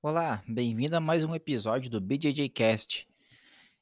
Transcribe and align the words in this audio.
Olá, 0.00 0.44
bem-vindo 0.46 0.94
a 0.94 1.00
mais 1.00 1.24
um 1.24 1.34
episódio 1.34 1.90
do 1.90 2.00
BJJ 2.00 2.48
Cast. 2.50 3.08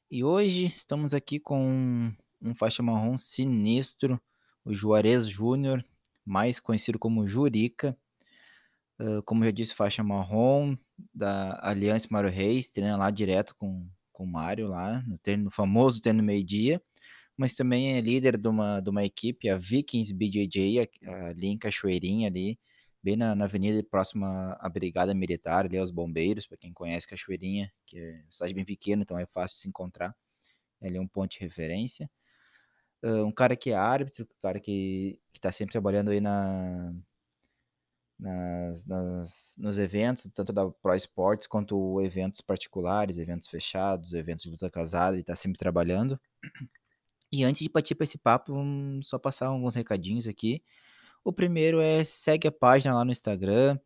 E 0.09 0.23
hoje 0.23 0.65
estamos 0.65 1.13
aqui 1.13 1.39
com 1.39 2.11
um 2.41 2.55
faixa 2.55 2.81
marrom 2.81 3.19
sinistro, 3.19 4.19
o 4.65 4.73
Juarez 4.73 5.27
Júnior, 5.27 5.85
mais 6.25 6.59
conhecido 6.59 6.97
como 6.97 7.27
Jurica. 7.27 7.95
Uh, 8.99 9.21
como 9.25 9.43
já 9.43 9.51
disse, 9.51 9.75
faixa 9.75 10.03
marrom 10.03 10.75
da 11.13 11.59
Aliança 11.61 12.07
Mário 12.09 12.31
Reis, 12.31 12.71
treina 12.71 12.97
lá 12.97 13.11
direto 13.11 13.55
com, 13.55 13.87
com 14.11 14.23
o 14.23 14.27
Mário 14.27 14.69
lá, 14.69 15.03
no, 15.03 15.19
treino, 15.19 15.43
no 15.43 15.51
famoso 15.51 16.01
treino 16.01 16.23
meio-dia, 16.23 16.81
mas 17.37 17.53
também 17.53 17.95
é 17.95 18.01
líder 18.01 18.39
de 18.39 18.47
uma, 18.47 18.79
de 18.79 18.89
uma 18.89 19.03
equipe, 19.03 19.49
a 19.49 19.57
Vikings 19.59 20.11
BJJ, 20.15 20.89
ali 21.29 21.49
em 21.49 21.59
Cachoeirinha 21.59 22.27
ali, 22.27 22.57
bem 23.01 23.15
na, 23.15 23.35
na 23.35 23.45
avenida 23.45 23.81
próxima 23.83 24.57
à 24.59 24.69
Brigada 24.69 25.13
Militar, 25.13 25.65
ali 25.65 25.77
aos 25.77 25.91
bombeiros, 25.91 26.45
para 26.45 26.57
quem 26.57 26.73
conhece 26.73 27.07
Cachoeirinha, 27.07 27.71
que 27.85 27.99
é 27.99 28.21
uma 28.23 28.31
cidade 28.31 28.53
bem 28.53 28.65
pequena, 28.65 29.03
então 29.03 29.17
é 29.17 29.25
fácil 29.25 29.59
se 29.59 29.67
encontrar. 29.67 30.15
Ele 30.81 30.97
é 30.97 31.01
um 31.01 31.07
ponto 31.07 31.31
de 31.31 31.39
referência. 31.39 32.09
Uh, 33.03 33.23
um 33.23 33.31
cara 33.31 33.55
que 33.55 33.71
é 33.71 33.75
árbitro, 33.75 34.25
um 34.25 34.41
cara 34.41 34.59
que 34.59 35.19
está 35.33 35.51
sempre 35.51 35.71
trabalhando 35.71 36.09
aí 36.09 36.19
na, 36.19 36.93
nas, 38.19 38.85
nas, 38.85 39.55
nos 39.59 39.77
eventos, 39.77 40.29
tanto 40.33 40.51
da 40.51 40.69
Pro 40.69 40.95
Sports 40.95 41.47
quanto 41.47 42.01
eventos 42.01 42.41
particulares, 42.41 43.17
eventos 43.17 43.47
fechados, 43.47 44.13
eventos 44.13 44.43
de 44.43 44.49
luta 44.49 44.69
casada, 44.69 45.13
ele 45.13 45.21
está 45.21 45.35
sempre 45.35 45.59
trabalhando. 45.59 46.19
E 47.31 47.43
antes 47.43 47.61
de 47.61 47.69
partir 47.69 47.93
para 47.93 48.05
esse 48.05 48.17
papo, 48.17 48.53
vamos 48.53 49.07
só 49.07 49.19
passar 49.19 49.47
alguns 49.47 49.75
recadinhos 49.75 50.27
aqui. 50.27 50.63
O 51.23 51.33
primeiro 51.33 51.79
é 51.79 52.03
segue 52.03 52.47
a 52.47 52.51
página 52.51 52.95
lá 52.95 53.03
no 53.03 53.11
Instagram, 53.11 53.77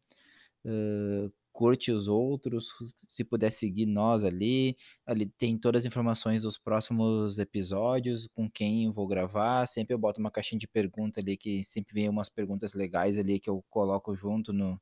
uh, 0.66 1.32
curte 1.52 1.92
os 1.92 2.08
outros, 2.08 2.70
se 2.98 3.24
puder 3.24 3.52
seguir 3.52 3.86
nós 3.86 4.24
ali. 4.24 4.76
Ali 5.06 5.28
tem 5.28 5.58
todas 5.58 5.82
as 5.82 5.86
informações 5.86 6.44
dos 6.44 6.58
próximos 6.58 7.40
episódios, 7.40 8.28
com 8.34 8.50
quem 8.50 8.86
eu 8.86 8.94
vou 8.94 9.08
gravar. 9.08 9.68
Sempre 9.68 9.94
eu 9.94 10.00
boto 10.00 10.20
uma 10.20 10.32
caixinha 10.32 10.60
de 10.60 10.68
pergunta 10.68 11.20
ali, 11.20 11.38
que 11.38 11.64
sempre 11.64 11.94
vem 11.94 12.10
umas 12.10 12.30
perguntas 12.30 12.74
legais 12.74 13.18
ali 13.18 13.40
que 13.40 13.50
eu 13.50 13.64
coloco 13.70 14.14
junto 14.16 14.54
no, 14.54 14.80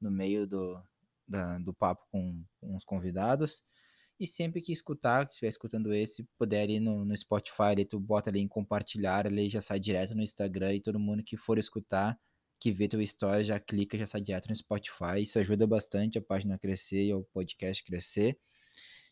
no 0.00 0.10
meio 0.10 0.46
do, 0.46 0.80
da, 1.26 1.58
do 1.58 1.72
papo 1.74 2.06
com, 2.10 2.44
com 2.60 2.76
os 2.76 2.84
convidados. 2.84 3.64
E 4.18 4.26
sempre 4.26 4.60
que 4.60 4.72
escutar, 4.72 5.26
que 5.26 5.32
estiver 5.32 5.48
escutando 5.48 5.92
esse, 5.92 6.24
puder 6.38 6.70
ir 6.70 6.80
no, 6.80 7.04
no 7.04 7.16
Spotify, 7.16 7.84
tu 7.88 7.98
bota 7.98 8.30
ali 8.30 8.40
em 8.40 8.48
compartilhar, 8.48 9.26
ali 9.26 9.48
já 9.48 9.60
sai 9.60 9.80
direto 9.80 10.14
no 10.14 10.22
Instagram 10.22 10.74
e 10.74 10.80
todo 10.80 10.98
mundo 10.98 11.24
que 11.24 11.36
for 11.36 11.58
escutar, 11.58 12.18
que 12.60 12.70
vê 12.70 12.86
teu 12.86 13.00
story, 13.02 13.44
já 13.44 13.58
clica, 13.58 13.98
já 13.98 14.06
sai 14.06 14.20
direto 14.20 14.48
no 14.48 14.54
Spotify. 14.54 15.20
Isso 15.22 15.38
ajuda 15.38 15.66
bastante 15.66 16.18
a 16.18 16.22
página 16.22 16.54
a 16.54 16.58
crescer 16.58 17.04
e 17.06 17.14
o 17.14 17.24
podcast 17.24 17.82
crescer. 17.82 18.38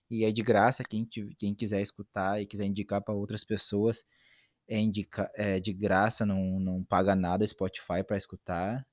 E 0.08 0.24
é 0.24 0.32
de 0.32 0.42
graça, 0.42 0.84
quem, 0.84 1.08
quem 1.36 1.54
quiser 1.54 1.80
escutar 1.80 2.40
e 2.40 2.46
quiser 2.46 2.66
indicar 2.66 3.02
para 3.02 3.14
outras 3.14 3.44
pessoas, 3.44 4.04
é, 4.68 4.78
indica, 4.78 5.30
é 5.34 5.60
de 5.60 5.72
graça, 5.72 6.26
não, 6.26 6.60
não 6.60 6.84
paga 6.84 7.16
nada 7.16 7.44
o 7.44 7.48
Spotify 7.48 8.04
para 8.06 8.16
escutar. 8.16 8.86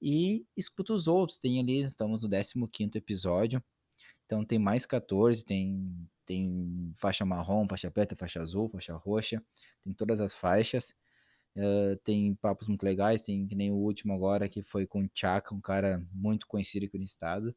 E 0.00 0.46
escuta 0.56 0.92
os 0.94 1.06
outros, 1.06 1.38
tem 1.38 1.60
ali, 1.60 1.82
estamos 1.82 2.22
no 2.22 2.68
15 2.68 2.98
episódio 2.98 3.62
então 4.28 4.44
tem 4.44 4.58
mais 4.58 4.84
14, 4.84 5.42
tem, 5.42 5.90
tem 6.26 6.92
faixa 6.96 7.24
marrom, 7.24 7.66
faixa 7.66 7.90
preta, 7.90 8.14
faixa 8.14 8.42
azul, 8.42 8.68
faixa 8.68 8.92
roxa, 8.94 9.42
tem 9.82 9.94
todas 9.94 10.20
as 10.20 10.34
faixas. 10.34 10.94
Uh, 11.56 11.96
tem 12.04 12.34
papos 12.34 12.68
muito 12.68 12.82
legais, 12.82 13.22
tem 13.22 13.46
que 13.46 13.54
nem 13.54 13.72
o 13.72 13.76
último 13.76 14.12
agora 14.12 14.46
que 14.46 14.62
foi 14.62 14.86
com 14.86 15.02
o 15.02 15.08
Chaka, 15.14 15.54
um 15.54 15.62
cara 15.62 16.06
muito 16.12 16.46
conhecido 16.46 16.84
aqui 16.84 16.98
no 16.98 17.04
estado. 17.04 17.56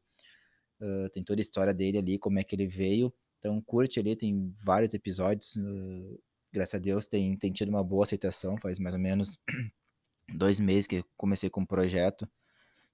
Uh, 0.80 1.10
tem 1.10 1.22
toda 1.22 1.42
a 1.42 1.44
história 1.44 1.74
dele 1.74 1.98
ali, 1.98 2.18
como 2.18 2.38
é 2.38 2.42
que 2.42 2.54
ele 2.56 2.66
veio. 2.66 3.12
Então 3.38 3.60
curte 3.60 4.00
ali, 4.00 4.16
tem 4.16 4.50
vários 4.64 4.94
episódios. 4.94 5.54
Uh, 5.56 6.18
graças 6.50 6.74
a 6.74 6.78
Deus 6.78 7.06
tem, 7.06 7.36
tem 7.36 7.52
tido 7.52 7.68
uma 7.68 7.84
boa 7.84 8.04
aceitação. 8.04 8.56
Faz 8.56 8.78
mais 8.78 8.94
ou 8.94 9.00
menos 9.00 9.38
dois 10.34 10.58
meses 10.58 10.86
que 10.86 11.04
comecei 11.18 11.50
com 11.50 11.60
o 11.60 11.66
projeto 11.66 12.26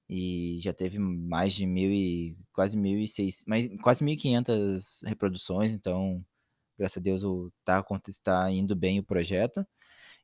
e 0.08 0.58
já 0.62 0.72
teve 0.72 0.98
mais 0.98 1.52
de 1.52 1.66
mil 1.66 1.90
e 1.92 2.36
quase 2.52 2.76
mil 2.76 2.98
e 2.98 3.06
seis, 3.08 3.44
mais, 3.46 3.68
quase 3.82 4.02
mil 4.02 4.14
e 4.14 4.16
quinhentas 4.16 5.02
reproduções, 5.04 5.72
então 5.72 6.24
graças 6.78 6.98
a 6.98 7.00
Deus 7.00 7.24
o 7.24 7.52
tá, 7.64 7.84
tá 8.22 8.50
indo 8.50 8.74
bem 8.76 8.98
o 8.98 9.04
projeto. 9.04 9.66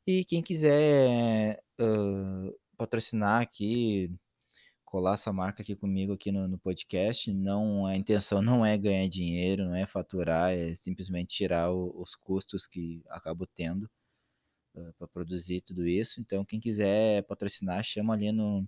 E 0.06 0.25
quem 0.25 0.43
quiser 0.43 1.62
uh, 1.81 2.55
patrocinar 2.77 3.43
aqui, 3.43 4.11
colar 4.84 5.15
essa 5.15 5.33
marca 5.33 5.62
aqui 5.62 5.75
comigo 5.77 6.12
aqui 6.12 6.31
no, 6.33 6.47
no, 6.49 6.59
podcast, 6.59 7.33
não 7.33 7.87
a 7.87 7.97
intenção 7.97 8.41
não 8.43 8.65
é 8.65 8.77
ganhar 8.78 9.09
dinheiro, 9.09 9.65
não 9.66 9.75
é 9.75 9.87
faturar, 9.87 10.53
é 10.53 10.75
simplesmente 10.75 11.37
tirar 11.37 11.72
o, 11.72 11.93
os 12.01 12.15
custos 12.15 12.66
que 12.66 13.03
acabo 13.09 13.47
tendo 13.47 13.91
uh, 14.75 14.93
para 14.99 15.09
produzir 15.09 15.62
tudo 15.62 15.87
isso. 15.87 16.21
Então 16.21 16.45
quem 16.45 16.61
quiser 16.61 17.25
patrocinar, 17.25 17.83
chama 17.84 18.15
ali 18.15 18.33
no 18.33 18.66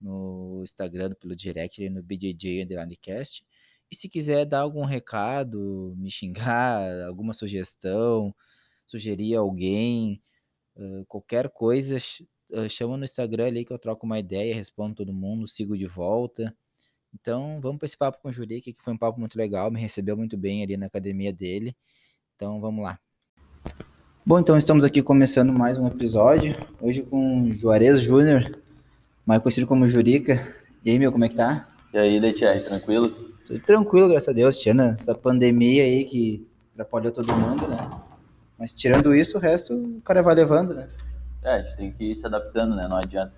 no 0.00 0.60
Instagram, 0.62 1.12
pelo 1.20 1.36
direct, 1.36 1.88
no 1.90 2.02
BJJ 2.02 2.64
Underlinecast. 2.64 3.44
E 3.90 3.96
se 3.96 4.08
quiser 4.08 4.44
dar 4.46 4.60
algum 4.60 4.84
recado, 4.84 5.94
me 5.96 6.10
xingar, 6.10 6.82
alguma 7.06 7.32
sugestão, 7.34 8.34
sugerir 8.86 9.34
alguém, 9.34 10.22
qualquer 11.08 11.48
coisa, 11.50 11.98
chama 12.68 12.96
no 12.96 13.04
Instagram 13.04 13.46
ali 13.46 13.64
que 13.64 13.72
eu 13.72 13.78
troco 13.78 14.06
uma 14.06 14.18
ideia, 14.18 14.54
respondo 14.54 14.96
todo 14.96 15.12
mundo, 15.12 15.46
sigo 15.46 15.76
de 15.76 15.86
volta. 15.86 16.54
Então, 17.12 17.60
vamos 17.60 17.78
para 17.78 17.86
esse 17.86 17.96
papo 17.96 18.20
com 18.22 18.28
o 18.28 18.32
Jurique, 18.32 18.72
que 18.72 18.82
foi 18.82 18.92
um 18.92 18.98
papo 18.98 19.18
muito 19.18 19.36
legal, 19.36 19.70
me 19.70 19.80
recebeu 19.80 20.16
muito 20.16 20.36
bem 20.36 20.62
ali 20.62 20.76
na 20.76 20.86
academia 20.86 21.32
dele. 21.32 21.76
Então, 22.36 22.60
vamos 22.60 22.84
lá. 22.84 22.98
Bom, 24.24 24.38
então 24.38 24.56
estamos 24.56 24.84
aqui 24.84 25.02
começando 25.02 25.52
mais 25.52 25.76
um 25.76 25.88
episódio, 25.88 26.54
hoje 26.80 27.02
com 27.02 27.50
Juarez 27.52 28.00
Júnior, 28.00 28.62
mais 29.26 29.42
conhecido 29.42 29.66
como 29.66 29.86
Jurica. 29.86 30.40
E 30.84 30.90
aí, 30.90 30.98
meu, 30.98 31.12
como 31.12 31.24
é 31.24 31.28
que 31.28 31.36
tá? 31.36 31.68
E 31.92 31.98
aí, 31.98 32.18
Leitier, 32.18 32.64
tranquilo? 32.64 33.10
Tudo 33.46 33.60
tranquilo, 33.60 34.08
graças 34.08 34.28
a 34.28 34.32
Deus, 34.32 34.58
tirando 34.58 34.94
essa 34.94 35.14
pandemia 35.14 35.82
aí 35.82 36.04
que 36.04 36.46
atrapalhou 36.72 37.12
todo 37.12 37.32
mundo, 37.32 37.66
né? 37.68 37.90
Mas 38.58 38.72
tirando 38.72 39.14
isso, 39.14 39.38
o 39.38 39.40
resto 39.40 39.74
o 39.74 40.00
cara 40.02 40.22
vai 40.22 40.34
levando, 40.34 40.74
né? 40.74 40.86
É, 41.42 41.54
a 41.54 41.62
gente 41.62 41.76
tem 41.76 41.92
que 41.92 42.12
ir 42.12 42.16
se 42.16 42.26
adaptando, 42.26 42.76
né? 42.76 42.86
Não 42.86 42.96
adianta. 42.96 43.32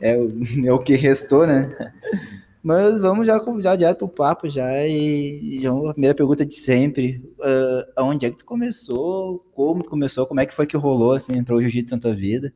É, 0.00 0.16
é 0.66 0.72
o 0.72 0.78
que 0.78 0.96
restou, 0.96 1.46
né? 1.46 1.92
Mas 2.62 3.00
vamos 3.00 3.26
já, 3.26 3.40
já 3.60 3.74
direto 3.74 3.98
pro 3.98 4.08
papo 4.08 4.46
já 4.48 4.86
e 4.86 5.60
já 5.62 5.72
uma 5.72 5.92
primeira 5.92 6.14
pergunta 6.14 6.44
de 6.44 6.54
sempre. 6.54 7.22
Uh, 7.38 7.90
aonde 7.96 8.26
é 8.26 8.30
que 8.30 8.36
tu 8.36 8.44
começou? 8.44 9.38
Como 9.54 9.82
tu 9.82 9.88
começou? 9.88 10.26
Como 10.26 10.40
é 10.40 10.46
que 10.46 10.52
foi 10.52 10.66
que 10.66 10.76
rolou, 10.76 11.12
assim, 11.12 11.34
entrou 11.34 11.58
o 11.58 11.62
jiu-jitsu 11.62 11.94
na 11.94 12.00
tua 12.00 12.14
vida? 12.14 12.52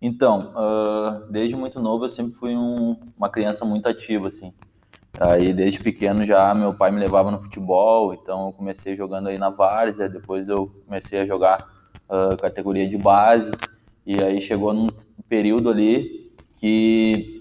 Então, 0.00 0.52
uh, 0.54 1.30
desde 1.30 1.56
muito 1.56 1.80
novo 1.80 2.04
eu 2.04 2.10
sempre 2.10 2.34
fui 2.34 2.54
um, 2.54 2.96
uma 3.16 3.30
criança 3.30 3.64
muito 3.64 3.88
ativa, 3.88 4.28
assim. 4.28 4.52
Aí 5.18 5.54
desde 5.54 5.80
pequeno 5.80 6.26
já 6.26 6.54
meu 6.54 6.74
pai 6.74 6.90
me 6.90 7.00
levava 7.00 7.30
no 7.30 7.40
futebol, 7.40 8.12
então 8.12 8.48
eu 8.48 8.52
comecei 8.52 8.94
jogando 8.94 9.28
aí 9.28 9.38
na 9.38 9.48
várzea, 9.48 10.08
depois 10.08 10.48
eu 10.48 10.70
comecei 10.84 11.20
a 11.20 11.26
jogar 11.26 11.66
uh, 12.08 12.36
categoria 12.36 12.86
de 12.86 12.98
base, 12.98 13.50
e 14.04 14.22
aí 14.22 14.42
chegou 14.42 14.74
num 14.74 14.88
período 15.28 15.70
ali 15.70 16.30
que 16.56 17.40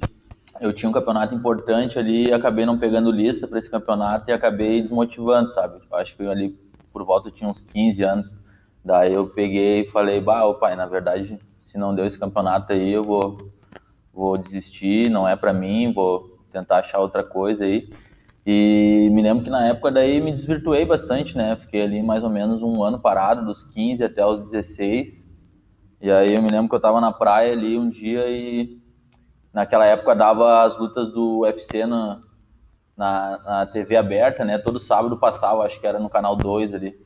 eu 0.61 0.71
tinha 0.71 0.89
um 0.89 0.93
campeonato 0.93 1.35
importante 1.35 1.99
ali 1.99 2.29
e 2.29 2.33
acabei 2.33 2.65
não 2.65 2.79
pegando 2.79 3.11
lista 3.11 3.45
para 3.45 3.59
esse 3.59 3.69
campeonato 3.69 4.29
e 4.29 4.33
acabei 4.33 4.81
desmotivando, 4.81 5.49
sabe? 5.49 5.81
Acho 5.91 6.15
que 6.15 6.25
ali 6.25 6.57
por 6.93 7.03
volta 7.03 7.27
eu 7.27 7.31
tinha 7.33 7.49
uns 7.49 7.61
15 7.61 8.03
anos. 8.03 8.37
Daí 8.83 9.13
eu 9.13 9.27
peguei 9.27 9.81
e 9.81 9.91
falei, 9.91 10.21
bah, 10.21 10.45
ô 10.45 10.55
pai, 10.55 10.75
na 10.77 10.85
verdade 10.85 11.37
se 11.75 11.79
não 11.79 11.93
deu 11.93 12.05
esse 12.05 12.17
campeonato 12.17 12.71
aí, 12.71 12.93
eu 12.93 13.03
vou, 13.03 13.51
vou 14.13 14.37
desistir, 14.37 15.09
não 15.09 15.27
é 15.27 15.35
para 15.35 15.51
mim, 15.51 15.91
vou 15.91 16.39
tentar 16.49 16.77
achar 16.77 16.99
outra 16.99 17.21
coisa 17.21 17.65
aí. 17.65 17.89
E 18.45 19.09
me 19.11 19.21
lembro 19.21 19.43
que 19.43 19.49
na 19.49 19.67
época 19.67 19.91
daí 19.91 20.21
me 20.21 20.31
desvirtuei 20.31 20.85
bastante, 20.85 21.35
né? 21.35 21.57
Fiquei 21.57 21.81
ali 21.81 22.01
mais 22.01 22.23
ou 22.23 22.29
menos 22.29 22.61
um 22.63 22.81
ano 22.81 22.97
parado, 22.97 23.43
dos 23.45 23.63
15 23.73 24.05
até 24.05 24.25
os 24.25 24.51
16. 24.51 25.37
E 25.99 26.09
aí 26.09 26.33
eu 26.33 26.41
me 26.41 26.47
lembro 26.47 26.69
que 26.69 26.75
eu 26.75 26.79
tava 26.79 27.01
na 27.01 27.11
praia 27.11 27.51
ali 27.51 27.77
um 27.77 27.89
dia 27.89 28.25
e 28.29 28.79
naquela 29.51 29.85
época 29.85 30.15
dava 30.15 30.63
as 30.63 30.77
lutas 30.77 31.11
do 31.11 31.39
UFC 31.39 31.85
na, 31.85 32.21
na, 32.95 33.39
na 33.43 33.65
TV 33.65 33.97
aberta, 33.97 34.45
né? 34.45 34.57
Todo 34.59 34.79
sábado 34.79 35.17
passava, 35.17 35.65
acho 35.65 35.77
que 35.81 35.87
era 35.87 35.99
no 35.99 36.09
canal 36.09 36.37
2 36.37 36.73
ali. 36.73 37.04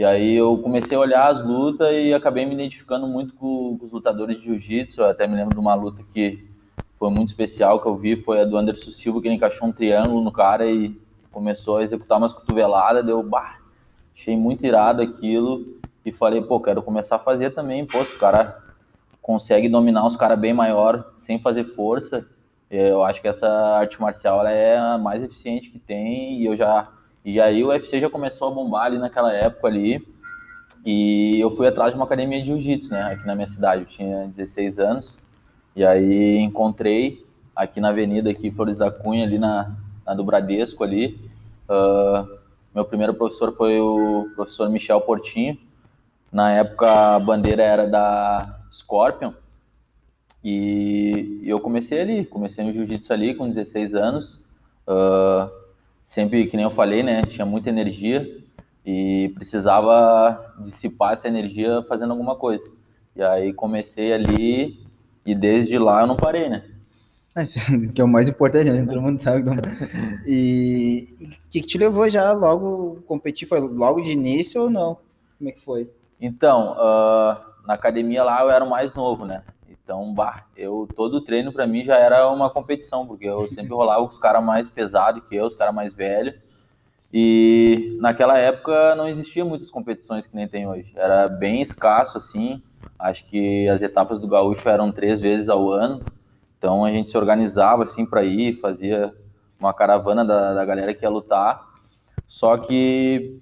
E 0.00 0.04
aí 0.04 0.34
eu 0.34 0.56
comecei 0.56 0.96
a 0.96 1.00
olhar 1.00 1.30
as 1.30 1.44
lutas 1.44 1.86
e 1.92 2.14
acabei 2.14 2.46
me 2.46 2.54
identificando 2.54 3.06
muito 3.06 3.34
com, 3.34 3.76
com 3.76 3.84
os 3.84 3.92
lutadores 3.92 4.38
de 4.38 4.46
jiu-jitsu. 4.46 5.04
Até 5.04 5.26
me 5.26 5.36
lembro 5.36 5.52
de 5.52 5.60
uma 5.60 5.74
luta 5.74 6.02
que 6.10 6.42
foi 6.98 7.10
muito 7.10 7.28
especial 7.28 7.78
que 7.78 7.86
eu 7.86 7.94
vi, 7.94 8.16
foi 8.16 8.40
a 8.40 8.46
do 8.46 8.56
Anderson 8.56 8.92
Silva, 8.92 9.20
que 9.20 9.28
ele 9.28 9.34
encaixou 9.34 9.68
um 9.68 9.72
triângulo 9.72 10.22
no 10.22 10.32
cara 10.32 10.64
e 10.64 10.98
começou 11.30 11.76
a 11.76 11.82
executar 11.82 12.16
umas 12.16 12.32
cotoveladas, 12.32 13.04
deu, 13.04 13.22
bah, 13.22 13.58
achei 14.16 14.34
muito 14.34 14.64
irado 14.64 15.02
aquilo 15.02 15.66
e 16.02 16.10
falei, 16.10 16.40
pô, 16.40 16.58
quero 16.60 16.80
começar 16.80 17.16
a 17.16 17.18
fazer 17.18 17.50
também, 17.50 17.84
pô, 17.84 18.02
se 18.02 18.16
o 18.16 18.18
cara 18.18 18.58
consegue 19.20 19.68
dominar 19.68 20.06
os 20.06 20.16
caras 20.16 20.40
bem 20.40 20.54
maior 20.54 21.12
sem 21.18 21.38
fazer 21.38 21.64
força, 21.74 22.26
Eu 22.70 23.04
acho 23.04 23.20
que 23.20 23.28
essa 23.28 23.46
arte 23.76 24.00
marcial 24.00 24.46
é 24.46 24.78
a 24.78 24.96
mais 24.96 25.22
eficiente 25.22 25.68
que 25.68 25.78
tem 25.78 26.40
e 26.40 26.46
eu 26.46 26.56
já 26.56 26.88
e 27.24 27.40
aí 27.40 27.62
o 27.62 27.68
UFC 27.68 28.00
já 28.00 28.08
começou 28.08 28.48
a 28.48 28.50
bombar 28.50 28.86
ali 28.86 28.98
naquela 28.98 29.32
época 29.32 29.68
ali. 29.68 30.06
E 30.84 31.38
eu 31.38 31.50
fui 31.50 31.66
atrás 31.66 31.92
de 31.92 31.96
uma 31.98 32.06
academia 32.06 32.40
de 32.40 32.46
jiu-jitsu, 32.46 32.90
né, 32.90 33.02
aqui 33.12 33.26
na 33.26 33.34
minha 33.34 33.48
cidade. 33.48 33.82
Eu 33.82 33.88
tinha 33.88 34.26
16 34.28 34.78
anos. 34.78 35.18
E 35.76 35.84
aí 35.84 36.38
encontrei 36.38 37.24
aqui 37.54 37.80
na 37.80 37.90
avenida 37.90 38.30
aqui 38.30 38.50
Flores 38.50 38.78
da 38.78 38.90
Cunha 38.90 39.24
ali 39.24 39.38
na, 39.38 39.76
na 40.06 40.14
do 40.14 40.24
Bradesco 40.24 40.82
ali. 40.82 41.20
Uh, 41.68 42.38
meu 42.74 42.84
primeiro 42.84 43.14
professor 43.14 43.52
foi 43.54 43.80
o 43.80 44.30
professor 44.34 44.68
Michel 44.70 45.00
Portinho. 45.02 45.58
Na 46.32 46.52
época 46.52 47.16
a 47.16 47.18
bandeira 47.18 47.62
era 47.62 47.86
da 47.86 48.60
Scorpion. 48.72 49.32
E 50.42 51.42
eu 51.44 51.60
comecei 51.60 52.00
ali, 52.00 52.24
comecei 52.24 52.64
no 52.64 52.72
jiu-jitsu 52.72 53.12
ali 53.12 53.34
com 53.34 53.48
16 53.48 53.94
anos. 53.94 54.40
Uh, 54.88 55.59
sempre, 56.10 56.48
que 56.48 56.56
nem 56.56 56.64
eu 56.64 56.72
falei, 56.72 57.04
né, 57.04 57.22
tinha 57.22 57.46
muita 57.46 57.68
energia 57.68 58.28
e 58.84 59.30
precisava 59.36 60.54
dissipar 60.58 61.12
essa 61.12 61.28
energia 61.28 61.84
fazendo 61.88 62.10
alguma 62.10 62.34
coisa. 62.34 62.68
E 63.14 63.22
aí 63.22 63.52
comecei 63.52 64.12
ali 64.12 64.84
e 65.24 65.36
desde 65.36 65.78
lá 65.78 66.00
eu 66.00 66.08
não 66.08 66.16
parei, 66.16 66.48
né? 66.48 66.64
que 67.94 68.00
é 68.00 68.04
o 68.04 68.08
mais 68.08 68.28
importante, 68.28 68.68
né? 68.68 68.84
Todo 68.84 69.00
mundo 69.00 69.22
sabe. 69.22 69.44
E 70.26 71.14
o 71.22 71.48
que, 71.48 71.60
que 71.60 71.66
te 71.68 71.78
levou 71.78 72.10
já 72.10 72.32
logo 72.32 73.00
competir? 73.06 73.46
Foi 73.46 73.60
logo 73.60 74.00
de 74.00 74.10
início 74.10 74.62
ou 74.62 74.68
não? 74.70 74.98
Como 75.38 75.48
é 75.48 75.52
que 75.52 75.64
foi? 75.64 75.88
Então, 76.20 76.72
uh, 76.72 77.36
na 77.64 77.74
academia 77.74 78.24
lá 78.24 78.42
eu 78.42 78.50
era 78.50 78.64
o 78.64 78.68
mais 78.68 78.92
novo, 78.94 79.24
né? 79.24 79.44
Então, 79.90 80.14
bah, 80.14 80.44
eu 80.56 80.86
todo 80.94 81.20
treino 81.20 81.52
para 81.52 81.66
mim 81.66 81.82
já 81.82 81.96
era 81.96 82.30
uma 82.30 82.48
competição, 82.48 83.04
porque 83.04 83.24
eu 83.24 83.44
sempre 83.48 83.74
rolava 83.74 84.04
com 84.04 84.10
os 84.10 84.20
caras 84.20 84.40
mais 84.40 84.68
pesados 84.68 85.24
que 85.28 85.34
eu, 85.34 85.46
os 85.46 85.56
caras 85.56 85.74
mais 85.74 85.92
velhos. 85.92 86.36
E 87.12 87.98
naquela 87.98 88.38
época 88.38 88.94
não 88.94 89.08
existia 89.08 89.44
muitas 89.44 89.68
competições 89.68 90.28
que 90.28 90.36
nem 90.36 90.46
tem 90.46 90.64
hoje. 90.64 90.92
Era 90.94 91.28
bem 91.28 91.60
escasso 91.60 92.18
assim. 92.18 92.62
Acho 92.96 93.26
que 93.26 93.68
as 93.68 93.82
etapas 93.82 94.20
do 94.20 94.28
gaúcho 94.28 94.68
eram 94.68 94.92
três 94.92 95.20
vezes 95.20 95.48
ao 95.48 95.68
ano. 95.68 96.04
Então 96.56 96.84
a 96.84 96.92
gente 96.92 97.10
se 97.10 97.18
organizava 97.18 97.82
assim 97.82 98.08
para 98.08 98.22
ir, 98.22 98.60
fazia 98.60 99.12
uma 99.58 99.74
caravana 99.74 100.24
da, 100.24 100.54
da 100.54 100.64
galera 100.64 100.94
que 100.94 101.04
ia 101.04 101.10
lutar. 101.10 101.68
Só 102.28 102.56
que 102.56 103.40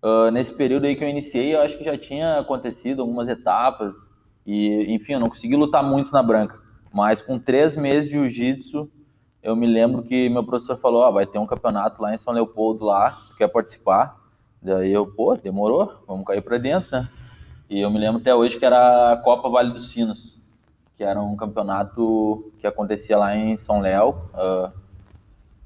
uh, 0.00 0.30
nesse 0.30 0.54
período 0.54 0.84
aí 0.84 0.94
que 0.94 1.02
eu 1.02 1.08
iniciei, 1.08 1.56
eu 1.56 1.60
acho 1.60 1.76
que 1.76 1.82
já 1.82 1.98
tinha 1.98 2.38
acontecido 2.38 3.02
algumas 3.02 3.28
etapas 3.28 4.06
e, 4.50 4.94
enfim, 4.94 5.12
eu 5.12 5.20
não 5.20 5.28
consegui 5.28 5.54
lutar 5.54 5.82
muito 5.82 6.10
na 6.10 6.22
branca. 6.22 6.58
Mas 6.90 7.20
com 7.20 7.38
três 7.38 7.76
meses 7.76 8.06
de 8.06 8.16
jiu-jitsu, 8.16 8.90
eu 9.42 9.54
me 9.54 9.66
lembro 9.66 10.02
que 10.02 10.26
meu 10.30 10.42
professor 10.42 10.78
falou: 10.78 11.12
vai 11.12 11.26
ter 11.26 11.38
um 11.38 11.46
campeonato 11.46 12.00
lá 12.00 12.14
em 12.14 12.18
São 12.18 12.32
Leopoldo 12.32 12.86
lá, 12.86 13.14
quer 13.36 13.48
participar? 13.48 14.18
Daí 14.62 14.90
eu, 14.90 15.06
pô, 15.06 15.36
demorou, 15.36 16.02
vamos 16.06 16.24
cair 16.24 16.40
para 16.40 16.56
dentro, 16.56 16.90
né? 16.90 17.06
E 17.68 17.78
eu 17.78 17.90
me 17.90 17.98
lembro 17.98 18.22
até 18.22 18.34
hoje 18.34 18.58
que 18.58 18.64
era 18.64 19.12
a 19.12 19.16
Copa 19.18 19.50
Vale 19.50 19.70
dos 19.70 19.90
Sinos, 19.90 20.40
que 20.96 21.04
era 21.04 21.20
um 21.20 21.36
campeonato 21.36 22.50
que 22.58 22.66
acontecia 22.66 23.18
lá 23.18 23.36
em 23.36 23.58
São 23.58 23.80
Léo. 23.80 24.14
Uh, 24.32 24.72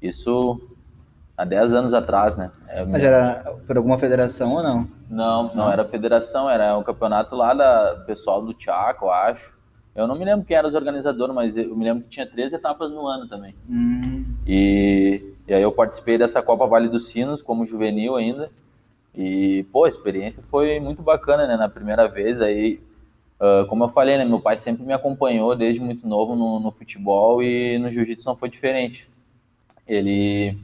isso 0.01 0.59
há 1.37 1.45
10 1.45 1.73
anos 1.73 1.93
atrás, 1.93 2.37
né? 2.37 2.51
É, 2.67 2.85
Mas 2.85 3.03
era 3.03 3.55
por 3.65 3.77
alguma 3.77 3.97
federação 3.97 4.53
ou 4.53 4.63
não? 4.63 4.87
Não, 5.09 5.43
não, 5.43 5.55
não 5.55 5.71
era 5.71 5.85
federação, 5.85 6.49
era 6.49 6.77
um 6.77 6.83
campeonato 6.83 7.35
lá 7.35 7.53
da 7.53 8.03
pessoal 8.05 8.41
do 8.41 8.55
Chaco, 8.57 9.05
eu 9.05 9.11
acho. 9.11 9.53
Eu 9.95 10.07
não 10.07 10.15
me 10.15 10.25
lembro 10.25 10.45
quem 10.45 10.57
era 10.57 10.67
os 10.67 10.73
organizadores, 10.73 11.35
mas 11.35 11.55
eu 11.55 11.75
me 11.75 11.83
lembro 11.83 12.03
que 12.03 12.09
tinha 12.09 12.25
três 12.25 12.51
etapas 12.51 12.91
no 12.91 13.05
ano 13.07 13.27
também. 13.27 13.53
Hum. 13.69 14.25
E, 14.45 15.33
e 15.47 15.53
aí 15.53 15.61
eu 15.61 15.71
participei 15.71 16.17
dessa 16.17 16.41
Copa 16.41 16.65
Vale 16.65 16.89
dos 16.89 17.07
Sinos 17.07 17.41
como 17.41 17.65
juvenil 17.65 18.15
ainda. 18.15 18.49
E, 19.15 19.63
pô, 19.71 19.85
a 19.85 19.89
experiência 19.89 20.41
foi 20.49 20.79
muito 20.79 21.03
bacana, 21.03 21.45
né? 21.45 21.55
Na 21.55 21.69
primeira 21.69 22.07
vez 22.07 22.41
aí, 22.41 22.81
uh, 23.39 23.67
como 23.67 23.83
eu 23.83 23.89
falei, 23.89 24.17
né? 24.17 24.25
Meu 24.25 24.39
pai 24.39 24.57
sempre 24.57 24.83
me 24.83 24.93
acompanhou 24.93 25.55
desde 25.55 25.79
muito 25.79 26.07
novo 26.07 26.35
no, 26.35 26.59
no 26.59 26.71
futebol 26.71 27.43
e 27.43 27.77
no 27.77 27.91
jiu-jitsu 27.91 28.25
não 28.25 28.35
foi 28.35 28.49
diferente. 28.49 29.07
Ele 29.87 30.57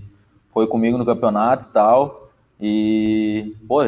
foi 0.54 0.68
comigo 0.68 0.98
no 0.98 1.06
campeonato 1.06 1.68
e 1.70 1.74
tal. 1.74 2.30
E, 2.60 3.56
pô, 3.68 3.80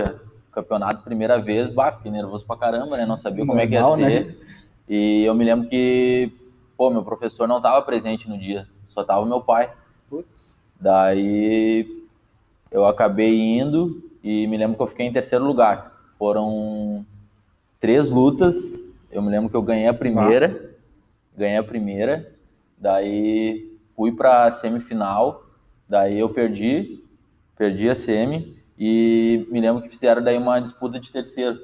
campeonato 0.52 1.04
primeira 1.04 1.40
vez, 1.40 1.72
bah, 1.72 1.92
fiquei 1.94 2.12
nervoso 2.12 2.46
pra 2.46 2.56
caramba, 2.56 2.98
né? 2.98 3.06
Não 3.06 3.18
sabia 3.18 3.46
como 3.46 3.58
Normal, 3.58 3.64
é 3.64 3.68
que 3.68 4.04
ia 4.06 4.10
ser. 4.10 4.26
Né? 4.26 4.36
E 4.88 5.24
eu 5.24 5.34
me 5.34 5.46
lembro 5.46 5.70
que, 5.70 6.32
pô, 6.78 6.90
meu 6.90 7.04
professor 7.04 7.48
não 7.48 7.58
estava 7.58 7.82
presente 7.82 8.30
no 8.30 8.38
dia, 8.38 8.68
só 8.88 9.04
tava 9.04 9.26
meu 9.26 9.42
pai. 9.42 9.72
Putz. 10.10 10.58
Daí 10.80 11.88
eu 12.72 12.86
acabei 12.86 13.40
indo 13.40 14.02
e 14.24 14.48
me 14.48 14.58
lembro 14.58 14.76
que 14.76 14.84
eu 14.84 14.88
fiquei 14.88 15.06
em 15.06 15.14
terceiro 15.14 15.46
lugar. 15.46 15.92
Foram 16.18 17.06
três 17.80 18.10
lutas. 18.10 18.74
Eu 19.12 19.22
me 19.22 19.30
lembro 19.30 19.50
que 19.50 19.56
eu 19.56 19.62
ganhei 19.62 19.88
a 19.88 19.94
primeira, 19.94 20.74
ah. 20.74 21.38
ganhei 21.38 21.58
a 21.58 21.64
primeira, 21.64 22.34
daí 22.78 23.70
fui 23.96 24.14
para 24.14 24.52
semifinal 24.54 25.41
Daí 25.92 26.18
eu 26.18 26.30
perdi, 26.30 27.04
perdi 27.58 27.90
a 27.90 27.96
semi 27.96 28.56
e 28.80 29.46
me 29.52 29.60
lembro 29.60 29.82
que 29.82 29.90
fizeram 29.90 30.24
daí 30.24 30.38
uma 30.38 30.58
disputa 30.62 30.98
de 30.98 31.12
terceiro. 31.12 31.60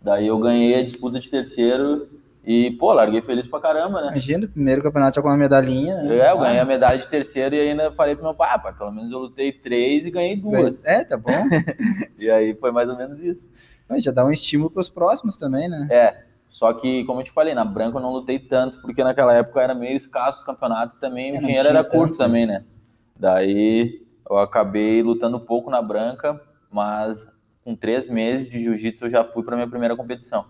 Daí 0.00 0.28
eu 0.28 0.38
ganhei 0.38 0.78
a 0.78 0.84
disputa 0.84 1.18
de 1.18 1.28
terceiro 1.28 2.08
e, 2.44 2.70
pô, 2.78 2.92
larguei 2.92 3.20
feliz 3.22 3.44
pra 3.44 3.58
caramba, 3.58 4.00
né? 4.02 4.12
Imagina, 4.12 4.46
primeiro 4.46 4.84
campeonato 4.84 5.16
já 5.16 5.22
com 5.22 5.26
uma 5.26 5.36
medalhinha. 5.36 6.00
Né? 6.00 6.16
É, 6.16 6.30
eu 6.30 6.38
ganhei 6.38 6.60
a 6.60 6.64
medalha 6.64 6.96
de 6.96 7.08
terceiro 7.08 7.56
e 7.56 7.60
ainda 7.60 7.90
falei 7.90 8.14
pro 8.14 8.22
meu 8.22 8.34
pai, 8.36 8.50
ah, 8.54 8.58
pai, 8.60 8.72
pelo 8.72 8.92
menos 8.92 9.10
eu 9.10 9.18
lutei 9.18 9.50
três 9.50 10.06
e 10.06 10.12
ganhei 10.12 10.36
duas. 10.36 10.84
É, 10.84 11.02
tá 11.02 11.16
bom. 11.16 11.32
e 12.20 12.30
aí 12.30 12.54
foi 12.54 12.70
mais 12.70 12.88
ou 12.88 12.96
menos 12.96 13.20
isso. 13.20 13.50
Já 13.96 14.12
dá 14.12 14.24
um 14.24 14.30
estímulo 14.30 14.70
pros 14.70 14.88
próximos 14.88 15.36
também, 15.36 15.68
né? 15.68 15.88
É, 15.90 16.22
só 16.48 16.72
que, 16.72 17.02
como 17.02 17.20
eu 17.20 17.24
te 17.24 17.32
falei, 17.32 17.52
na 17.52 17.64
branca 17.64 17.98
eu 17.98 18.02
não 18.02 18.12
lutei 18.12 18.38
tanto, 18.38 18.80
porque 18.80 19.02
naquela 19.02 19.34
época 19.34 19.60
era 19.60 19.74
meio 19.74 19.96
escasso 19.96 20.44
o 20.44 20.46
campeonato 20.46 21.00
também, 21.00 21.34
é, 21.34 21.38
o 21.38 21.42
dinheiro 21.42 21.66
era 21.66 21.82
curto 21.82 22.12
tanto, 22.12 22.18
também, 22.18 22.46
né? 22.46 22.62
Daí 23.22 24.02
eu 24.28 24.36
acabei 24.36 25.00
lutando 25.00 25.38
pouco 25.38 25.70
na 25.70 25.80
branca, 25.80 26.40
mas 26.68 27.24
com 27.64 27.76
três 27.76 28.08
meses 28.08 28.50
de 28.50 28.60
jiu-jitsu 28.60 29.06
eu 29.06 29.10
já 29.10 29.22
fui 29.22 29.44
para 29.44 29.54
minha 29.54 29.68
primeira 29.68 29.96
competição. 29.96 30.44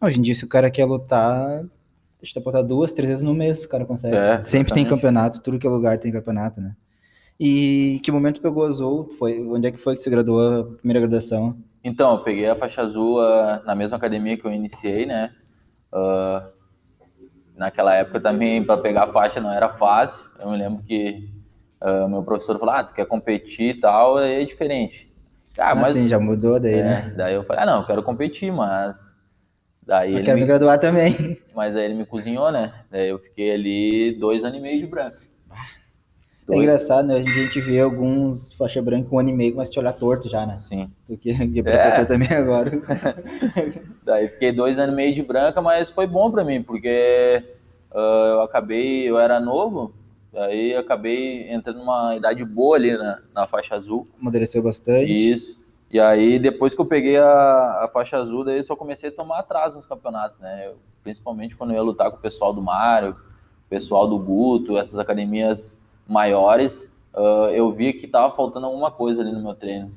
Hoje 0.00 0.18
em 0.18 0.22
dia, 0.22 0.34
se 0.34 0.44
o 0.44 0.48
cara 0.48 0.68
quer 0.68 0.84
lutar, 0.84 1.64
deixa 2.20 2.36
eu 2.36 2.42
botar 2.42 2.62
duas, 2.62 2.92
três 2.92 3.08
vezes 3.08 3.22
no 3.22 3.32
mês, 3.32 3.64
o 3.64 3.68
cara 3.68 3.86
consegue. 3.86 4.16
É, 4.16 4.36
Sempre 4.38 4.74
tem 4.74 4.84
campeonato, 4.84 5.40
tudo 5.40 5.60
que 5.60 5.66
é 5.66 5.70
lugar 5.70 5.96
tem 5.98 6.10
campeonato, 6.10 6.60
né? 6.60 6.74
E 7.38 8.00
que 8.02 8.10
momento 8.10 8.42
pegou 8.42 8.66
azul? 8.66 9.08
Foi, 9.16 9.40
onde 9.40 9.68
é 9.68 9.70
que 9.70 9.78
foi 9.78 9.94
que 9.94 10.00
você 10.00 10.10
graduou 10.10 10.40
a 10.60 10.64
primeira 10.64 10.98
graduação? 10.98 11.56
Então, 11.84 12.10
eu 12.14 12.24
peguei 12.24 12.48
a 12.48 12.56
faixa 12.56 12.82
azul 12.82 13.20
uh, 13.20 13.64
na 13.64 13.76
mesma 13.76 13.96
academia 13.96 14.36
que 14.36 14.44
eu 14.44 14.52
iniciei, 14.52 15.06
né? 15.06 15.32
Uh, 15.92 16.50
naquela 17.54 17.94
época 17.94 18.18
também, 18.18 18.64
para 18.64 18.82
pegar 18.82 19.04
a 19.04 19.12
faixa 19.12 19.40
não 19.40 19.52
era 19.52 19.68
fácil. 19.68 20.20
Eu 20.40 20.50
me 20.50 20.56
lembro 20.56 20.82
que 20.82 21.37
Uh, 21.80 22.08
meu 22.08 22.22
professor 22.22 22.58
falou, 22.58 22.74
ah, 22.74 22.84
tu 22.84 22.94
quer 22.94 23.06
competir 23.06 23.76
e 23.76 23.80
tal, 23.80 24.18
aí 24.18 24.42
é 24.42 24.44
diferente. 24.44 25.08
Ah, 25.56 25.74
mas 25.74 25.92
sim, 25.92 26.08
já 26.08 26.18
mudou 26.18 26.58
daí, 26.58 26.74
é, 26.74 26.82
né? 26.82 27.14
Daí 27.16 27.34
eu 27.34 27.44
falei, 27.44 27.62
ah, 27.62 27.66
não, 27.66 27.80
eu 27.80 27.86
quero 27.86 28.02
competir, 28.02 28.52
mas... 28.52 28.96
Daí 29.84 30.16
eu 30.16 30.22
quero 30.22 30.36
me... 30.36 30.42
me 30.42 30.46
graduar 30.46 30.78
também. 30.78 31.38
Mas 31.56 31.74
aí 31.74 31.86
ele 31.86 31.94
me 31.94 32.04
cozinhou, 32.04 32.52
né? 32.52 32.74
Daí 32.90 33.08
eu 33.08 33.18
fiquei 33.18 33.52
ali 33.52 34.12
dois 34.12 34.44
anos 34.44 34.58
e 34.58 34.60
meio 34.60 34.78
de 34.80 34.86
branco. 34.86 35.16
É 36.50 36.56
engraçado, 36.56 37.06
né? 37.06 37.14
Hoje 37.14 37.28
em 37.28 37.32
dia 37.32 37.42
a 37.42 37.44
gente 37.44 37.60
vê 37.60 37.80
alguns 37.80 38.54
faixa 38.54 38.80
branca 38.80 39.08
com 39.08 39.16
um 39.16 39.18
ano 39.18 39.28
e 39.28 39.32
meio, 39.34 39.54
mas 39.54 39.68
te 39.68 39.78
olhar 39.78 39.92
torto 39.92 40.30
já, 40.30 40.46
né? 40.46 40.56
Sim. 40.56 40.90
Porque 41.06 41.30
é 41.32 41.62
professor 41.62 42.00
é. 42.00 42.04
também 42.04 42.32
agora. 42.32 42.70
Daí 44.02 44.28
fiquei 44.28 44.52
dois 44.52 44.78
anos 44.78 44.94
e 44.94 44.96
meio 44.96 45.14
de 45.14 45.22
branca, 45.22 45.60
mas 45.60 45.90
foi 45.90 46.06
bom 46.06 46.30
para 46.30 46.44
mim, 46.44 46.62
porque 46.62 47.42
uh, 47.92 47.98
eu 47.98 48.42
acabei, 48.42 49.08
eu 49.08 49.18
era 49.18 49.38
novo, 49.38 49.92
Aí 50.44 50.74
acabei 50.74 51.50
entrando 51.50 51.78
numa 51.78 52.16
idade 52.16 52.44
boa 52.44 52.76
ali 52.76 52.96
na, 52.96 53.18
na 53.34 53.46
faixa 53.46 53.74
azul. 53.74 54.06
Amadureceu 54.20 54.62
bastante. 54.62 55.10
Isso. 55.10 55.58
E 55.90 55.98
aí, 55.98 56.38
depois 56.38 56.74
que 56.74 56.80
eu 56.80 56.86
peguei 56.86 57.16
a, 57.16 57.84
a 57.84 57.90
faixa 57.92 58.18
azul, 58.18 58.44
daí 58.44 58.62
só 58.62 58.76
comecei 58.76 59.08
a 59.08 59.12
tomar 59.12 59.38
atraso 59.38 59.76
nos 59.76 59.86
campeonatos, 59.86 60.38
né? 60.38 60.66
Eu, 60.66 60.76
principalmente 61.02 61.56
quando 61.56 61.70
eu 61.70 61.76
ia 61.76 61.82
lutar 61.82 62.10
com 62.10 62.18
o 62.18 62.20
pessoal 62.20 62.52
do 62.52 62.60
Mário, 62.60 63.12
o 63.12 63.68
pessoal 63.70 64.06
do 64.06 64.18
Guto, 64.18 64.76
essas 64.76 64.98
academias 64.98 65.78
maiores, 66.06 66.90
uh, 67.14 67.48
eu 67.52 67.72
via 67.72 67.92
que 67.92 68.06
tava 68.06 68.34
faltando 68.34 68.66
alguma 68.66 68.90
coisa 68.90 69.22
ali 69.22 69.32
no 69.32 69.42
meu 69.42 69.54
treino. 69.54 69.90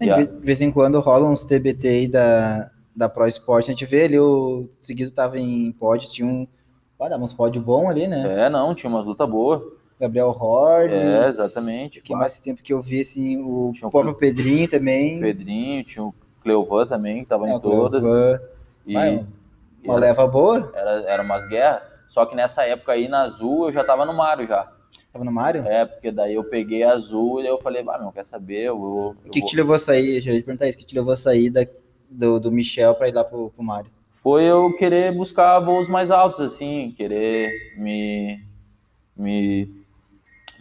É, 0.00 0.24
de 0.24 0.44
vez 0.44 0.60
em 0.60 0.72
quando 0.72 0.98
rola 1.00 1.28
uns 1.28 1.44
TBT 1.44 1.88
aí 1.88 2.08
da, 2.08 2.70
da 2.94 3.08
Pro 3.08 3.26
Sport, 3.28 3.64
a 3.64 3.70
gente 3.70 3.84
vê 3.84 4.04
ali, 4.04 4.18
o 4.18 4.68
seguido 4.80 5.12
tava 5.12 5.38
em 5.38 5.70
pódio, 5.72 6.10
tinha 6.10 6.26
um, 6.26 6.46
ah, 6.98 7.08
dava 7.08 7.22
uns 7.22 7.32
pódio 7.32 7.60
bom 7.60 7.88
ali, 7.88 8.08
né? 8.08 8.46
É, 8.46 8.48
não, 8.48 8.74
tinha 8.74 8.90
umas 8.90 9.04
lutas 9.04 9.28
boas. 9.28 9.62
Gabriel 10.00 10.28
Hord. 10.28 10.92
É, 10.92 11.28
exatamente. 11.28 12.00
Que 12.00 12.14
mais 12.14 12.38
tempo 12.38 12.62
que 12.62 12.72
eu 12.72 12.80
vi, 12.80 13.00
assim, 13.00 13.42
o 13.42 13.72
tinha 13.74 13.90
próprio 13.90 14.12
o 14.12 14.16
Pedrinho 14.16 14.68
também. 14.68 15.20
Pedrinho, 15.20 15.84
tinha 15.84 16.04
o 16.04 16.14
Cleovan 16.42 16.86
também, 16.86 17.22
que 17.22 17.28
tava 17.28 17.48
é, 17.48 17.52
em 17.52 17.60
todas. 17.60 18.00
Cleovan. 18.00 18.40
E, 18.86 18.94
Vai, 18.94 19.26
uma 19.82 19.94
era, 19.94 20.00
leva 20.00 20.26
boa? 20.26 20.70
Era, 20.74 20.90
era 21.10 21.22
umas 21.22 21.46
guerras. 21.48 21.82
Só 22.08 22.24
que 22.26 22.36
nessa 22.36 22.64
época 22.64 22.92
aí, 22.92 23.08
na 23.08 23.22
Azul, 23.22 23.66
eu 23.66 23.72
já 23.72 23.84
tava 23.84 24.04
no 24.04 24.14
Mário 24.14 24.46
já. 24.46 24.70
Tava 25.12 25.24
no 25.24 25.32
Mário? 25.32 25.66
É, 25.66 25.84
porque 25.84 26.12
daí 26.12 26.34
eu 26.34 26.44
peguei 26.44 26.82
azul 26.82 27.42
e 27.42 27.46
eu 27.46 27.58
falei, 27.58 27.84
ah, 27.88 27.98
não, 27.98 28.12
quer 28.12 28.24
saber, 28.24 28.64
eu 28.64 28.78
vou... 28.78 29.10
O 29.10 29.30
que, 29.30 29.40
que 29.40 29.46
te 29.46 29.56
levou 29.56 29.74
a 29.74 29.78
sair, 29.78 30.20
já 30.20 30.30
ia 30.30 30.40
te 30.40 30.44
perguntar 30.44 30.68
isso, 30.68 30.76
o 30.76 30.80
que 30.80 30.86
te 30.86 30.94
levou 30.94 31.12
a 31.12 31.16
sair 31.16 31.50
da, 31.50 31.66
do, 32.10 32.38
do 32.38 32.52
Michel 32.52 32.94
para 32.94 33.08
ir 33.08 33.14
lá 33.14 33.24
pro, 33.24 33.50
pro 33.50 33.62
Mário? 33.62 33.90
Foi 34.12 34.44
eu 34.44 34.74
querer 34.76 35.14
buscar 35.14 35.58
voos 35.60 35.88
mais 35.88 36.10
altos, 36.10 36.40
assim, 36.40 36.94
querer 36.96 37.50
me, 37.78 38.42
me 39.16 39.85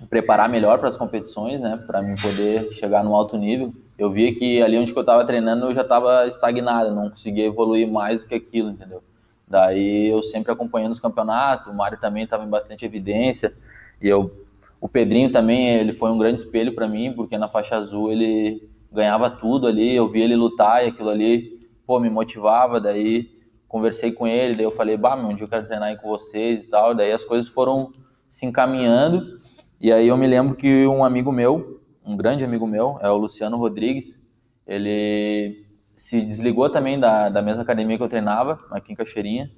preparar 0.09 0.49
melhor 0.49 0.79
para 0.79 0.89
as 0.89 0.97
competições, 0.97 1.61
né, 1.61 1.81
para 1.85 2.01
mim 2.01 2.15
poder 2.21 2.71
chegar 2.73 3.03
no 3.03 3.15
alto 3.15 3.37
nível. 3.37 3.73
Eu 3.97 4.11
via 4.11 4.33
que 4.35 4.61
ali 4.61 4.77
onde 4.77 4.91
eu 4.91 4.99
estava 4.99 5.25
treinando 5.25 5.67
eu 5.67 5.73
já 5.73 5.81
estava 5.81 6.27
estagnado, 6.27 6.93
não 6.93 7.09
conseguia 7.09 7.45
evoluir 7.45 7.89
mais 7.89 8.21
do 8.21 8.27
que 8.27 8.35
aquilo, 8.35 8.69
entendeu? 8.69 9.01
Daí 9.47 10.07
eu 10.07 10.21
sempre 10.23 10.51
acompanhando 10.51 10.91
os 10.91 10.99
campeonatos, 10.99 11.67
o 11.67 11.73
Mário 11.73 11.99
também 11.99 12.23
estava 12.23 12.43
em 12.43 12.49
bastante 12.49 12.83
evidência, 12.83 13.53
e 14.01 14.07
eu, 14.07 14.45
o 14.81 14.89
Pedrinho 14.89 15.31
também, 15.31 15.69
ele 15.69 15.93
foi 15.93 16.11
um 16.11 16.17
grande 16.17 16.41
espelho 16.41 16.73
para 16.73 16.87
mim, 16.87 17.13
porque 17.13 17.37
na 17.37 17.47
faixa 17.47 17.75
azul 17.75 18.11
ele 18.11 18.67
ganhava 18.91 19.29
tudo 19.29 19.67
ali, 19.67 19.95
eu 19.95 20.09
via 20.09 20.23
ele 20.23 20.35
lutar 20.35 20.83
e 20.83 20.89
aquilo 20.89 21.09
ali, 21.09 21.67
pô, 21.85 21.99
me 21.99 22.09
motivava, 22.09 22.79
daí 22.81 23.29
conversei 23.67 24.11
com 24.11 24.25
ele, 24.25 24.55
daí 24.55 24.65
eu 24.65 24.71
falei, 24.71 24.97
bah, 24.97 25.15
meu, 25.15 25.27
um 25.27 25.35
dia 25.35 25.43
eu 25.43 25.49
quero 25.49 25.67
treinar 25.67 25.89
aí 25.89 25.97
com 25.97 26.09
vocês 26.09 26.63
e 26.63 26.67
tal, 26.67 26.95
daí 26.95 27.11
as 27.11 27.23
coisas 27.23 27.47
foram 27.49 27.91
se 28.29 28.45
encaminhando, 28.45 29.39
e 29.79 29.91
aí 29.91 30.07
eu 30.07 30.17
me 30.17 30.27
lembro 30.27 30.55
que 30.55 30.85
um 30.87 31.03
amigo 31.03 31.31
meu, 31.31 31.81
um 32.05 32.15
grande 32.15 32.43
amigo 32.43 32.67
meu, 32.67 32.97
é 33.01 33.09
o 33.09 33.17
Luciano 33.17 33.57
Rodrigues, 33.57 34.21
ele 34.65 35.65
se 35.97 36.21
desligou 36.21 36.69
também 36.69 36.99
da, 36.99 37.29
da 37.29 37.41
mesma 37.41 37.63
academia 37.63 37.97
que 37.97 38.03
eu 38.03 38.09
treinava, 38.09 38.59
aqui 38.71 38.93
em 38.93 38.95
Cachoeirinha, 38.95 39.49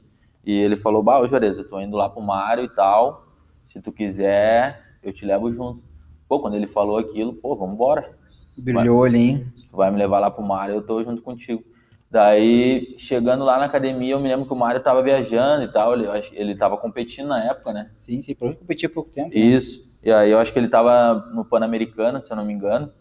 e 0.45 0.51
ele 0.51 0.77
falou, 0.77 1.03
bah, 1.03 1.19
ô 1.19 1.27
Juarez, 1.27 1.57
eu 1.57 1.69
tô 1.69 1.79
indo 1.81 1.97
lá 1.97 2.09
pro 2.09 2.21
Mário 2.21 2.63
e 2.63 2.69
tal, 2.69 3.23
se 3.69 3.81
tu 3.81 3.91
quiser, 3.91 4.81
eu 5.03 5.11
te 5.11 5.25
levo 5.25 5.51
junto. 5.53 5.83
Pô, 6.27 6.39
quando 6.39 6.55
ele 6.55 6.67
falou 6.67 6.97
aquilo, 6.97 7.33
pô, 7.33 7.55
vamos 7.55 7.75
embora. 7.75 8.09
Brilhou 8.57 8.99
olhinho. 8.99 9.45
Se 9.57 9.67
tu 9.67 9.77
vai 9.77 9.91
me 9.91 9.97
levar 9.97 10.19
lá 10.19 10.31
pro 10.31 10.43
Mário, 10.43 10.75
eu 10.75 10.81
tô 10.81 11.03
junto 11.03 11.21
contigo. 11.21 11.63
Daí, 12.09 12.95
chegando 12.97 13.43
lá 13.43 13.57
na 13.57 13.65
academia, 13.65 14.13
eu 14.13 14.19
me 14.19 14.29
lembro 14.29 14.45
que 14.45 14.53
o 14.53 14.55
Mário 14.55 14.81
tava 14.81 15.03
viajando 15.03 15.63
e 15.65 15.71
tal, 15.71 15.93
ele, 15.93 16.07
ele 16.31 16.55
tava 16.55 16.77
competindo 16.77 17.27
na 17.27 17.43
época, 17.43 17.73
né? 17.73 17.91
Sim, 17.93 18.21
sim, 18.21 18.33
provavelmente 18.33 18.61
competia 18.61 18.87
há 18.87 18.91
pouco 18.91 19.09
tempo. 19.09 19.29
Né? 19.29 19.35
Isso. 19.35 19.86
E 20.03 20.11
aí 20.11 20.31
eu 20.31 20.39
acho 20.39 20.53
que 20.53 20.59
ele 20.59 20.69
tava 20.69 21.29
no 21.33 21.43
Pan-Americano, 21.43 22.21
se 22.21 22.31
eu 22.31 22.37
não 22.37 22.45
me 22.45 22.53
engano. 22.53 22.91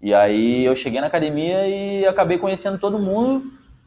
E 0.00 0.12
aí 0.12 0.64
eu 0.64 0.74
cheguei 0.74 1.00
na 1.00 1.06
academia 1.06 1.66
e 1.68 2.04
acabei 2.06 2.36
conhecendo 2.36 2.78
todo 2.78 2.98
mundo, 2.98 3.44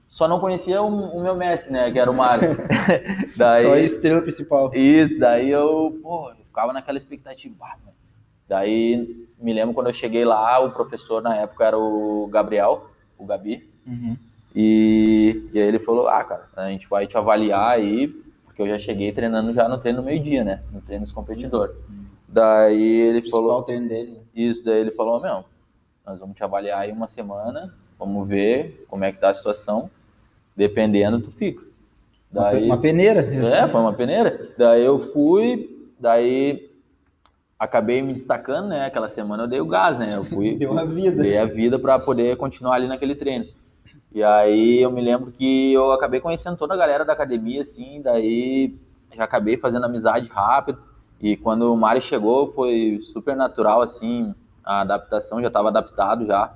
só 0.07 0.29
não 0.29 0.39
conhecia 0.39 0.81
o, 0.81 0.87
o 0.87 1.21
meu 1.21 1.35
mestre, 1.35 1.73
né, 1.73 1.91
que 1.91 1.99
era 1.99 2.09
o 2.09 2.15
Mário. 2.15 2.55
daí, 3.35 3.63
só 3.63 3.73
a 3.73 3.79
estrela 3.79 4.21
principal. 4.21 4.73
Isso, 4.73 5.19
daí 5.19 5.49
eu, 5.49 5.99
pô, 6.01 6.29
eu 6.29 6.45
ficava 6.45 6.71
naquela 6.71 6.97
expectativa. 6.97 7.65
Né? 7.85 7.91
Daí 8.47 9.27
me 9.37 9.51
lembro 9.51 9.73
quando 9.73 9.87
eu 9.87 9.93
cheguei 9.93 10.23
lá, 10.23 10.59
o 10.59 10.71
professor 10.71 11.21
na 11.21 11.35
época 11.35 11.65
era 11.65 11.77
o 11.77 12.29
Gabriel, 12.31 12.89
o 13.17 13.25
Gabi. 13.25 13.69
Uhum. 13.85 14.15
E, 14.55 15.49
e 15.53 15.59
aí 15.59 15.67
ele 15.67 15.79
falou, 15.79 16.07
ah, 16.07 16.23
cara, 16.23 16.47
a 16.55 16.69
gente 16.69 16.87
vai 16.87 17.05
te 17.07 17.17
avaliar 17.17 17.71
aí, 17.71 18.07
porque 18.45 18.61
eu 18.61 18.69
já 18.69 18.79
cheguei 18.79 19.11
treinando 19.11 19.51
já 19.51 19.67
no 19.67 19.79
treino 19.79 20.01
meio-dia, 20.01 20.45
né, 20.45 20.63
no 20.71 20.79
treino 20.79 21.03
dos 21.03 21.11
competidores. 21.11 21.75
Daí 22.35 22.99
ele 22.99 23.19
o 23.19 23.31
falou... 23.31 23.63
treino 23.63 23.87
dele. 23.87 24.11
Né? 24.11 24.19
Isso, 24.35 24.65
daí 24.65 24.81
ele 24.81 24.91
falou, 24.91 25.21
meu, 25.21 25.45
nós 26.05 26.19
vamos 26.19 26.35
te 26.35 26.43
avaliar 26.43 26.81
aí 26.81 26.91
uma 26.91 27.07
semana, 27.07 27.73
vamos 27.97 28.27
ver 28.27 28.85
como 28.89 29.05
é 29.05 29.11
que 29.13 29.19
tá 29.19 29.29
a 29.29 29.33
situação, 29.33 29.89
dependendo 30.53 31.21
tu 31.21 31.31
fica. 31.31 31.63
Daí, 32.29 32.65
uma 32.65 32.77
peneira. 32.77 33.21
É, 33.21 33.65
foi 33.69 33.79
uma 33.79 33.93
peneira. 33.93 34.49
Daí 34.57 34.83
eu 34.83 35.13
fui, 35.13 35.87
daí 35.97 36.69
acabei 37.57 38.01
me 38.01 38.11
destacando, 38.11 38.67
né? 38.67 38.85
Aquela 38.85 39.07
semana 39.07 39.43
eu 39.43 39.47
dei 39.47 39.61
o 39.61 39.65
gás, 39.65 39.97
né? 39.97 40.17
Eu 40.17 40.25
fui, 40.25 40.57
Deu 40.59 40.77
a 40.77 40.83
vida. 40.83 41.23
Dei 41.23 41.37
a 41.37 41.45
vida 41.45 41.79
para 41.79 41.97
poder 41.97 42.35
continuar 42.35 42.75
ali 42.75 42.89
naquele 42.89 43.15
treino. 43.15 43.45
E 44.11 44.21
aí 44.21 44.81
eu 44.81 44.91
me 44.91 44.99
lembro 44.99 45.31
que 45.31 45.71
eu 45.71 45.93
acabei 45.93 46.19
conhecendo 46.19 46.57
toda 46.57 46.73
a 46.73 46.77
galera 46.77 47.05
da 47.05 47.13
academia, 47.13 47.61
assim, 47.61 48.01
daí 48.01 48.75
já 49.15 49.23
acabei 49.23 49.55
fazendo 49.55 49.85
amizade 49.85 50.27
rápido. 50.27 50.77
E 51.21 51.37
quando 51.37 51.73
o 51.73 51.77
Mário 51.77 52.01
chegou, 52.01 52.47
foi 52.47 52.99
super 53.01 53.35
natural, 53.35 53.81
assim, 53.81 54.33
a 54.63 54.81
adaptação 54.81 55.41
já 55.41 55.47
estava 55.47 55.69
adaptado 55.69 56.25
já. 56.25 56.53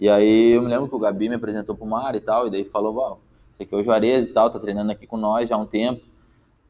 E 0.00 0.08
aí 0.08 0.52
eu 0.52 0.62
me 0.62 0.68
lembro 0.68 0.88
que 0.88 0.94
o 0.94 0.98
Gabi 0.98 1.28
me 1.28 1.34
apresentou 1.34 1.76
pro 1.76 1.86
Mar 1.86 2.14
e 2.14 2.20
tal, 2.20 2.46
e 2.46 2.50
daí 2.50 2.64
falou, 2.64 2.94
Val, 2.94 3.20
esse 3.54 3.64
aqui 3.64 3.74
é 3.74 3.78
o 3.78 3.84
Juarez 3.84 4.28
e 4.28 4.32
tal, 4.32 4.50
tá 4.50 4.58
treinando 4.58 4.92
aqui 4.92 5.06
com 5.06 5.16
nós 5.16 5.48
já 5.48 5.56
há 5.56 5.58
um 5.58 5.66
tempo. 5.66 6.02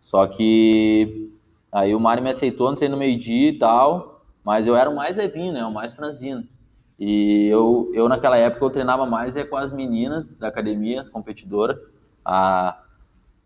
Só 0.00 0.26
que 0.26 1.30
aí 1.71 1.95
o 1.95 2.00
Mário 2.00 2.23
me 2.23 2.30
aceitou, 2.30 2.73
entrei 2.73 2.88
no 2.88 2.97
meio-dia 2.97 3.50
e 3.50 3.59
tal, 3.59 4.23
mas 4.42 4.66
eu 4.66 4.75
era 4.75 4.88
o 4.88 4.97
mais 4.97 5.16
levinho, 5.16 5.52
né, 5.52 5.64
o 5.64 5.73
mais 5.73 5.92
franzino. 5.92 6.45
E 6.99 7.47
eu, 7.47 7.90
eu 7.95 8.09
naquela 8.09 8.37
época 8.37 8.64
eu 8.64 8.71
treinava 8.71 9.07
mais 9.07 9.37
é 9.37 9.45
com 9.45 9.57
as 9.57 9.73
meninas 9.73 10.37
da 10.37 10.49
academia, 10.49 11.00
as 11.00 11.09
competidoras. 11.09 11.78
A, 12.25 12.83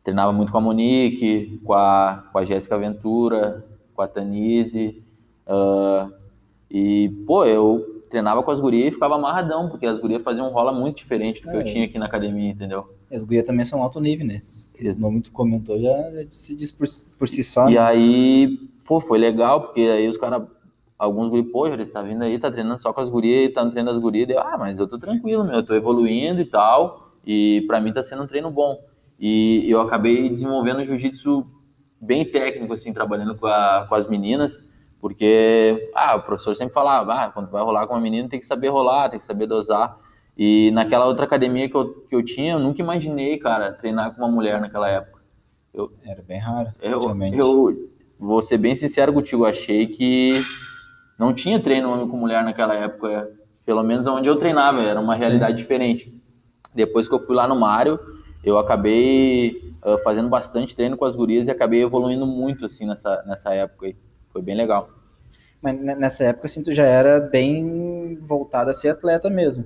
treinava 0.02 0.32
muito 0.32 0.50
com 0.50 0.58
a 0.58 0.60
Monique, 0.60 1.60
com 1.64 1.74
a, 1.74 2.24
com 2.32 2.38
a 2.38 2.44
Jéssica 2.44 2.78
Ventura, 2.78 3.64
com 3.94 4.02
a 4.02 4.08
Tanise, 4.08 5.02
uh, 5.46 6.12
e, 6.70 7.10
pô, 7.26 7.44
eu 7.44 8.02
treinava 8.08 8.42
com 8.42 8.50
as 8.50 8.60
gurias 8.60 8.88
e 8.88 8.90
ficava 8.92 9.14
amarradão, 9.14 9.68
porque 9.68 9.86
as 9.86 9.98
gurias 9.98 10.22
faziam 10.22 10.48
um 10.48 10.52
rola 10.52 10.72
muito 10.72 10.98
diferente 10.98 11.42
do 11.42 11.50
que 11.50 11.56
é. 11.56 11.60
eu 11.60 11.64
tinha 11.64 11.84
aqui 11.86 11.98
na 11.98 12.06
academia, 12.06 12.50
entendeu? 12.50 12.86
As 13.10 13.24
gurias 13.24 13.46
também 13.46 13.64
são 13.64 13.82
alto 13.82 14.00
nível, 14.00 14.26
né? 14.26 14.34
Eles 14.78 14.98
não 14.98 15.10
muito 15.10 15.32
comentou, 15.32 15.80
já, 15.80 16.10
já 16.10 16.24
se 16.30 16.54
diz 16.54 16.70
por, 16.70 16.86
por 17.18 17.26
si 17.26 17.42
só. 17.42 17.68
E 17.68 17.74
né? 17.74 17.80
aí, 17.80 18.58
pô, 18.86 19.00
foi 19.00 19.18
legal, 19.18 19.62
porque 19.62 19.80
aí 19.80 20.06
os 20.08 20.18
caras, 20.18 20.42
alguns 20.98 21.30
gurias, 21.30 21.50
pô, 21.50 21.68
já 21.68 21.86
tá 21.86 22.02
vindo 22.02 22.22
aí, 22.22 22.38
tá 22.38 22.50
treinando 22.50 22.80
só 22.80 22.92
com 22.92 23.00
as 23.00 23.08
gurias, 23.08 23.52
tá 23.52 23.64
no 23.64 23.70
treino 23.70 23.90
das 23.90 24.00
gurias, 24.00 24.28
eu, 24.28 24.38
ah, 24.38 24.56
mas 24.58 24.78
eu 24.78 24.86
tô 24.86 24.98
tranquilo, 24.98 25.44
meu, 25.44 25.54
eu 25.54 25.62
tô 25.62 25.74
evoluindo 25.74 26.40
e 26.40 26.44
tal, 26.44 27.12
e 27.26 27.64
pra 27.66 27.80
mim 27.80 27.92
tá 27.92 28.02
sendo 28.02 28.22
um 28.22 28.26
treino 28.26 28.50
bom. 28.50 28.78
E 29.18 29.70
eu 29.70 29.80
acabei 29.80 30.28
desenvolvendo 30.28 30.84
jiu-jitsu 30.84 31.46
bem 32.02 32.24
técnico, 32.24 32.74
assim, 32.74 32.92
trabalhando 32.92 33.36
com, 33.36 33.46
a, 33.46 33.86
com 33.88 33.94
as 33.94 34.08
meninas, 34.08 34.58
porque, 35.00 35.90
ah, 35.94 36.16
o 36.16 36.22
professor 36.22 36.54
sempre 36.56 36.74
falava, 36.74 37.14
ah, 37.14 37.30
quando 37.30 37.48
vai 37.48 37.62
rolar 37.62 37.86
com 37.86 37.94
uma 37.94 38.00
menina 38.00 38.28
tem 38.28 38.40
que 38.40 38.46
saber 38.46 38.68
rolar, 38.68 39.08
tem 39.08 39.20
que 39.20 39.24
saber 39.24 39.46
dosar. 39.46 39.96
E 40.36 40.70
naquela 40.72 41.06
outra 41.06 41.24
academia 41.24 41.68
que 41.68 41.76
eu, 41.76 41.94
que 42.08 42.14
eu 42.14 42.24
tinha, 42.24 42.54
eu 42.54 42.58
nunca 42.58 42.82
imaginei, 42.82 43.38
cara, 43.38 43.72
treinar 43.72 44.14
com 44.14 44.22
uma 44.22 44.30
mulher 44.30 44.60
naquela 44.60 44.88
época. 44.88 45.22
Eu, 45.72 45.92
Era 46.04 46.22
bem 46.22 46.38
raro, 46.38 46.70
eu, 46.80 47.00
eu 47.32 47.90
vou 48.18 48.42
ser 48.42 48.58
bem 48.58 48.74
sincero 48.74 49.12
contigo, 49.12 49.44
achei 49.44 49.86
que 49.86 50.42
não 51.18 51.32
tinha 51.32 51.60
treino 51.60 51.90
homem 51.90 52.08
com 52.08 52.16
mulher 52.16 52.42
naquela 52.44 52.74
época, 52.74 53.30
pelo 53.64 53.82
menos 53.82 54.06
onde 54.06 54.28
eu 54.28 54.36
treinava, 54.36 54.82
era 54.82 55.00
uma 55.00 55.16
realidade 55.16 55.52
Sim. 55.52 55.58
diferente. 55.58 56.22
Depois 56.74 57.08
que 57.08 57.14
eu 57.14 57.20
fui 57.20 57.34
lá 57.34 57.46
no 57.46 57.58
Mário, 57.58 57.98
eu 58.44 58.58
acabei 58.58 59.74
uh, 59.84 59.98
fazendo 60.02 60.28
bastante 60.28 60.74
treino 60.74 60.96
com 60.96 61.04
as 61.04 61.14
gurias 61.14 61.46
e 61.46 61.50
acabei 61.50 61.82
evoluindo 61.82 62.26
muito, 62.26 62.66
assim, 62.66 62.86
nessa, 62.86 63.22
nessa 63.26 63.54
época 63.54 63.86
aí. 63.86 63.96
Foi 64.32 64.42
bem 64.42 64.56
legal. 64.56 64.90
Mas 65.60 65.80
nessa 65.80 66.24
época, 66.24 66.46
assim, 66.46 66.62
tu 66.62 66.72
já 66.72 66.84
era 66.84 67.20
bem 67.20 68.18
voltado 68.20 68.70
a 68.70 68.74
ser 68.74 68.88
atleta 68.88 69.30
mesmo. 69.30 69.64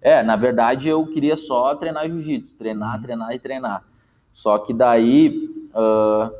É, 0.00 0.22
na 0.22 0.34
verdade, 0.34 0.88
eu 0.88 1.06
queria 1.06 1.36
só 1.36 1.74
treinar 1.76 2.08
jiu-jitsu. 2.08 2.56
Treinar, 2.56 2.96
uhum. 2.96 3.02
treinar 3.02 3.34
e 3.34 3.38
treinar. 3.38 3.84
Só 4.32 4.58
que 4.58 4.74
daí, 4.74 5.48
uh, 5.70 6.32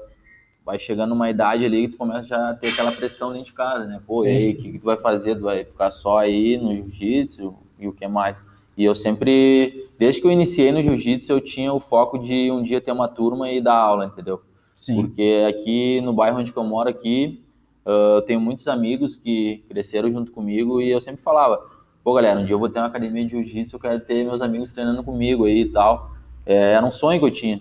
vai 0.64 0.78
chegando 0.78 1.12
uma 1.12 1.30
idade 1.30 1.64
ali 1.64 1.87
que 1.87 1.92
tu 1.92 1.99
começa 1.99 2.25
já 2.25 2.50
a 2.50 2.54
ter 2.54 2.68
aquela 2.68 2.92
pressão 2.92 3.32
dentro 3.32 3.47
de 3.47 3.52
casa, 3.52 3.87
né? 3.87 4.00
Pô, 4.06 4.23
Sim. 4.23 4.28
e 4.28 4.30
aí, 4.30 4.52
o 4.52 4.56
que, 4.56 4.73
que 4.73 4.78
tu 4.78 4.85
vai 4.85 4.97
fazer? 4.97 5.37
Tu 5.37 5.42
vai 5.42 5.64
ficar 5.64 5.90
só 5.90 6.18
aí 6.18 6.56
no 6.56 6.75
jiu-jitsu 6.75 7.54
e 7.78 7.87
o 7.87 7.92
que 7.92 8.06
mais? 8.08 8.37
E 8.78 8.85
eu 8.85 8.94
sempre, 8.94 9.90
desde 9.99 10.20
que 10.20 10.26
eu 10.28 10.30
iniciei 10.30 10.70
no 10.70 10.80
jiu-jitsu, 10.80 11.32
eu 11.32 11.40
tinha 11.40 11.73
o 11.73 11.80
foco 11.80 12.16
de 12.16 12.49
um 12.49 12.62
dia 12.62 12.80
ter 12.80 12.92
uma 12.92 13.08
turma 13.08 13.50
e 13.50 13.61
dar 13.61 13.75
aula, 13.75 14.06
entendeu? 14.06 14.40
Sim. 14.73 14.94
Porque 14.94 15.44
aqui 15.49 16.00
no 16.00 16.12
bairro 16.12 16.38
onde 16.38 16.56
eu 16.56 16.62
moro 16.62 16.88
aqui, 16.88 17.42
eu 17.85 18.23
tenho 18.23 18.40
muitos 18.40 18.68
amigos 18.68 19.16
que 19.16 19.64
cresceram 19.68 20.12
junto 20.12 20.30
comigo 20.30 20.80
e 20.80 20.88
eu 20.90 21.00
sempre 21.00 21.20
falava, 21.20 21.61
pô, 22.04 22.14
galera, 22.14 22.38
um 22.38 22.44
dia 22.44 22.54
eu 22.54 22.58
vou 22.61 22.68
ter 22.68 22.78
uma 22.78 22.87
academia 22.87 23.25
de 23.25 23.32
jiu-jitsu, 23.32 23.75
eu 23.75 23.80
quero 23.80 23.99
ter 23.99 24.25
meus 24.25 24.40
amigos 24.40 24.73
treinando 24.73 25.02
comigo 25.02 25.44
aí 25.44 25.62
e 25.62 25.68
tal. 25.70 26.12
É, 26.47 26.75
era 26.75 26.87
um 26.87 26.92
sonho 26.92 27.18
que 27.18 27.26
eu 27.26 27.32
tinha. 27.32 27.61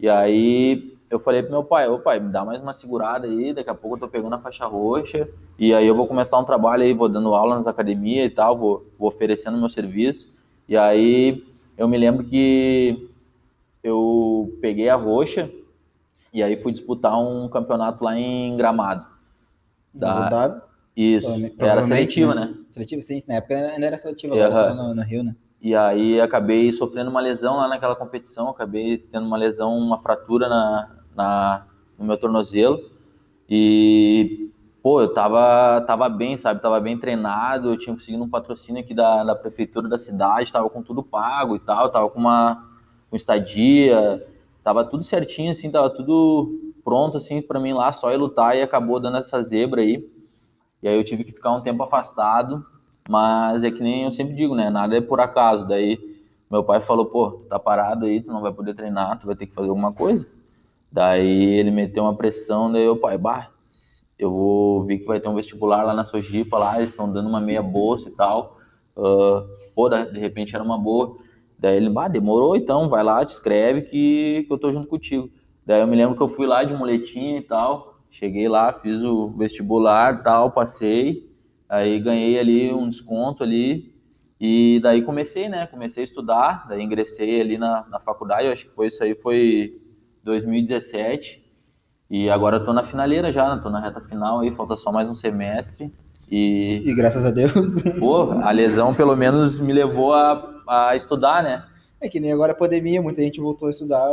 E 0.00 0.08
aí 0.08 0.96
eu 1.10 1.18
falei 1.18 1.42
pro 1.42 1.52
meu 1.52 1.62
pai, 1.62 1.88
ô 1.88 1.98
pai, 1.98 2.18
me 2.18 2.32
dá 2.32 2.42
mais 2.42 2.62
uma 2.62 2.72
segurada 2.72 3.26
aí, 3.26 3.52
daqui 3.52 3.68
a 3.68 3.74
pouco 3.74 3.96
eu 3.96 4.00
tô 4.00 4.08
pegando 4.08 4.34
a 4.34 4.38
faixa 4.38 4.64
roxa, 4.64 5.28
e 5.58 5.74
aí 5.74 5.86
eu 5.86 5.94
vou 5.94 6.06
começar 6.06 6.38
um 6.38 6.44
trabalho 6.44 6.84
aí, 6.84 6.94
vou 6.94 7.10
dando 7.10 7.34
aula 7.34 7.54
nas 7.54 7.66
academias 7.66 8.32
e 8.32 8.34
tal, 8.34 8.56
vou, 8.56 8.86
vou 8.98 9.08
oferecendo 9.08 9.58
meu 9.58 9.68
serviço. 9.68 10.32
E 10.68 10.76
aí 10.76 11.44
eu 11.76 11.88
me 11.88 11.98
lembro 11.98 12.24
que 12.24 13.08
eu 13.82 14.56
peguei 14.60 14.88
a 14.88 14.96
roxa 14.96 15.50
e 16.32 16.42
aí 16.42 16.60
fui 16.62 16.72
disputar 16.72 17.18
um 17.20 17.48
campeonato 17.48 18.02
lá 18.02 18.18
em 18.18 18.56
Gramado. 18.56 19.06
Da... 19.92 20.62
Isso, 20.96 21.28
era 21.58 21.82
seletiva, 21.82 22.34
né? 22.34 22.46
né? 22.46 22.54
Seletiva, 22.70 23.02
sim, 23.02 23.20
na 23.28 23.34
época 23.34 23.54
ainda 23.54 23.86
era 23.86 23.98
seletiva, 23.98 24.34
agora 24.34 24.70
uhum. 24.70 24.88
no, 24.88 24.94
no, 24.94 25.02
Rio, 25.02 25.24
né? 25.24 25.34
E 25.60 25.74
aí 25.74 26.20
acabei 26.20 26.72
sofrendo 26.72 27.10
uma 27.10 27.20
lesão 27.20 27.56
lá 27.56 27.66
naquela 27.66 27.96
competição, 27.96 28.48
acabei 28.48 28.98
tendo 28.98 29.26
uma 29.26 29.36
lesão, 29.36 29.76
uma 29.76 29.98
fratura 29.98 30.48
na, 30.48 30.90
na, 31.16 31.66
no 31.98 32.04
meu 32.04 32.16
tornozelo. 32.16 32.90
E 33.48 34.50
pô, 34.84 35.00
eu 35.00 35.14
tava, 35.14 35.80
tava 35.86 36.10
bem, 36.10 36.36
sabe? 36.36 36.60
Tava 36.60 36.78
bem 36.78 36.98
treinado, 36.98 37.70
eu 37.70 37.78
tinha 37.78 37.94
conseguido 37.94 38.22
um 38.22 38.28
patrocínio 38.28 38.82
aqui 38.82 38.92
da, 38.92 39.24
da 39.24 39.34
prefeitura 39.34 39.88
da 39.88 39.96
cidade, 39.96 40.52
tava 40.52 40.68
com 40.68 40.82
tudo 40.82 41.02
pago 41.02 41.56
e 41.56 41.58
tal, 41.58 41.90
tava 41.90 42.10
com 42.10 42.20
uma 42.20 42.68
com 43.08 43.16
estadia, 43.16 44.22
tava 44.62 44.84
tudo 44.84 45.02
certinho, 45.02 45.52
assim, 45.52 45.70
tava 45.70 45.88
tudo 45.88 46.74
pronto, 46.84 47.16
assim, 47.16 47.40
para 47.40 47.58
mim 47.58 47.72
lá, 47.72 47.92
só 47.92 48.12
ir 48.12 48.18
lutar 48.18 48.58
e 48.58 48.60
acabou 48.60 49.00
dando 49.00 49.16
essa 49.16 49.42
zebra 49.42 49.80
aí. 49.80 50.06
E 50.82 50.88
aí 50.88 50.94
eu 50.98 51.04
tive 51.04 51.24
que 51.24 51.32
ficar 51.32 51.52
um 51.52 51.62
tempo 51.62 51.82
afastado, 51.82 52.62
mas 53.08 53.64
é 53.64 53.70
que 53.70 53.82
nem 53.82 54.04
eu 54.04 54.10
sempre 54.10 54.34
digo, 54.34 54.54
né? 54.54 54.68
Nada 54.68 54.98
é 54.98 55.00
por 55.00 55.18
acaso. 55.18 55.66
Daí 55.66 55.98
meu 56.50 56.62
pai 56.62 56.82
falou, 56.82 57.06
pô, 57.06 57.30
tu 57.30 57.48
tá 57.48 57.58
parado 57.58 58.04
aí, 58.04 58.20
tu 58.20 58.30
não 58.30 58.42
vai 58.42 58.52
poder 58.52 58.74
treinar, 58.74 59.18
tu 59.18 59.26
vai 59.26 59.34
ter 59.34 59.46
que 59.46 59.54
fazer 59.54 59.70
alguma 59.70 59.94
coisa. 59.94 60.26
Daí 60.92 61.54
ele 61.54 61.70
meteu 61.70 62.02
uma 62.02 62.14
pressão, 62.14 62.70
daí 62.70 62.86
o 62.86 62.96
pai, 62.96 63.16
bah, 63.16 63.53
eu 64.18 64.30
vou 64.30 64.84
ver 64.84 64.98
que 64.98 65.06
vai 65.06 65.20
ter 65.20 65.28
um 65.28 65.34
vestibular 65.34 65.82
lá 65.82 65.94
na 65.94 66.04
Sojipa, 66.04 66.58
lá 66.58 66.78
eles 66.78 66.90
estão 66.90 67.12
dando 67.12 67.28
uma 67.28 67.40
meia 67.40 67.62
bolsa 67.62 68.08
e 68.08 68.12
tal. 68.12 68.58
Uh, 68.96 69.42
pô, 69.74 69.88
de 69.88 70.18
repente 70.18 70.54
era 70.54 70.62
uma 70.62 70.78
boa. 70.78 71.16
Daí 71.58 71.76
ele, 71.76 71.88
bah, 71.88 72.08
demorou 72.08 72.56
então, 72.56 72.88
vai 72.88 73.02
lá, 73.02 73.24
te 73.24 73.32
escreve 73.32 73.82
que, 73.82 74.44
que 74.46 74.52
eu 74.52 74.58
tô 74.58 74.72
junto 74.72 74.88
contigo. 74.88 75.30
Daí 75.66 75.80
eu 75.80 75.86
me 75.86 75.96
lembro 75.96 76.16
que 76.16 76.22
eu 76.22 76.28
fui 76.28 76.46
lá 76.46 76.62
de 76.62 76.74
muletinha 76.74 77.38
e 77.38 77.42
tal, 77.42 78.00
cheguei 78.10 78.48
lá, 78.48 78.72
fiz 78.72 79.02
o 79.02 79.28
vestibular 79.28 80.22
tal, 80.22 80.50
passei, 80.50 81.28
aí 81.68 81.98
ganhei 81.98 82.38
ali 82.38 82.72
um 82.72 82.88
desconto 82.88 83.42
ali, 83.42 83.94
e 84.38 84.78
daí 84.82 85.02
comecei, 85.02 85.48
né, 85.48 85.66
comecei 85.66 86.02
a 86.02 86.04
estudar, 86.04 86.68
daí 86.68 86.82
ingressei 86.82 87.40
ali 87.40 87.56
na, 87.56 87.86
na 87.88 87.98
faculdade, 87.98 88.48
acho 88.48 88.66
que 88.66 88.74
foi 88.74 88.88
isso 88.88 89.02
aí, 89.02 89.14
foi 89.14 89.80
2017, 90.22 91.43
e 92.10 92.28
agora 92.30 92.56
eu 92.56 92.64
tô 92.64 92.72
na 92.72 92.84
finaleira 92.84 93.32
já, 93.32 93.54
né, 93.54 93.60
tô 93.62 93.70
na 93.70 93.80
reta 93.80 94.00
final 94.00 94.40
aí, 94.40 94.50
falta 94.52 94.76
só 94.76 94.92
mais 94.92 95.08
um 95.08 95.14
semestre, 95.14 95.92
e... 96.30 96.82
E 96.84 96.94
graças 96.94 97.24
a 97.24 97.30
Deus. 97.30 97.82
Pô, 97.98 98.30
a 98.30 98.50
lesão 98.50 98.94
pelo 98.94 99.14
menos 99.14 99.58
me 99.58 99.72
levou 99.72 100.14
a, 100.14 100.62
a 100.66 100.96
estudar, 100.96 101.42
né. 101.42 101.64
É 102.00 102.08
que 102.08 102.20
nem 102.20 102.32
agora 102.32 102.52
a 102.52 102.56
pandemia, 102.56 103.02
muita 103.02 103.22
gente 103.22 103.40
voltou 103.40 103.68
a 103.68 103.70
estudar 103.70 104.08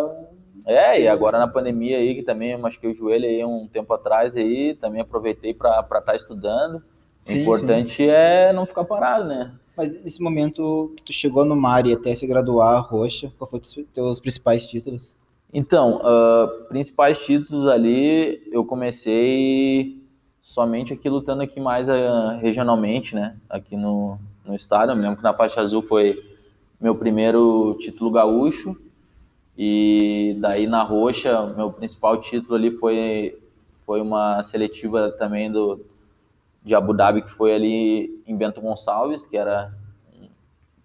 é, 0.66 1.02
e 1.02 1.08
agora 1.08 1.40
na 1.40 1.48
pandemia 1.48 1.98
aí, 1.98 2.16
que 2.16 2.24
também 2.24 2.58
machuquei 2.58 2.92
o 2.92 2.96
joelho 2.96 3.26
aí 3.26 3.44
um 3.44 3.68
tempo 3.68 3.94
atrás 3.94 4.36
aí, 4.36 4.76
também 4.76 5.02
aproveitei 5.02 5.54
para 5.54 5.80
estar 5.82 6.02
tá 6.02 6.16
estudando. 6.16 6.84
Sim, 7.18 7.40
o 7.40 7.42
importante 7.42 7.98
sim. 7.98 8.08
é 8.08 8.54
não 8.54 8.66
ficar 8.66 8.84
parado, 8.84 9.28
né? 9.28 9.54
Mas 9.76 10.04
nesse 10.04 10.22
momento 10.22 10.94
que 10.98 11.04
tu 11.04 11.14
chegou 11.14 11.46
no 11.46 11.56
Mari 11.56 11.94
até 11.94 12.14
se 12.14 12.28
graduar 12.28 12.86
roxa, 12.86 13.32
qual 13.38 13.50
foram 13.50 13.62
os 13.62 13.76
teus 13.94 14.20
principais 14.20 14.68
títulos? 14.68 15.16
Então, 15.54 15.98
uh, 15.98 16.66
principais 16.70 17.18
títulos 17.20 17.68
ali, 17.68 18.42
eu 18.52 18.64
comecei 18.64 20.02
somente 20.42 20.94
aqui 20.94 21.10
lutando 21.10 21.42
aqui 21.42 21.60
mais 21.60 21.90
uh, 21.90 22.38
regionalmente, 22.40 23.16
né? 23.16 23.36
Aqui 23.50 23.76
no, 23.76 24.18
no 24.46 24.56
estado. 24.56 24.92
Eu 24.92 24.96
me 24.96 25.02
lembro 25.02 25.18
que 25.18 25.24
na 25.24 25.34
faixa 25.34 25.62
azul 25.62 25.82
foi 25.82 26.24
meu 26.80 26.96
primeiro 26.96 27.78
título 27.80 28.12
gaúcho. 28.12 28.78
E 29.58 30.38
daí 30.40 30.66
na 30.68 30.82
roxa, 30.84 31.54
meu 31.56 31.72
principal 31.72 32.20
título 32.22 32.56
ali 32.56 32.72
foi, 32.72 33.38
foi 33.86 34.02
uma 34.02 34.42
seletiva 34.44 35.12
também 35.12 35.52
do, 35.52 35.86
de 36.64 36.74
Abu 36.74 36.94
Dhabi, 36.94 37.22
que 37.22 37.30
foi 37.30 37.54
ali 37.54 38.24
em 38.26 38.36
Bento 38.36 38.62
Gonçalves, 38.62 39.26
que 39.26 39.36
era 39.36 39.74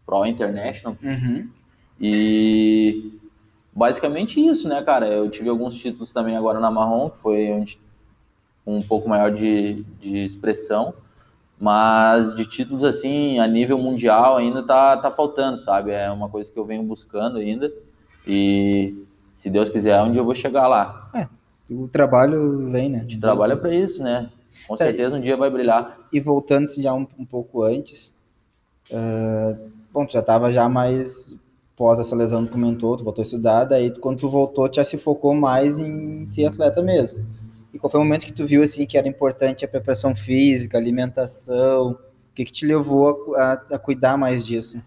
Pro 0.04 0.26
International. 0.26 0.96
Uhum. 1.02 1.48
E 2.00 3.15
basicamente 3.76 4.44
isso, 4.44 4.66
né, 4.66 4.82
cara? 4.82 5.06
Eu 5.06 5.28
tive 5.28 5.50
alguns 5.50 5.76
títulos 5.76 6.10
também 6.10 6.34
agora 6.34 6.58
na 6.58 6.70
Marrom, 6.70 7.10
que 7.10 7.18
foi 7.18 7.66
um 8.66 8.80
pouco 8.80 9.06
maior 9.06 9.30
de, 9.30 9.84
de 10.00 10.24
expressão. 10.24 10.94
Mas 11.58 12.34
de 12.34 12.46
títulos 12.46 12.84
assim, 12.84 13.38
a 13.38 13.46
nível 13.46 13.78
mundial 13.78 14.36
ainda 14.36 14.62
tá, 14.62 14.96
tá 14.96 15.10
faltando, 15.10 15.58
sabe? 15.58 15.90
É 15.90 16.10
uma 16.10 16.28
coisa 16.28 16.50
que 16.50 16.58
eu 16.58 16.64
venho 16.64 16.82
buscando 16.82 17.38
ainda. 17.38 17.72
E 18.26 18.94
se 19.34 19.48
Deus 19.48 19.70
quiser, 19.70 20.02
um 20.02 20.10
dia 20.10 20.20
eu 20.20 20.24
vou 20.24 20.34
chegar 20.34 20.66
lá. 20.66 21.10
É, 21.14 21.28
o 21.70 21.88
trabalho 21.88 22.70
vem, 22.70 22.90
né? 22.90 22.98
A 22.98 23.02
gente 23.02 23.20
trabalha 23.20 23.56
para 23.56 23.74
isso, 23.74 24.02
né? 24.02 24.30
Com 24.66 24.74
é, 24.74 24.78
certeza 24.78 25.16
um 25.16 25.20
dia 25.20 25.36
vai 25.36 25.48
brilhar. 25.48 25.98
E 26.12 26.20
voltando-se 26.20 26.82
já 26.82 26.92
um, 26.92 27.06
um, 27.18 27.24
pouco 27.24 27.62
antes, 27.62 28.14
uh, 28.90 29.70
bom, 29.92 30.04
tu 30.04 30.12
já 30.12 30.20
estava 30.20 30.52
já 30.52 30.68
mais 30.68 31.34
pós 31.76 31.98
essa 31.98 32.16
lesão 32.16 32.44
que 32.44 32.50
comentou, 32.50 32.96
tu 32.96 33.04
voltou 33.04 33.22
a 33.22 33.24
estudar, 33.24 33.64
daí 33.64 33.90
quando 34.00 34.20
tu 34.20 34.28
voltou, 34.28 34.68
tu 34.68 34.76
já 34.76 34.84
se 34.84 34.96
focou 34.96 35.34
mais 35.34 35.78
em 35.78 36.24
ser 36.24 36.46
atleta 36.46 36.82
mesmo. 36.82 37.24
E 37.72 37.78
qual 37.78 37.90
foi 37.90 38.00
o 38.00 38.02
momento 38.02 38.24
que 38.24 38.32
tu 38.32 38.46
viu 38.46 38.62
assim 38.62 38.86
que 38.86 38.96
era 38.96 39.06
importante 39.06 39.64
a 39.64 39.68
preparação 39.68 40.16
física, 40.16 40.78
alimentação? 40.78 41.90
O 41.90 42.34
que 42.34 42.46
que 42.46 42.52
te 42.52 42.64
levou 42.64 43.36
a, 43.36 43.52
a, 43.52 43.52
a 43.74 43.78
cuidar 43.78 44.16
mais 44.16 44.46
disso? 44.46 44.80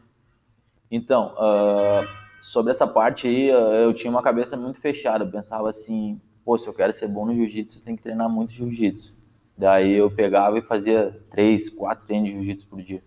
Então, 0.89 1.35
uh, 1.35 2.07
sobre 2.41 2.71
essa 2.71 2.87
parte 2.87 3.27
aí, 3.27 3.49
eu 3.83 3.93
tinha 3.93 4.09
uma 4.09 4.23
cabeça 4.23 4.57
muito 4.57 4.79
fechada. 4.79 5.23
Eu 5.23 5.29
pensava 5.29 5.69
assim, 5.69 6.19
pô, 6.43 6.57
se 6.57 6.67
eu 6.67 6.73
quero 6.73 6.91
ser 6.91 7.07
bom 7.07 7.27
no 7.27 7.35
jiu-jitsu, 7.35 7.77
eu 7.77 7.83
tenho 7.83 7.97
que 7.97 8.01
treinar 8.01 8.27
muito 8.27 8.53
jiu-jitsu. 8.53 9.13
Daí 9.55 9.93
eu 9.93 10.09
pegava 10.09 10.57
e 10.57 10.61
fazia 10.63 11.15
três, 11.29 11.69
quatro 11.69 12.07
treinos 12.07 12.29
de 12.29 12.35
jiu-jitsu 12.35 12.67
por 12.67 12.81
dia. 12.81 13.03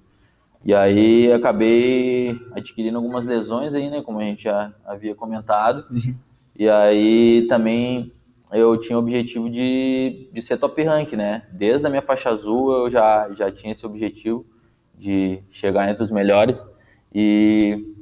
E 0.64 0.72
aí 0.72 1.32
acabei 1.32 2.38
adquirindo 2.52 2.96
algumas 2.96 3.26
lesões 3.26 3.74
aí, 3.74 3.90
né, 3.90 4.02
como 4.02 4.20
a 4.20 4.24
gente 4.24 4.44
já 4.44 4.72
havia 4.84 5.14
comentado. 5.14 5.76
Sim. 5.76 6.16
E 6.56 6.68
aí 6.68 7.46
também 7.48 8.12
eu 8.52 8.78
tinha 8.78 8.96
o 8.96 9.00
objetivo 9.00 9.48
de, 9.48 10.28
de 10.32 10.42
ser 10.42 10.58
top 10.58 10.82
rank, 10.82 11.14
né? 11.14 11.46
Desde 11.50 11.86
a 11.86 11.90
minha 11.90 12.02
faixa 12.02 12.30
azul 12.30 12.70
eu 12.72 12.90
já, 12.90 13.30
já 13.32 13.50
tinha 13.50 13.72
esse 13.72 13.84
objetivo 13.86 14.46
de 14.94 15.42
chegar 15.50 15.88
entre 15.90 16.02
os 16.02 16.10
melhores. 16.10 16.64
E 17.12 17.94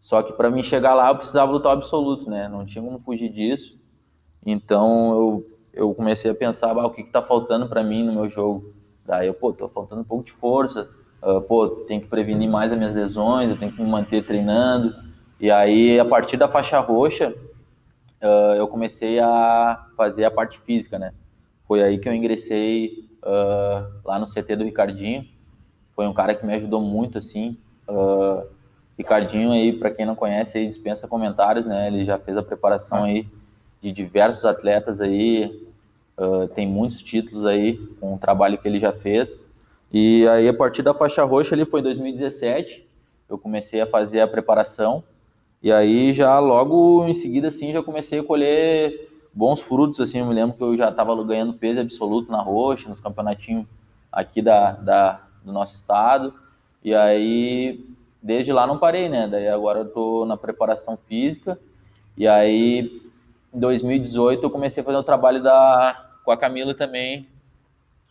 só 0.00 0.22
que 0.22 0.32
para 0.32 0.50
mim 0.50 0.62
chegar 0.62 0.94
lá 0.94 1.08
eu 1.08 1.16
precisava 1.16 1.52
do 1.52 1.60
top 1.60 1.76
absoluto, 1.76 2.28
né? 2.28 2.48
Não 2.48 2.66
tinha 2.66 2.84
como 2.84 2.98
fugir 2.98 3.28
disso. 3.30 3.80
Então 4.44 5.12
eu, 5.12 5.46
eu 5.72 5.94
comecei 5.94 6.30
a 6.30 6.34
pensar, 6.34 6.76
ah, 6.76 6.86
o 6.86 6.90
que 6.90 7.02
está 7.02 7.22
faltando 7.22 7.68
para 7.68 7.84
mim 7.84 8.04
no 8.04 8.12
meu 8.12 8.28
jogo? 8.28 8.74
Daí 9.06 9.28
eu, 9.28 9.34
pô, 9.34 9.52
tô 9.52 9.68
faltando 9.68 10.02
um 10.02 10.04
pouco 10.04 10.24
de 10.24 10.32
força, 10.32 10.90
uh, 11.22 11.40
pô, 11.42 11.68
tem 11.86 12.00
que 12.00 12.06
prevenir 12.06 12.48
mais 12.48 12.72
as 12.72 12.78
minhas 12.78 12.94
lesões, 12.94 13.50
eu 13.50 13.56
tenho 13.56 13.72
que 13.72 13.82
me 13.82 13.88
manter 13.88 14.24
treinando. 14.24 14.94
E 15.40 15.50
aí, 15.50 15.98
a 15.98 16.04
partir 16.04 16.36
da 16.36 16.48
faixa 16.48 16.78
roxa, 16.80 17.34
uh, 18.22 18.54
eu 18.56 18.68
comecei 18.68 19.18
a 19.20 19.86
fazer 19.96 20.24
a 20.24 20.30
parte 20.30 20.58
física, 20.60 20.98
né? 20.98 21.12
Foi 21.66 21.82
aí 21.82 21.98
que 21.98 22.08
eu 22.08 22.14
ingressei 22.14 23.08
uh, 23.22 23.88
lá 24.04 24.18
no 24.18 24.26
CT 24.26 24.56
do 24.56 24.64
Ricardinho. 24.64 25.26
Foi 25.94 26.06
um 26.06 26.12
cara 26.12 26.34
que 26.34 26.44
me 26.44 26.54
ajudou 26.54 26.80
muito, 26.80 27.18
assim. 27.18 27.56
Ricardinho 28.96 29.50
aí, 29.50 29.72
para 29.72 29.90
quem 29.90 30.06
não 30.06 30.14
conhece, 30.14 30.56
aí 30.56 30.66
dispensa 30.66 31.08
comentários, 31.08 31.66
né? 31.66 31.88
Ele 31.88 32.04
já 32.04 32.18
fez 32.18 32.36
a 32.36 32.42
preparação 32.42 33.04
aí 33.04 33.26
de 33.82 33.90
diversos 33.90 34.44
atletas 34.44 35.00
aí, 35.00 35.66
uh, 36.16 36.46
tem 36.48 36.68
muitos 36.68 37.02
títulos 37.02 37.44
aí 37.44 37.76
com 38.00 38.14
o 38.14 38.18
trabalho 38.18 38.56
que 38.56 38.68
ele 38.68 38.78
já 38.78 38.92
fez. 38.92 39.41
E 39.92 40.26
aí 40.28 40.48
a 40.48 40.54
partir 40.54 40.82
da 40.82 40.94
faixa 40.94 41.22
roxa 41.24 41.54
ali 41.54 41.64
foi 41.64 41.80
em 41.80 41.84
2017, 41.84 42.88
eu 43.28 43.38
comecei 43.38 43.80
a 43.80 43.86
fazer 43.86 44.20
a 44.20 44.28
preparação 44.28 45.04
e 45.62 45.70
aí 45.70 46.12
já 46.14 46.38
logo 46.38 47.06
em 47.06 47.14
seguida 47.14 47.48
assim 47.48 47.72
já 47.72 47.82
comecei 47.82 48.20
a 48.20 48.24
colher 48.24 49.08
bons 49.32 49.60
frutos 49.60 50.00
assim, 50.00 50.18
eu 50.18 50.26
me 50.26 50.34
lembro 50.34 50.56
que 50.56 50.62
eu 50.62 50.76
já 50.76 50.88
estava 50.88 51.22
ganhando 51.24 51.54
peso 51.54 51.80
absoluto 51.80 52.30
na 52.30 52.40
roxa, 52.40 52.88
nos 52.88 53.00
campeonatinhos 53.00 53.66
aqui 54.10 54.40
da, 54.40 54.72
da 54.72 55.20
do 55.44 55.52
nosso 55.52 55.76
estado. 55.76 56.34
E 56.82 56.94
aí 56.94 57.84
desde 58.22 58.52
lá 58.52 58.66
não 58.66 58.78
parei, 58.78 59.08
né? 59.08 59.26
Daí 59.26 59.48
agora 59.48 59.80
eu 59.80 59.88
tô 59.88 60.24
na 60.24 60.36
preparação 60.36 60.96
física. 60.96 61.58
E 62.16 62.28
aí, 62.28 63.02
em 63.52 63.58
2018, 63.58 64.44
eu 64.44 64.50
comecei 64.50 64.82
a 64.82 64.84
fazer 64.84 64.98
o 64.98 65.02
trabalho 65.02 65.42
da, 65.42 66.10
com 66.24 66.30
a 66.30 66.36
Camila 66.36 66.74
também, 66.74 67.26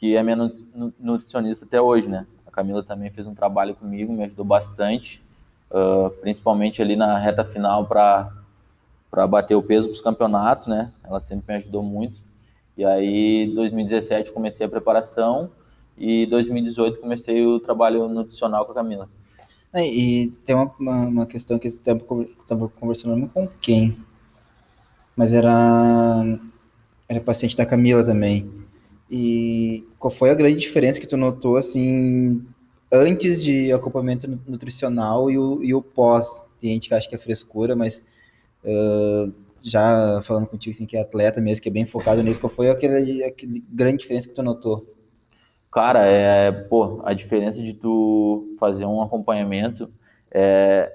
que 0.02 0.18
é 0.18 0.24
minha 0.24 0.52
nutricionista 1.00 1.64
até 1.64 1.80
hoje, 1.80 2.10
né? 2.10 2.26
A 2.48 2.50
Camila 2.50 2.82
também 2.82 3.12
fez 3.12 3.28
um 3.28 3.36
trabalho 3.36 3.76
comigo, 3.76 4.12
me 4.12 4.24
ajudou 4.24 4.44
bastante, 4.44 5.24
uh, 5.70 6.10
principalmente 6.22 6.82
ali 6.82 6.96
na 6.96 7.20
reta 7.20 7.46
final 7.46 7.86
para 7.86 8.34
para 9.12 9.28
bater 9.28 9.56
o 9.56 9.62
peso 9.62 9.90
para 9.90 9.96
os 9.96 10.02
campeonatos, 10.02 10.68
né? 10.68 10.90
Ela 11.04 11.20
sempre 11.20 11.54
me 11.54 11.60
ajudou 11.60 11.84
muito. 11.84 12.16
E 12.78 12.86
aí, 12.86 13.52
2017 13.54 14.32
comecei 14.32 14.66
a 14.66 14.70
preparação 14.70 15.52
e 15.98 16.26
2018 16.28 17.00
comecei 17.02 17.46
o 17.46 17.60
trabalho 17.60 18.08
nutricional 18.08 18.66
com 18.66 18.72
a 18.72 18.76
Camila. 18.76 19.10
É, 19.74 19.86
e 19.86 20.32
tem 20.46 20.56
uma, 20.56 20.74
uma, 20.80 21.26
questão 21.26 21.60
que 21.60 21.68
esse 21.68 21.82
tempo 21.82 22.22
estava 22.22 22.70
conversando 22.70 23.28
com 23.28 23.48
quem, 23.62 23.98
mas 25.16 25.34
era 25.34 25.52
era 27.08 27.20
paciente 27.20 27.58
da 27.58 27.66
Camila 27.66 28.04
também. 28.04 28.61
E 29.12 29.86
qual 30.00 30.10
foi 30.10 30.30
a 30.30 30.34
grande 30.34 30.58
diferença 30.58 30.98
que 30.98 31.06
tu 31.06 31.18
notou 31.18 31.58
assim 31.58 32.42
antes 32.90 33.44
de 33.44 33.70
acompanhamento 33.74 34.26
nutricional 34.48 35.30
e 35.30 35.38
o, 35.38 35.62
e 35.62 35.74
o 35.74 35.82
pós? 35.82 36.50
Tem 36.58 36.72
gente 36.72 36.88
que 36.88 36.96
acha 36.96 37.10
que 37.10 37.16
é 37.16 37.18
frescura, 37.18 37.76
mas 37.76 38.02
uh, 38.64 39.34
já 39.62 40.22
falando 40.24 40.48
contigo 40.48 40.74
assim 40.74 40.86
que 40.86 40.96
é 40.96 41.02
atleta 41.02 41.42
mesmo, 41.42 41.62
que 41.62 41.68
é 41.68 41.72
bem 41.72 41.86
focado 41.86 42.24
nisso, 42.24 42.40
qual 42.40 42.50
foi 42.50 42.70
aquela, 42.70 43.00
aquela 43.28 43.54
grande 43.70 43.98
diferença 43.98 44.30
que 44.30 44.34
tu 44.34 44.42
notou? 44.42 44.88
Cara, 45.70 46.06
é, 46.06 46.52
pô, 46.52 47.02
a 47.04 47.14
diferença 47.14 47.62
de 47.62 47.74
tu 47.74 48.56
fazer 48.58 48.86
um 48.86 49.02
acompanhamento, 49.02 49.92
é, 50.30 50.90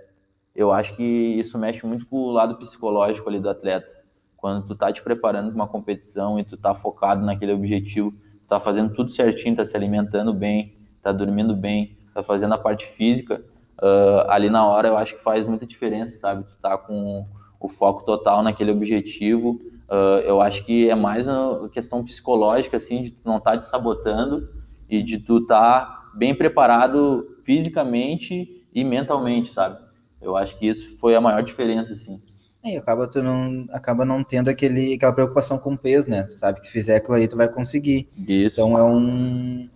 eu 0.54 0.72
acho 0.72 0.96
que 0.96 1.02
isso 1.02 1.58
mexe 1.58 1.84
muito 1.84 2.06
com 2.06 2.16
o 2.16 2.30
lado 2.30 2.56
psicológico 2.56 3.28
ali 3.28 3.40
do 3.40 3.50
atleta. 3.50 3.88
Quando 4.36 4.66
tu 4.66 4.74
tá 4.74 4.92
te 4.92 5.02
preparando 5.02 5.48
para 5.48 5.56
uma 5.56 5.68
competição 5.68 6.38
e 6.38 6.44
tu 6.44 6.56
tá 6.56 6.74
focado 6.74 7.24
naquele 7.24 7.52
objetivo, 7.52 8.14
tá 8.48 8.60
fazendo 8.60 8.92
tudo 8.92 9.10
certinho, 9.10 9.56
tá 9.56 9.64
se 9.64 9.76
alimentando 9.76 10.32
bem, 10.32 10.74
tá 11.02 11.12
dormindo 11.12 11.54
bem, 11.54 11.96
tá 12.12 12.22
fazendo 12.22 12.54
a 12.54 12.58
parte 12.58 12.86
física, 12.86 13.42
uh, 13.82 14.28
ali 14.30 14.50
na 14.50 14.66
hora 14.66 14.88
eu 14.88 14.96
acho 14.96 15.16
que 15.16 15.22
faz 15.22 15.46
muita 15.46 15.66
diferença, 15.66 16.16
sabe? 16.16 16.44
Tu 16.44 16.60
tá 16.60 16.76
com 16.76 17.26
o 17.60 17.68
foco 17.68 18.04
total 18.04 18.42
naquele 18.42 18.70
objetivo. 18.70 19.60
Uh, 19.88 20.20
eu 20.24 20.40
acho 20.40 20.64
que 20.64 20.88
é 20.88 20.94
mais 20.94 21.26
uma 21.26 21.68
questão 21.68 22.04
psicológica, 22.04 22.76
assim, 22.76 23.02
de 23.02 23.10
tu 23.10 23.20
não 23.24 23.38
estar 23.38 23.52
tá 23.52 23.58
te 23.58 23.66
sabotando 23.66 24.48
e 24.88 25.02
de 25.02 25.18
tu 25.18 25.38
estar 25.38 25.86
tá 25.86 26.10
bem 26.14 26.34
preparado 26.34 27.36
fisicamente 27.44 28.66
e 28.74 28.84
mentalmente, 28.84 29.48
sabe? 29.48 29.78
Eu 30.20 30.36
acho 30.36 30.58
que 30.58 30.66
isso 30.66 30.96
foi 30.98 31.14
a 31.14 31.20
maior 31.20 31.42
diferença, 31.42 31.92
assim. 31.92 32.20
E 32.66 32.76
acaba 32.76 33.06
tu 33.06 33.22
não 33.22 33.66
acaba 33.70 34.04
não 34.04 34.24
tendo 34.24 34.50
aquele 34.50 34.94
aquela 34.94 35.12
preocupação 35.12 35.58
com 35.58 35.74
o 35.74 35.78
peso, 35.78 36.10
né? 36.10 36.24
Tu 36.24 36.34
sabe 36.34 36.60
que 36.60 36.66
se 36.66 36.72
fizer 36.72 36.96
aquilo 36.96 37.14
aí 37.14 37.28
tu 37.28 37.36
vai 37.36 37.48
conseguir. 37.48 38.08
Isso. 38.26 38.60
Então 38.60 38.76
é 38.76 38.82
um 38.82 39.68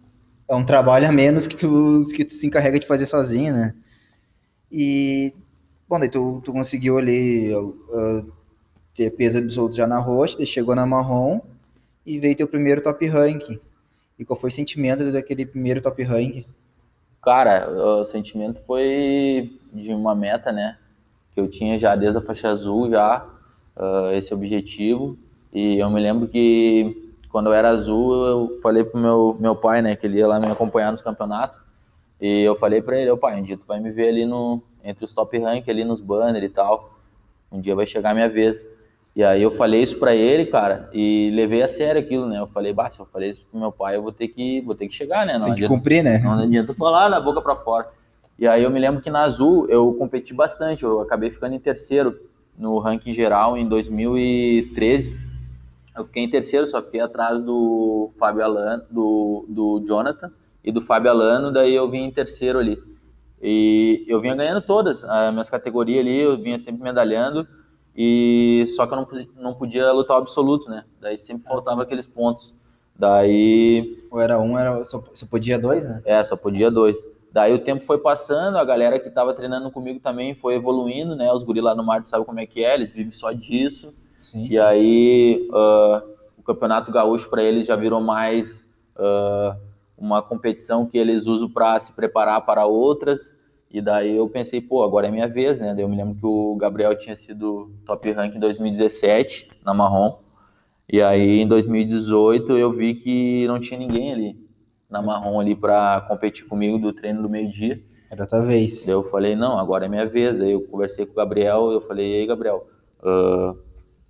é 0.48 0.54
um 0.54 0.64
trabalho 0.64 1.06
a 1.06 1.12
menos 1.12 1.46
que 1.46 1.56
tu 1.56 2.02
que 2.14 2.24
tu 2.24 2.34
se 2.34 2.46
encarrega 2.46 2.80
de 2.80 2.86
fazer 2.86 3.06
sozinho, 3.06 3.52
né? 3.52 3.74
E 4.70 5.32
bom, 5.88 5.98
daí 5.98 6.08
tu, 6.08 6.40
tu 6.44 6.52
conseguiu 6.52 6.98
ali 6.98 7.54
uh, 7.54 8.32
ter 8.94 9.10
peso 9.10 9.38
absoluto 9.38 9.74
já 9.74 9.86
na 9.86 9.98
roxa, 9.98 10.36
daí 10.36 10.46
chegou 10.46 10.74
na 10.74 10.86
marrom 10.86 11.40
e 12.04 12.18
veio 12.18 12.36
teu 12.36 12.48
primeiro 12.48 12.80
top 12.80 13.06
rank. 13.06 13.60
E 14.18 14.24
qual 14.24 14.38
foi 14.38 14.48
o 14.48 14.52
sentimento 14.52 15.10
daquele 15.12 15.46
primeiro 15.46 15.80
top 15.80 16.02
rank? 16.02 16.46
Cara, 17.22 17.70
o 17.70 18.06
sentimento 18.06 18.60
foi 18.66 19.58
de 19.72 19.92
uma 19.92 20.14
meta, 20.14 20.52
né? 20.52 20.76
Que 21.34 21.40
eu 21.40 21.48
tinha 21.48 21.78
já 21.78 21.94
desde 21.96 22.18
a 22.18 22.22
faixa 22.22 22.48
azul, 22.48 22.90
já, 22.90 23.24
uh, 23.76 24.12
esse 24.12 24.32
objetivo. 24.34 25.16
E 25.52 25.78
eu 25.78 25.90
me 25.90 26.00
lembro 26.00 26.28
que 26.28 27.12
quando 27.30 27.46
eu 27.46 27.52
era 27.52 27.70
azul, 27.70 28.26
eu 28.26 28.60
falei 28.62 28.84
pro 28.84 29.00
meu, 29.00 29.36
meu 29.38 29.54
pai, 29.54 29.82
né? 29.82 29.96
Que 29.96 30.06
ele 30.06 30.18
ia 30.18 30.26
lá 30.26 30.40
me 30.40 30.46
acompanhar 30.46 30.90
nos 30.90 31.02
campeonatos. 31.02 31.58
E 32.20 32.42
eu 32.42 32.54
falei 32.54 32.82
para 32.82 32.98
ele, 32.98 33.10
ô 33.10 33.16
pai, 33.16 33.40
um 33.40 33.42
dia 33.42 33.56
tu 33.56 33.64
vai 33.66 33.80
me 33.80 33.90
ver 33.90 34.08
ali 34.08 34.26
no, 34.26 34.62
entre 34.84 35.04
os 35.04 35.12
top 35.12 35.38
rank, 35.38 35.68
ali 35.68 35.84
nos 35.84 36.00
banners 36.00 36.44
e 36.44 36.48
tal. 36.48 36.98
Um 37.50 37.60
dia 37.60 37.74
vai 37.74 37.86
chegar 37.86 38.10
a 38.10 38.14
minha 38.14 38.28
vez. 38.28 38.66
E 39.14 39.24
aí 39.24 39.42
eu 39.42 39.50
falei 39.50 39.82
isso 39.82 39.98
para 39.98 40.14
ele, 40.14 40.46
cara, 40.46 40.88
e 40.92 41.30
levei 41.34 41.62
a 41.62 41.68
sério 41.68 42.00
aquilo, 42.00 42.26
né? 42.26 42.38
Eu 42.38 42.46
falei, 42.46 42.72
bah, 42.72 42.90
se 42.90 43.00
eu 43.00 43.06
falei 43.06 43.30
isso 43.30 43.44
pro 43.50 43.58
meu 43.58 43.72
pai, 43.72 43.96
eu 43.96 44.02
vou 44.02 44.12
ter 44.12 44.28
que, 44.28 44.60
vou 44.60 44.74
ter 44.74 44.86
que 44.86 44.94
chegar, 44.94 45.26
né? 45.26 45.32
Não 45.32 45.46
Tem 45.46 45.54
que 45.54 45.64
adianta, 45.64 45.74
cumprir, 45.74 46.04
né? 46.04 46.18
Não 46.18 46.38
adianta 46.38 46.74
falar 46.74 47.08
na 47.08 47.20
boca 47.20 47.40
para 47.40 47.56
fora. 47.56 47.88
E 48.40 48.48
aí 48.48 48.62
eu 48.64 48.70
me 48.70 48.80
lembro 48.80 49.02
que 49.02 49.10
na 49.10 49.24
Azul 49.24 49.68
eu 49.68 49.92
competi 49.98 50.32
bastante, 50.32 50.82
eu 50.82 51.02
acabei 51.02 51.30
ficando 51.30 51.54
em 51.54 51.60
terceiro 51.60 52.18
no 52.56 52.78
ranking 52.78 53.12
geral 53.12 53.54
em 53.54 53.68
2013. 53.68 55.14
Eu 55.94 56.06
fiquei 56.06 56.24
em 56.24 56.30
terceiro, 56.30 56.66
só 56.66 56.80
fiquei 56.80 57.00
atrás 57.00 57.44
do 57.44 58.10
Fábio 58.18 58.42
Alano, 58.42 58.82
do, 58.90 59.44
do 59.46 59.84
Jonathan 59.86 60.32
e 60.64 60.72
do 60.72 60.80
Fábio 60.80 61.10
Alano, 61.10 61.52
daí 61.52 61.74
eu 61.74 61.90
vim 61.90 62.04
em 62.04 62.10
terceiro 62.10 62.58
ali. 62.58 62.82
E 63.42 64.06
eu 64.08 64.18
vinha 64.22 64.34
ganhando 64.34 64.62
todas 64.62 65.04
as 65.04 65.32
minhas 65.32 65.50
categorias 65.50 66.00
ali, 66.00 66.20
eu 66.20 66.38
vinha 66.38 66.58
sempre 66.58 66.82
medalhando. 66.82 67.46
E 67.94 68.64
só 68.74 68.86
que 68.86 68.94
eu 68.94 68.96
não, 68.96 69.08
não 69.36 69.54
podia 69.54 69.92
lutar 69.92 70.16
o 70.16 70.20
absoluto, 70.20 70.70
né? 70.70 70.84
Daí 70.98 71.18
sempre 71.18 71.42
ah, 71.46 71.50
faltava 71.50 71.82
aqueles 71.82 72.06
pontos. 72.06 72.54
Daí. 72.96 74.02
Ou 74.10 74.18
era 74.18 74.40
um, 74.40 74.58
era 74.58 74.82
só, 74.86 75.04
só 75.12 75.26
podia 75.26 75.58
dois, 75.58 75.86
né? 75.86 76.00
É, 76.06 76.24
só 76.24 76.36
podia 76.36 76.70
dois. 76.70 76.96
Daí 77.32 77.54
o 77.54 77.60
tempo 77.60 77.84
foi 77.84 77.98
passando, 77.98 78.58
a 78.58 78.64
galera 78.64 78.98
que 78.98 79.08
estava 79.08 79.32
treinando 79.32 79.70
comigo 79.70 80.00
também 80.00 80.34
foi 80.34 80.54
evoluindo, 80.56 81.14
né? 81.14 81.32
Os 81.32 81.44
guris 81.44 81.62
lá 81.62 81.74
no 81.74 81.84
mar 81.84 82.04
sabem 82.04 82.26
como 82.26 82.40
é 82.40 82.46
que 82.46 82.64
é, 82.64 82.74
eles 82.74 82.90
vivem 82.90 83.12
só 83.12 83.30
disso. 83.30 83.94
Sim, 84.16 84.46
e 84.46 84.52
sim. 84.52 84.58
aí 84.58 85.48
uh, 85.50 86.02
o 86.36 86.42
Campeonato 86.42 86.90
Gaúcho 86.90 87.30
para 87.30 87.42
eles 87.42 87.66
já 87.66 87.76
virou 87.76 88.00
mais 88.00 88.68
uh, 88.96 89.56
uma 89.96 90.20
competição 90.20 90.86
que 90.86 90.98
eles 90.98 91.26
usam 91.26 91.48
para 91.48 91.78
se 91.78 91.94
preparar 91.94 92.44
para 92.44 92.66
outras. 92.66 93.38
E 93.70 93.80
daí 93.80 94.16
eu 94.16 94.28
pensei, 94.28 94.60
pô, 94.60 94.82
agora 94.82 95.06
é 95.06 95.10
minha 95.10 95.28
vez, 95.28 95.60
né? 95.60 95.72
Daí 95.72 95.84
eu 95.84 95.88
me 95.88 95.96
lembro 95.96 96.16
que 96.16 96.26
o 96.26 96.56
Gabriel 96.56 96.98
tinha 96.98 97.14
sido 97.14 97.70
top 97.86 98.10
rank 98.10 98.34
em 98.34 98.40
2017 98.40 99.50
na 99.64 99.72
Marrom. 99.72 100.18
E 100.92 101.00
aí 101.00 101.38
em 101.38 101.46
2018 101.46 102.58
eu 102.58 102.72
vi 102.72 102.94
que 102.94 103.46
não 103.46 103.60
tinha 103.60 103.78
ninguém 103.78 104.12
ali 104.12 104.39
na 104.90 105.00
Marrom 105.00 105.38
ali 105.40 105.54
para 105.54 106.00
competir 106.02 106.46
comigo 106.46 106.78
do 106.78 106.92
treino 106.92 107.22
do 107.22 107.28
meio-dia. 107.28 107.80
Era 108.10 108.22
outra 108.22 108.44
vez. 108.44 108.84
Daí 108.84 108.94
eu 108.94 109.04
falei, 109.04 109.36
não, 109.36 109.58
agora 109.58 109.86
é 109.86 109.88
minha 109.88 110.06
vez. 110.06 110.38
Daí 110.38 110.52
eu 110.52 110.62
conversei 110.62 111.06
com 111.06 111.12
o 111.12 111.16
Gabriel, 111.16 111.70
eu 111.70 111.80
falei, 111.80 112.06
ei, 112.06 112.26
Gabriel, 112.26 112.66
uh, 112.98 113.54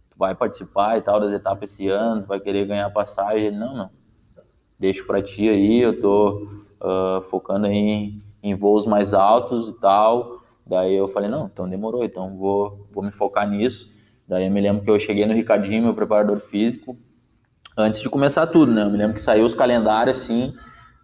tu 0.09 0.17
vai 0.17 0.35
participar 0.35 0.97
e 0.97 1.03
tal 1.03 1.21
das 1.21 1.33
etapas 1.33 1.71
esse 1.71 1.89
ano, 1.89 2.23
tu 2.23 2.29
vai 2.29 2.41
querer 2.41 2.67
ganhar 2.67 2.89
passagem? 2.91 3.47
Ele, 3.47 3.57
não, 3.57 3.77
não, 3.77 3.91
deixo 4.79 5.07
para 5.07 5.23
ti 5.23 5.49
aí, 5.49 5.81
eu 5.81 6.01
tô 6.01 6.49
uh, 6.81 7.21
focando 7.29 7.67
em 7.67 8.23
em 8.43 8.55
voos 8.55 8.87
mais 8.87 9.15
altos 9.15 9.69
e 9.69 9.73
tal. 9.75 10.41
Daí 10.67 10.95
eu 10.95 11.09
falei, 11.09 11.29
não, 11.29 11.47
então 11.47 11.69
demorou, 11.69 12.05
então 12.05 12.37
vou, 12.37 12.87
vou 12.93 13.03
me 13.03 13.11
focar 13.11 13.49
nisso. 13.49 13.91
Daí 14.27 14.47
eu 14.47 14.51
me 14.51 14.61
lembro 14.61 14.85
que 14.85 14.91
eu 14.91 14.99
cheguei 15.01 15.27
no 15.27 15.35
Ricardinho, 15.35 15.83
meu 15.83 15.95
preparador 15.95 16.39
físico, 16.39 16.97
antes 17.77 18.01
de 18.01 18.09
começar 18.09 18.47
tudo, 18.47 18.73
né? 18.73 18.83
Eu 18.83 18.91
me 18.91 18.97
lembro 18.97 19.15
que 19.15 19.23
saiu 19.23 19.45
os 19.45 19.55
calendários 19.55 20.19
assim, 20.19 20.55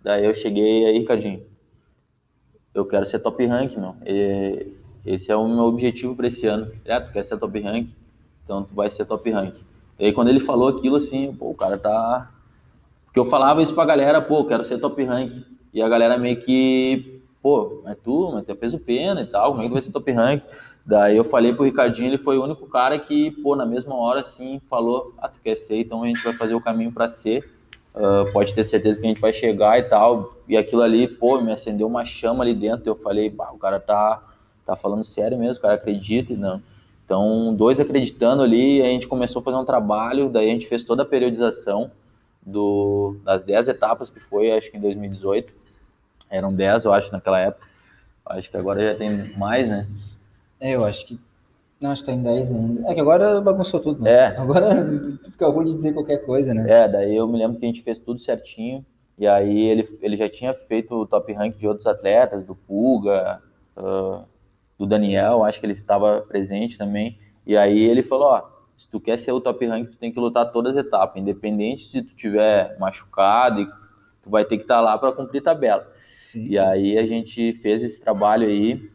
daí 0.06 0.24
eu 0.24 0.32
cheguei 0.32 0.86
aí, 0.86 0.98
Ricardinho, 0.98 1.42
eu 2.72 2.86
quero 2.86 3.04
ser 3.06 3.18
top 3.18 3.44
rank, 3.44 3.76
meu. 3.76 3.96
E 4.06 4.72
esse 5.04 5.32
é 5.32 5.36
o 5.36 5.48
meu 5.48 5.64
objetivo 5.64 6.14
para 6.14 6.28
esse 6.28 6.46
ano. 6.46 6.70
É, 6.84 7.00
tu 7.00 7.12
quer 7.12 7.24
ser 7.24 7.36
top 7.38 7.58
rank? 7.60 7.88
Então 8.44 8.62
tu 8.62 8.72
vai 8.72 8.88
ser 8.88 9.04
top 9.04 9.28
rank. 9.30 9.56
E 9.98 10.06
aí 10.06 10.12
quando 10.12 10.28
ele 10.28 10.38
falou 10.38 10.68
aquilo 10.68 10.94
assim, 10.94 11.34
pô, 11.34 11.50
o 11.50 11.54
cara 11.54 11.76
tá. 11.76 12.30
Porque 13.06 13.18
eu 13.18 13.26
falava 13.26 13.60
isso 13.60 13.74
pra 13.74 13.84
galera, 13.84 14.22
pô, 14.22 14.44
quero 14.44 14.64
ser 14.64 14.78
top 14.78 15.02
rank. 15.02 15.44
E 15.74 15.82
a 15.82 15.88
galera 15.88 16.16
meio 16.16 16.40
que 16.40 17.20
pô, 17.42 17.80
mas 17.84 17.96
tu, 18.02 18.30
mas 18.32 18.44
tu 18.44 18.52
é 18.52 18.54
peso 18.54 18.78
pena 18.78 19.22
e 19.22 19.26
tal, 19.26 19.50
como 19.50 19.62
é 19.62 19.66
que 19.66 19.72
vai 19.72 19.82
ser 19.82 19.90
top 19.90 20.10
rank? 20.12 20.42
Daí 20.84 21.16
eu 21.16 21.24
falei 21.24 21.52
pro 21.52 21.64
Ricardinho, 21.64 22.10
ele 22.10 22.18
foi 22.18 22.38
o 22.38 22.44
único 22.44 22.66
cara 22.66 22.96
que, 22.98 23.32
pô, 23.42 23.56
na 23.56 23.66
mesma 23.66 23.94
hora, 23.96 24.20
assim, 24.20 24.60
falou, 24.70 25.14
ah, 25.18 25.28
tu 25.28 25.40
quer 25.42 25.56
ser, 25.56 25.78
então 25.78 26.02
a 26.04 26.06
gente 26.06 26.22
vai 26.22 26.32
fazer 26.32 26.54
o 26.54 26.60
caminho 26.60 26.92
para 26.92 27.08
ser, 27.08 27.48
uh, 27.96 28.30
pode 28.32 28.54
ter 28.54 28.64
certeza 28.64 29.00
que 29.00 29.06
a 29.06 29.08
gente 29.08 29.20
vai 29.20 29.32
chegar 29.32 29.78
e 29.78 29.84
tal, 29.84 30.36
e 30.48 30.56
aquilo 30.56 30.82
ali, 30.82 31.08
pô, 31.08 31.40
me 31.40 31.52
acendeu 31.52 31.86
uma 31.86 32.04
chama 32.04 32.44
ali 32.44 32.54
dentro, 32.54 32.88
eu 32.88 32.94
falei, 32.94 33.30
bah, 33.30 33.50
o 33.52 33.58
cara 33.58 33.80
tá, 33.80 34.22
tá 34.64 34.76
falando 34.76 35.04
sério 35.04 35.38
mesmo, 35.38 35.58
o 35.58 35.62
cara 35.62 35.74
acredita, 35.74 36.34
não. 36.34 36.62
Então, 37.04 37.54
dois 37.54 37.80
acreditando 37.80 38.42
ali, 38.42 38.82
a 38.82 38.86
gente 38.86 39.06
começou 39.06 39.40
a 39.40 39.44
fazer 39.44 39.56
um 39.56 39.64
trabalho, 39.64 40.28
daí 40.28 40.50
a 40.50 40.52
gente 40.52 40.66
fez 40.66 40.84
toda 40.84 41.02
a 41.02 41.06
periodização 41.06 41.90
do, 42.44 43.16
das 43.24 43.42
10 43.42 43.68
etapas 43.68 44.10
que 44.10 44.20
foi, 44.20 44.52
acho 44.52 44.70
que 44.70 44.76
em 44.76 44.80
2018, 44.80 45.52
eram 46.28 46.52
10, 46.52 46.84
eu 46.84 46.92
acho, 46.92 47.12
naquela 47.12 47.40
época. 47.40 47.66
Acho 48.24 48.50
que 48.50 48.56
agora 48.56 48.92
já 48.92 48.98
tem 48.98 49.36
mais, 49.36 49.68
né? 49.68 49.86
É, 50.60 50.74
eu 50.74 50.84
acho 50.84 51.06
que. 51.06 51.20
Não, 51.80 51.90
acho 51.90 52.02
que 52.02 52.10
tá 52.10 52.16
em 52.16 52.22
10 52.22 52.52
ainda. 52.52 52.90
É 52.90 52.94
que 52.94 53.00
agora 53.00 53.40
bagunçou 53.40 53.80
tudo, 53.80 54.02
né? 54.02 54.10
É. 54.10 54.26
Agora 54.38 54.70
ruim 55.52 55.64
de 55.66 55.74
dizer 55.74 55.92
qualquer 55.92 56.24
coisa, 56.24 56.54
né? 56.54 56.64
É, 56.68 56.88
daí 56.88 57.14
eu 57.14 57.28
me 57.28 57.38
lembro 57.38 57.58
que 57.58 57.64
a 57.64 57.68
gente 57.68 57.82
fez 57.82 57.98
tudo 57.98 58.18
certinho. 58.18 58.84
E 59.18 59.26
aí 59.26 59.58
ele, 59.58 59.98
ele 60.02 60.16
já 60.16 60.28
tinha 60.28 60.52
feito 60.54 60.94
o 60.94 61.06
top 61.06 61.32
rank 61.32 61.56
de 61.56 61.66
outros 61.66 61.86
atletas, 61.86 62.44
do 62.44 62.54
Puga, 62.54 63.42
uh, 63.76 64.24
do 64.78 64.86
Daniel, 64.86 65.42
acho 65.42 65.58
que 65.58 65.66
ele 65.66 65.72
estava 65.72 66.20
presente 66.22 66.76
também. 66.76 67.18
E 67.46 67.56
aí 67.56 67.78
ele 67.78 68.02
falou, 68.02 68.28
ó, 68.28 68.42
se 68.76 68.88
tu 68.88 69.00
quer 69.00 69.18
ser 69.18 69.32
o 69.32 69.40
top 69.40 69.64
rank, 69.66 69.90
tu 69.90 69.96
tem 69.96 70.12
que 70.12 70.20
lutar 70.20 70.52
todas 70.52 70.76
as 70.76 70.84
etapas, 70.84 71.20
independente 71.20 71.86
se 71.86 72.02
tu 72.02 72.14
tiver 72.14 72.78
machucado, 72.78 73.62
e 73.62 73.66
tu 74.22 74.28
vai 74.28 74.44
ter 74.44 74.58
que 74.58 74.64
estar 74.64 74.76
tá 74.76 74.80
lá 74.82 74.98
para 74.98 75.12
cumprir 75.12 75.42
tabela. 75.42 75.90
Sim, 76.18 76.44
e 76.46 76.54
sim. 76.54 76.58
aí 76.58 76.98
a 76.98 77.06
gente 77.06 77.54
fez 77.54 77.82
esse 77.82 78.00
trabalho 78.00 78.46
aí 78.46 78.90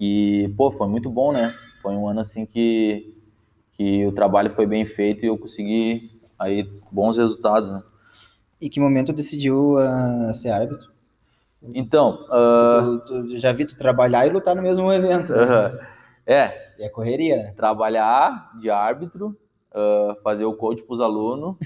e, 0.00 0.52
pô, 0.56 0.72
foi 0.72 0.88
muito 0.88 1.08
bom, 1.08 1.32
né? 1.32 1.54
Foi 1.84 1.94
um 1.94 2.08
ano 2.08 2.20
assim 2.20 2.46
que, 2.46 3.14
que 3.72 4.06
o 4.06 4.12
trabalho 4.12 4.48
foi 4.54 4.66
bem 4.66 4.86
feito 4.86 5.22
e 5.22 5.28
eu 5.28 5.36
consegui 5.36 6.18
aí 6.38 6.66
bons 6.90 7.18
resultados, 7.18 7.70
né? 7.70 7.82
E 8.58 8.70
que 8.70 8.80
momento 8.80 9.12
decidiu 9.12 9.74
uh, 9.74 10.32
ser 10.32 10.48
árbitro? 10.48 10.90
Então, 11.74 12.24
uh... 12.30 13.00
tu, 13.00 13.26
tu, 13.26 13.36
já 13.36 13.52
vi 13.52 13.66
tu 13.66 13.76
trabalhar 13.76 14.26
e 14.26 14.30
lutar 14.30 14.56
no 14.56 14.62
mesmo 14.62 14.90
evento. 14.90 15.30
Né? 15.30 15.42
Uh 15.42 15.46
-huh. 15.46 15.86
É. 16.26 16.72
E 16.78 16.84
é 16.84 16.88
correria? 16.88 17.52
Trabalhar 17.54 18.52
de 18.58 18.70
árbitro, 18.70 19.36
uh, 19.74 20.18
fazer 20.22 20.46
o 20.46 20.54
coach 20.54 20.82
para 20.82 20.94
os 20.94 21.02
alunos 21.02 21.56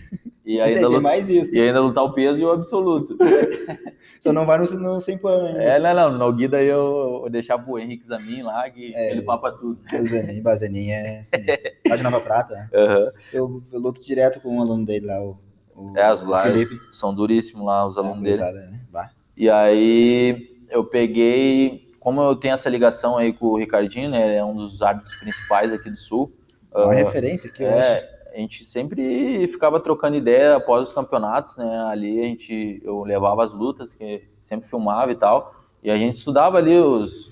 e 0.48 0.58
ainda, 0.62 0.88
lutar, 0.88 1.02
mais 1.02 1.28
isso. 1.28 1.54
e 1.54 1.60
ainda 1.60 1.78
lutar 1.78 2.02
o 2.04 2.14
peso 2.14 2.40
e 2.40 2.44
o 2.46 2.50
absoluto. 2.50 3.18
Só 4.18 4.32
não 4.32 4.46
vai 4.46 4.58
no, 4.58 4.64
no 4.64 4.98
sem 4.98 5.18
pano 5.18 5.46
ainda. 5.46 5.62
É, 5.62 5.78
não, 5.78 6.12
não. 6.12 6.26
No 6.26 6.32
Guida 6.32 6.62
eu 6.62 7.18
vou 7.20 7.28
deixar 7.28 7.58
pro 7.58 7.78
Henrique 7.78 8.06
Zamin 8.06 8.40
lá, 8.40 8.70
que 8.70 8.94
é, 8.94 9.10
ele 9.10 9.20
papa 9.20 9.52
tudo. 9.52 9.78
O 9.92 10.08
Zamin, 10.08 10.40
Bazenin 10.40 10.88
é 10.88 11.22
sinistro. 11.22 11.70
Lá 11.86 11.96
de 11.96 12.02
Nova 12.02 12.20
Prata, 12.22 12.54
né? 12.54 12.70
Uhum. 12.72 13.10
Eu, 13.30 13.62
eu 13.70 13.78
luto 13.78 14.02
direto 14.02 14.40
com 14.40 14.56
um 14.56 14.62
aluno 14.62 14.86
dele 14.86 15.04
lá, 15.04 15.20
o, 15.22 15.38
O, 15.76 15.92
é, 15.94 16.14
os 16.14 16.22
lá 16.22 16.44
são 16.92 17.14
duríssimos 17.14 17.66
lá, 17.66 17.86
os 17.86 17.98
alunos 17.98 18.22
dele. 18.22 18.52
Né? 18.52 19.10
E 19.36 19.50
aí 19.50 20.64
eu 20.70 20.82
peguei, 20.82 21.94
como 22.00 22.22
eu 22.22 22.34
tenho 22.34 22.54
essa 22.54 22.70
ligação 22.70 23.18
aí 23.18 23.34
com 23.34 23.48
o 23.48 23.58
Ricardinho, 23.58 24.08
né? 24.08 24.26
Ele 24.26 24.36
é 24.36 24.44
um 24.44 24.56
dos 24.56 24.80
árbitros 24.80 25.14
principais 25.16 25.70
aqui 25.74 25.90
do 25.90 25.98
Sul. 25.98 26.32
Uma 26.74 26.86
uh, 26.86 26.90
referência 26.90 27.50
aqui, 27.50 27.64
é, 27.64 28.17
A 28.32 28.36
gente 28.36 28.64
sempre 28.64 29.46
ficava 29.48 29.80
trocando 29.80 30.16
ideia 30.16 30.56
após 30.56 30.88
os 30.88 30.94
campeonatos, 30.94 31.56
né? 31.56 31.80
Ali 31.84 32.20
a 32.20 32.24
gente, 32.24 32.80
eu 32.84 33.02
levava 33.02 33.44
as 33.44 33.52
lutas, 33.52 33.94
que 33.94 34.28
sempre 34.42 34.68
filmava 34.68 35.10
e 35.12 35.16
tal. 35.16 35.54
E 35.82 35.90
a 35.90 35.96
gente 35.96 36.16
estudava 36.16 36.58
ali 36.58 36.76
os, 36.76 37.28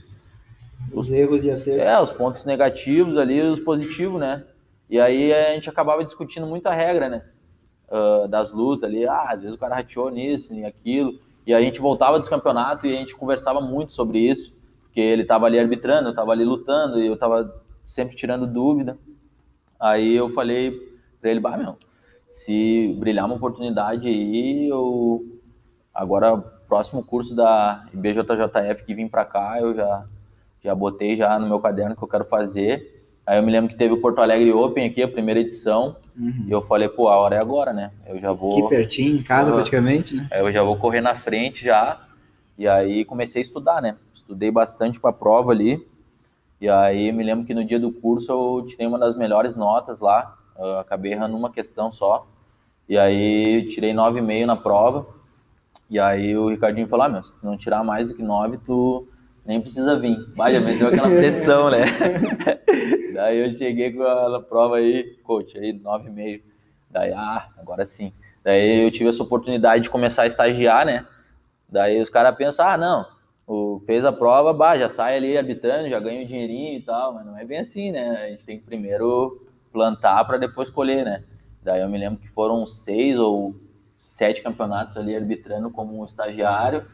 os, 0.92 1.08
os 1.08 1.12
erros 1.12 1.44
e 1.44 1.50
acertos. 1.50 1.82
É, 1.82 2.00
os 2.00 2.10
pontos 2.10 2.44
negativos 2.44 3.16
ali, 3.16 3.40
os 3.40 3.60
positivos, 3.60 4.20
né? 4.20 4.44
E 4.88 5.00
aí 5.00 5.32
a 5.32 5.54
gente 5.54 5.68
acabava 5.68 6.04
discutindo 6.04 6.46
muita 6.46 6.72
regra, 6.72 7.08
né? 7.08 7.22
Uh, 7.88 8.26
das 8.26 8.52
lutas 8.52 8.88
ali, 8.88 9.06
ah, 9.06 9.28
às 9.30 9.40
vezes 9.40 9.54
o 9.54 9.58
cara 9.58 9.76
rateou 9.76 10.10
nisso 10.10 10.52
e 10.54 10.64
aquilo. 10.64 11.18
E 11.46 11.54
a 11.54 11.60
gente 11.60 11.80
voltava 11.80 12.18
dos 12.18 12.28
campeonatos 12.28 12.84
e 12.84 12.94
a 12.94 12.98
gente 12.98 13.14
conversava 13.14 13.60
muito 13.60 13.92
sobre 13.92 14.18
isso, 14.18 14.56
porque 14.82 15.00
ele 15.00 15.22
estava 15.22 15.46
ali 15.46 15.58
arbitrando, 15.58 16.08
eu 16.08 16.10
estava 16.10 16.32
ali 16.32 16.44
lutando 16.44 17.00
e 17.00 17.06
eu 17.06 17.14
estava 17.14 17.62
sempre 17.84 18.16
tirando 18.16 18.46
dúvida. 18.46 18.98
Aí 19.78 20.14
eu 20.14 20.28
falei 20.30 20.72
para 21.20 21.30
ele, 21.30 21.40
bah, 21.40 21.56
meu, 21.56 21.76
se 22.30 22.96
brilhar 22.98 23.26
uma 23.26 23.36
oportunidade 23.36 24.08
aí, 24.08 24.68
eu 24.68 25.24
agora 25.94 26.36
próximo 26.68 27.04
curso 27.04 27.34
da 27.34 27.86
IBJJF 27.94 28.84
que 28.84 28.94
vim 28.94 29.08
para 29.08 29.24
cá, 29.24 29.60
eu 29.60 29.74
já 29.74 30.06
já 30.62 30.74
botei 30.74 31.16
já 31.16 31.38
no 31.38 31.46
meu 31.46 31.60
caderno 31.60 31.94
que 31.94 32.02
eu 32.02 32.08
quero 32.08 32.24
fazer 32.24 32.96
Aí 33.26 33.38
eu 33.38 33.42
me 33.42 33.50
lembro 33.50 33.68
que 33.68 33.76
teve 33.76 33.92
o 33.92 34.00
Porto 34.00 34.20
Alegre 34.20 34.52
Open 34.52 34.86
aqui, 34.86 35.02
a 35.02 35.08
primeira 35.08 35.40
edição, 35.40 35.96
uhum. 36.16 36.46
e 36.46 36.52
eu 36.52 36.62
falei, 36.62 36.88
pô, 36.88 37.08
a 37.08 37.16
hora 37.16 37.34
é 37.34 37.40
agora, 37.40 37.72
né? 37.72 37.90
Eu 38.06 38.20
já 38.20 38.30
vou... 38.30 38.52
Aqui 38.52 38.68
pertinho, 38.68 39.18
em 39.18 39.22
casa 39.22 39.50
eu... 39.50 39.56
praticamente, 39.56 40.14
né? 40.14 40.28
Aí 40.30 40.40
eu 40.40 40.52
já 40.52 40.62
vou 40.62 40.76
correr 40.76 41.00
na 41.00 41.16
frente 41.16 41.64
já, 41.64 42.06
e 42.56 42.68
aí 42.68 43.04
comecei 43.04 43.42
a 43.42 43.44
estudar, 43.44 43.82
né? 43.82 43.96
Estudei 44.14 44.52
bastante 44.52 45.00
para 45.00 45.10
a 45.10 45.12
prova 45.12 45.50
ali, 45.50 45.84
e 46.60 46.68
aí 46.68 47.12
me 47.12 47.22
lembro 47.22 47.44
que 47.44 47.54
no 47.54 47.64
dia 47.64 47.78
do 47.78 47.92
curso 47.92 48.32
eu 48.32 48.66
tirei 48.66 48.86
uma 48.86 48.98
das 48.98 49.16
melhores 49.16 49.56
notas 49.56 50.00
lá, 50.00 50.36
eu 50.58 50.78
acabei 50.78 51.12
errando 51.12 51.36
uma 51.36 51.50
questão 51.50 51.92
só, 51.92 52.26
e 52.88 52.96
aí 52.96 53.68
tirei 53.68 53.92
9,5 53.92 54.46
na 54.46 54.56
prova, 54.56 55.06
e 55.88 56.00
aí 56.00 56.36
o 56.36 56.48
Ricardinho 56.48 56.88
falou, 56.88 57.06
ah, 57.06 57.08
meu, 57.08 57.24
se 57.24 57.32
tu 57.32 57.46
não 57.46 57.56
tirar 57.56 57.84
mais 57.84 58.08
do 58.08 58.14
que 58.14 58.22
9, 58.22 58.58
tu 58.58 59.06
nem 59.44 59.60
precisa 59.60 59.98
vir. 59.98 60.18
Vai, 60.36 60.52
já 60.52 60.60
me 60.60 60.76
deu 60.76 60.88
aquela 60.88 61.08
pressão, 61.14 61.70
né? 61.70 61.84
Daí 63.14 63.38
eu 63.38 63.50
cheguei 63.50 63.92
com 63.92 64.02
a 64.02 64.42
prova 64.42 64.76
aí, 64.76 65.16
coach, 65.22 65.56
aí 65.56 65.72
9,5. 65.72 66.42
Daí, 66.90 67.12
ah, 67.12 67.48
agora 67.56 67.86
sim. 67.86 68.12
Daí 68.42 68.84
eu 68.84 68.90
tive 68.90 69.08
essa 69.08 69.22
oportunidade 69.22 69.84
de 69.84 69.90
começar 69.90 70.22
a 70.22 70.26
estagiar, 70.26 70.84
né? 70.84 71.06
Daí 71.68 72.00
os 72.00 72.10
caras 72.10 72.36
pensam, 72.36 72.66
ah, 72.66 72.76
não, 72.76 73.06
o, 73.46 73.80
fez 73.86 74.04
a 74.04 74.12
prova, 74.12 74.52
bah, 74.52 74.78
já 74.78 74.88
sai 74.88 75.16
ali 75.16 75.38
habitando, 75.38 75.88
já 75.88 76.00
ganha 76.00 76.20
o 76.20 76.22
um 76.24 76.26
dinheirinho 76.26 76.78
e 76.78 76.82
tal, 76.82 77.14
mas 77.14 77.24
não 77.24 77.38
é 77.38 77.44
bem 77.44 77.58
assim, 77.58 77.92
né? 77.92 78.24
A 78.24 78.28
gente 78.30 78.44
tem 78.44 78.58
que 78.58 78.64
primeiro 78.64 79.46
plantar 79.72 80.24
para 80.24 80.38
depois 80.38 80.70
colher, 80.70 81.04
né? 81.04 81.22
Daí 81.62 81.80
eu 81.80 81.88
me 81.88 81.98
lembro 81.98 82.20
que 82.20 82.28
foram 82.28 82.66
seis 82.66 83.18
ou 83.18 83.54
sete 83.96 84.42
campeonatos 84.42 84.96
ali 84.96 85.14
arbitrando 85.14 85.70
como 85.70 86.00
um 86.00 86.04
estagiário, 86.04 86.84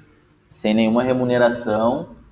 sem 0.50 0.74
nenhuma 0.74 1.02
remuneração 1.02 2.22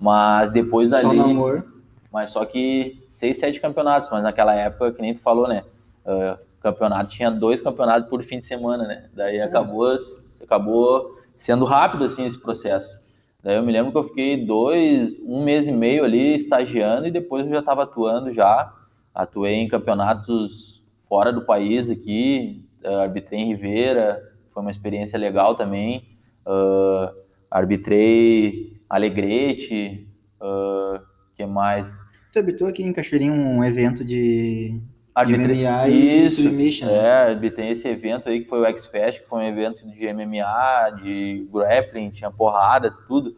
mas 0.00 0.50
depois 0.50 0.90
amor. 0.94 1.66
Mas 2.10 2.30
só 2.30 2.44
que 2.46 3.04
seis, 3.08 3.38
sete 3.38 3.60
campeonatos, 3.60 4.10
mas 4.10 4.22
naquela 4.22 4.54
época, 4.54 4.92
que 4.92 5.02
nem 5.02 5.14
tu 5.14 5.20
falou, 5.20 5.46
né? 5.46 5.62
Uh, 6.04 6.38
campeonato 6.60 7.10
tinha 7.10 7.30
dois 7.30 7.60
campeonatos 7.60 8.08
por 8.08 8.22
fim 8.22 8.38
de 8.38 8.46
semana, 8.46 8.88
né? 8.88 9.04
Daí 9.12 9.36
é. 9.36 9.42
acabou, 9.42 9.94
acabou 10.42 11.18
sendo 11.36 11.66
rápido 11.66 12.04
assim 12.04 12.24
esse 12.24 12.40
processo. 12.40 12.99
Daí 13.42 13.56
eu 13.56 13.62
me 13.62 13.72
lembro 13.72 13.90
que 13.90 13.98
eu 13.98 14.04
fiquei 14.04 14.44
dois, 14.44 15.18
um 15.20 15.42
mês 15.42 15.66
e 15.66 15.72
meio 15.72 16.04
ali 16.04 16.36
estagiando 16.36 17.06
e 17.06 17.10
depois 17.10 17.46
eu 17.46 17.52
já 17.52 17.60
estava 17.60 17.84
atuando 17.84 18.32
já. 18.32 18.72
Atuei 19.14 19.54
em 19.54 19.68
campeonatos 19.68 20.84
fora 21.08 21.32
do 21.32 21.42
país 21.42 21.90
aqui, 21.90 22.64
uh, 22.84 23.00
arbitrei 23.00 23.40
em 23.40 23.48
Ribeira, 23.48 24.22
foi 24.52 24.62
uma 24.62 24.70
experiência 24.70 25.18
legal 25.18 25.54
também. 25.54 26.04
Uh, 26.46 27.14
arbitrei 27.50 28.80
Alegrete, 28.88 30.06
uh, 30.40 31.00
que 31.34 31.44
mais? 31.46 31.88
Tu 32.32 32.38
habitou 32.38 32.68
aqui 32.68 32.82
em 32.82 32.92
Cachoeirinha 32.92 33.32
um 33.32 33.64
evento 33.64 34.04
de, 34.04 34.80
Arbitre... 35.20 35.54
de 35.54 35.62
MMA 35.62 35.88
Isso, 35.88 36.40
e 36.40 36.84
né? 36.84 36.96
é, 36.96 37.10
arbitrei 37.30 37.70
esse 37.70 37.88
evento 37.88 38.28
aí 38.28 38.42
que 38.42 38.48
foi 38.48 38.60
o 38.60 38.66
X-Fest, 38.66 39.20
que 39.20 39.28
foi 39.28 39.40
um 39.40 39.48
evento 39.48 39.86
de 39.86 40.12
MMA, 40.12 41.00
de 41.02 41.48
grappling, 41.52 42.10
tinha 42.10 42.30
porrada, 42.30 42.90
tudo. 43.06 43.36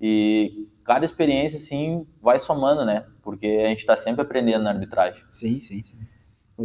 E 0.00 0.68
cada 0.84 1.04
experiência, 1.04 1.58
assim, 1.58 2.06
vai 2.22 2.38
somando, 2.38 2.84
né? 2.84 3.04
Porque 3.22 3.46
a 3.46 3.68
gente 3.68 3.80
está 3.80 3.96
sempre 3.96 4.22
aprendendo 4.22 4.64
na 4.64 4.70
arbitragem. 4.70 5.22
Sim, 5.28 5.58
sim, 5.58 5.82
sim. 5.82 5.96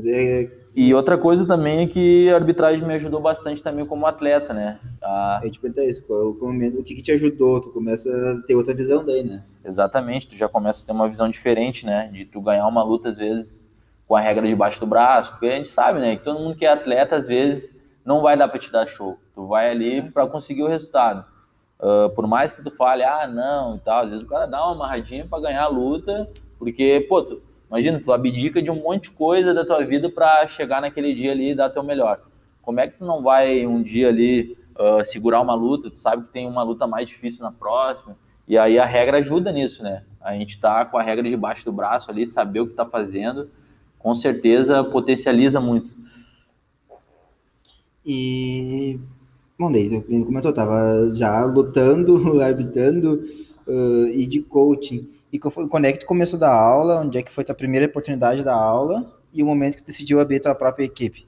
É... 0.05 0.49
E 0.75 0.93
outra 0.93 1.17
coisa 1.17 1.45
também 1.47 1.79
é 1.79 1.87
que 1.87 2.29
a 2.29 2.35
arbitragem 2.35 2.85
me 2.85 2.93
ajudou 2.93 3.19
bastante 3.19 3.63
também 3.63 3.85
como 3.85 4.05
atleta, 4.05 4.53
né? 4.53 4.79
A... 5.01 5.41
Eu 5.43 5.49
te 5.49 5.59
perguntar 5.59 5.83
isso, 5.85 6.05
qual, 6.05 6.29
o 6.29 6.83
que, 6.83 6.95
que 6.95 7.01
te 7.01 7.11
ajudou? 7.11 7.59
Tu 7.59 7.69
começa 7.69 8.09
a 8.09 8.45
ter 8.45 8.55
outra 8.55 8.73
visão 8.73 9.03
daí, 9.03 9.23
né? 9.23 9.43
Exatamente, 9.65 10.27
tu 10.27 10.37
já 10.37 10.47
começa 10.47 10.83
a 10.83 10.85
ter 10.85 10.91
uma 10.91 11.09
visão 11.09 11.27
diferente, 11.27 11.85
né? 11.85 12.09
De 12.13 12.25
tu 12.25 12.39
ganhar 12.39 12.67
uma 12.67 12.83
luta, 12.83 13.09
às 13.09 13.17
vezes, 13.17 13.67
com 14.09 14.15
a 14.15 14.19
regra 14.19 14.45
debaixo 14.45 14.79
do 14.79 14.87
braço, 14.87 15.31
porque 15.31 15.45
a 15.45 15.55
gente 15.55 15.69
sabe, 15.69 15.99
né? 15.99 16.17
Que 16.17 16.23
todo 16.23 16.39
mundo 16.39 16.55
que 16.55 16.65
é 16.65 16.69
atleta, 16.69 17.15
às 17.15 17.27
vezes, 17.27 17.73
não 18.03 18.21
vai 18.21 18.35
dar 18.35 18.47
pra 18.47 18.59
te 18.59 18.71
dar 18.71 18.87
show. 18.87 19.17
Tu 19.35 19.47
vai 19.47 19.69
ali 19.69 19.99
é, 19.99 20.01
para 20.01 20.27
conseguir 20.27 20.63
o 20.63 20.67
resultado. 20.67 21.23
Uh, 21.79 22.09
por 22.15 22.27
mais 22.27 22.51
que 22.51 22.63
tu 22.63 22.71
fale, 22.71 23.03
ah, 23.03 23.27
não, 23.27 23.75
e 23.75 23.79
tal, 23.79 24.03
às 24.03 24.09
vezes 24.09 24.25
o 24.25 24.27
cara 24.27 24.47
dá 24.47 24.61
uma 24.65 24.73
amarradinha 24.73 25.25
para 25.25 25.43
ganhar 25.43 25.63
a 25.63 25.67
luta, 25.67 26.27
porque, 26.57 27.05
pô, 27.07 27.21
tu, 27.21 27.41
Imagina, 27.69 28.01
tu 28.03 28.11
abdica 28.11 28.63
de 28.63 28.71
um 28.71 28.81
monte 28.81 29.03
de 29.03 29.11
coisa 29.11 29.53
da 29.53 29.63
tua 29.63 29.85
vida 29.85 30.09
para 30.09 30.47
chegar 30.47 30.81
naquele 30.81 31.13
dia 31.13 31.31
ali 31.31 31.51
e 31.51 31.55
dar 31.55 31.69
teu 31.69 31.83
melhor. 31.83 32.19
Como 32.63 32.79
é 32.79 32.87
que 32.87 32.97
tu 32.97 33.05
não 33.05 33.21
vai 33.21 33.65
um 33.67 33.83
dia 33.83 34.07
ali 34.07 34.57
uh, 34.75 35.05
segurar 35.05 35.39
uma 35.39 35.53
luta? 35.53 35.91
Tu 35.91 35.99
sabe 35.99 36.23
que 36.23 36.33
tem 36.33 36.47
uma 36.47 36.63
luta 36.63 36.87
mais 36.87 37.07
difícil 37.07 37.43
na 37.43 37.51
próxima. 37.51 38.17
E 38.47 38.57
aí 38.57 38.79
a 38.79 38.85
regra 38.85 39.19
ajuda 39.19 39.51
nisso, 39.51 39.83
né? 39.83 40.03
A 40.19 40.33
gente 40.33 40.59
tá 40.59 40.83
com 40.83 40.97
a 40.97 41.03
regra 41.03 41.29
debaixo 41.29 41.63
do 41.63 41.71
braço 41.71 42.09
ali, 42.09 42.25
saber 42.25 42.61
o 42.61 42.67
que 42.67 42.73
tá 42.73 42.87
fazendo, 42.87 43.51
com 43.99 44.15
certeza 44.15 44.83
potencializa 44.83 45.59
muito. 45.59 45.91
E, 48.05 48.99
bom, 49.59 49.71
daí, 49.71 50.01
como 50.01 50.25
comentou, 50.25 50.53
tava 50.53 51.11
já 51.13 51.45
lutando, 51.45 52.39
arbitrando 52.41 53.21
uh, 53.67 54.07
e 54.07 54.25
de 54.25 54.41
coaching. 54.41 55.07
E 55.31 55.37
quando 55.37 55.85
é 55.85 55.91
que 55.91 55.99
tu 55.99 56.05
começou 56.07 56.37
a 56.37 56.39
dar 56.39 56.53
aula? 56.53 57.01
Onde 57.01 57.19
é 57.19 57.21
que 57.21 57.31
foi 57.31 57.43
tua 57.43 57.53
primeira 57.53 57.85
oportunidade 57.85 58.43
da 58.43 58.55
aula? 58.55 59.19
E 59.31 59.43
o 59.43 59.45
momento 59.45 59.75
que 59.75 59.83
tu 59.83 59.87
decidiu 59.87 60.19
abrir 60.19 60.39
tua 60.39 60.55
própria 60.55 60.85
equipe? 60.85 61.27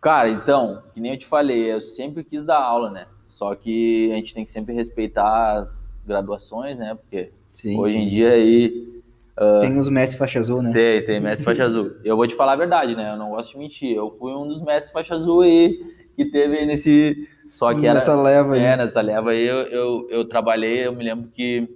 Cara, 0.00 0.30
então, 0.30 0.82
que 0.94 1.00
nem 1.00 1.12
eu 1.12 1.18
te 1.18 1.26
falei, 1.26 1.72
eu 1.72 1.82
sempre 1.82 2.24
quis 2.24 2.44
dar 2.44 2.58
aula, 2.58 2.90
né? 2.90 3.06
Só 3.28 3.54
que 3.54 4.10
a 4.12 4.14
gente 4.14 4.32
tem 4.32 4.44
que 4.44 4.52
sempre 4.52 4.72
respeitar 4.72 5.58
as 5.58 5.94
graduações, 6.06 6.78
né? 6.78 6.94
Porque 6.94 7.32
sim, 7.52 7.78
hoje 7.78 7.92
sim. 7.92 7.98
em 7.98 8.08
dia 8.08 8.30
aí. 8.30 8.97
Uh, 9.38 9.60
tem 9.60 9.78
os 9.78 9.88
mestres 9.88 10.18
faixa 10.18 10.40
azul, 10.40 10.60
né? 10.60 10.72
Tem, 10.72 11.04
tem 11.06 11.20
mestre 11.20 11.44
faixa 11.44 11.64
azul. 11.64 11.92
Eu 12.02 12.16
vou 12.16 12.26
te 12.26 12.34
falar 12.34 12.54
a 12.54 12.56
verdade, 12.56 12.96
né? 12.96 13.12
Eu 13.12 13.16
não 13.16 13.30
gosto 13.30 13.52
de 13.52 13.58
mentir. 13.58 13.94
Eu 13.94 14.10
fui 14.18 14.32
um 14.32 14.48
dos 14.48 14.60
mestres 14.60 14.92
faixa 14.92 15.14
azul 15.14 15.42
aí 15.42 15.78
que 16.16 16.24
teve 16.24 16.66
nesse. 16.66 17.28
Só 17.48 17.72
que 17.72 17.86
era. 17.86 17.94
Nessa 17.94 18.20
leva 18.20 18.54
aí. 18.54 18.60
É, 18.60 18.76
nessa 18.76 19.00
leva 19.00 19.30
aí 19.30 19.46
eu, 19.46 19.58
eu, 19.68 20.08
eu 20.10 20.28
trabalhei, 20.28 20.84
eu 20.86 20.92
me 20.92 21.04
lembro 21.04 21.30
que 21.30 21.68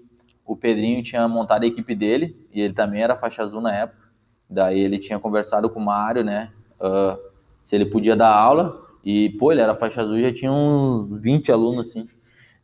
o 0.44 0.56
Pedrinho 0.56 1.04
tinha 1.04 1.28
montado 1.28 1.62
a 1.62 1.66
equipe 1.66 1.94
dele, 1.94 2.36
e 2.52 2.60
ele 2.60 2.74
também 2.74 3.00
era 3.00 3.16
faixa 3.16 3.44
azul 3.44 3.60
na 3.60 3.72
época. 3.72 4.02
Daí 4.50 4.80
ele 4.80 4.98
tinha 4.98 5.20
conversado 5.20 5.70
com 5.70 5.78
o 5.78 5.84
Mário, 5.84 6.24
né? 6.24 6.50
Uh, 6.80 7.16
se 7.64 7.76
ele 7.76 7.86
podia 7.86 8.16
dar 8.16 8.34
aula. 8.34 8.82
E, 9.04 9.30
pô, 9.30 9.52
ele 9.52 9.60
era 9.60 9.74
faixa 9.74 10.02
azul 10.02 10.20
já 10.20 10.32
tinha 10.32 10.52
uns 10.52 11.16
20 11.20 11.52
alunos, 11.52 11.88
assim. 11.88 12.06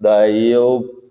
Daí 0.01 0.49
eu. 0.49 1.09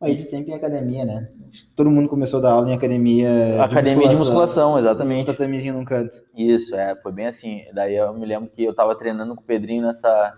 Mas 0.00 0.20
isso 0.20 0.30
sempre 0.30 0.52
em 0.52 0.54
academia, 0.54 1.04
né? 1.04 1.28
Todo 1.76 1.90
mundo 1.90 2.08
começou 2.08 2.38
a 2.38 2.42
dar 2.42 2.52
aula 2.52 2.68
em 2.68 2.74
academia. 2.74 3.62
Academia 3.62 4.08
de 4.08 4.16
musculação, 4.16 4.16
de 4.16 4.18
musculação 4.18 4.78
exatamente. 4.78 5.22
Um 5.22 5.32
tatamezinho 5.32 5.74
num 5.74 5.84
canto. 5.84 6.16
Isso, 6.36 6.74
é, 6.74 6.96
foi 6.96 7.12
bem 7.12 7.26
assim. 7.26 7.62
Daí 7.72 7.96
eu 7.96 8.12
me 8.14 8.26
lembro 8.26 8.50
que 8.50 8.64
eu 8.64 8.74
tava 8.74 8.94
treinando 8.96 9.34
com 9.34 9.42
o 9.42 9.44
Pedrinho 9.44 9.86
nessa, 9.86 10.34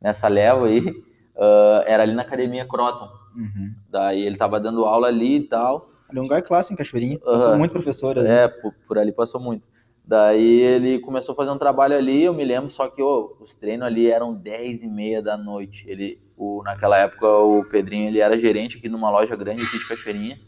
nessa 0.00 0.28
leva 0.28 0.66
aí. 0.66 0.80
Uh, 0.80 1.82
era 1.86 2.02
ali 2.02 2.14
na 2.14 2.22
academia 2.22 2.66
Croton. 2.66 3.08
Uhum. 3.36 3.72
Daí 3.90 4.20
ele 4.20 4.36
tava 4.36 4.58
dando 4.58 4.84
aula 4.84 5.08
ali 5.08 5.36
e 5.36 5.48
tal. 5.48 5.88
Ele 6.10 6.18
é 6.18 6.20
um 6.20 6.24
lugar 6.24 6.42
clássico 6.42 6.74
em 6.74 6.76
Cachoeirinha. 6.76 7.18
Passou 7.18 7.56
muito 7.56 7.72
professor 7.72 8.18
ali. 8.18 8.28
É, 8.28 8.48
por, 8.48 8.72
por, 8.86 8.98
ali 8.98 9.12
passou 9.12 9.40
muito. 9.40 9.62
Daí 10.04 10.62
ele 10.62 11.00
começou 11.00 11.34
a 11.34 11.36
fazer 11.36 11.50
um 11.50 11.58
trabalho 11.58 11.94
ali, 11.94 12.24
eu 12.24 12.32
me 12.32 12.42
lembro, 12.42 12.70
só 12.70 12.88
que 12.88 13.02
oh, 13.02 13.36
os 13.40 13.54
treinos 13.56 13.86
ali 13.86 14.10
eram 14.10 14.34
10 14.34 14.82
e 14.82 14.88
meia 14.88 15.20
da 15.20 15.36
noite. 15.36 15.84
Ele, 15.86 16.18
o, 16.38 16.62
naquela 16.62 16.96
época, 16.96 17.26
o 17.26 17.64
Pedrinho 17.64 18.08
ele 18.08 18.20
era 18.20 18.38
gerente 18.38 18.78
aqui 18.78 18.88
numa 18.88 19.10
loja 19.10 19.34
grande 19.34 19.62
aqui 19.62 19.76
de 19.76 19.88
Cachoeirinha. 19.88 20.38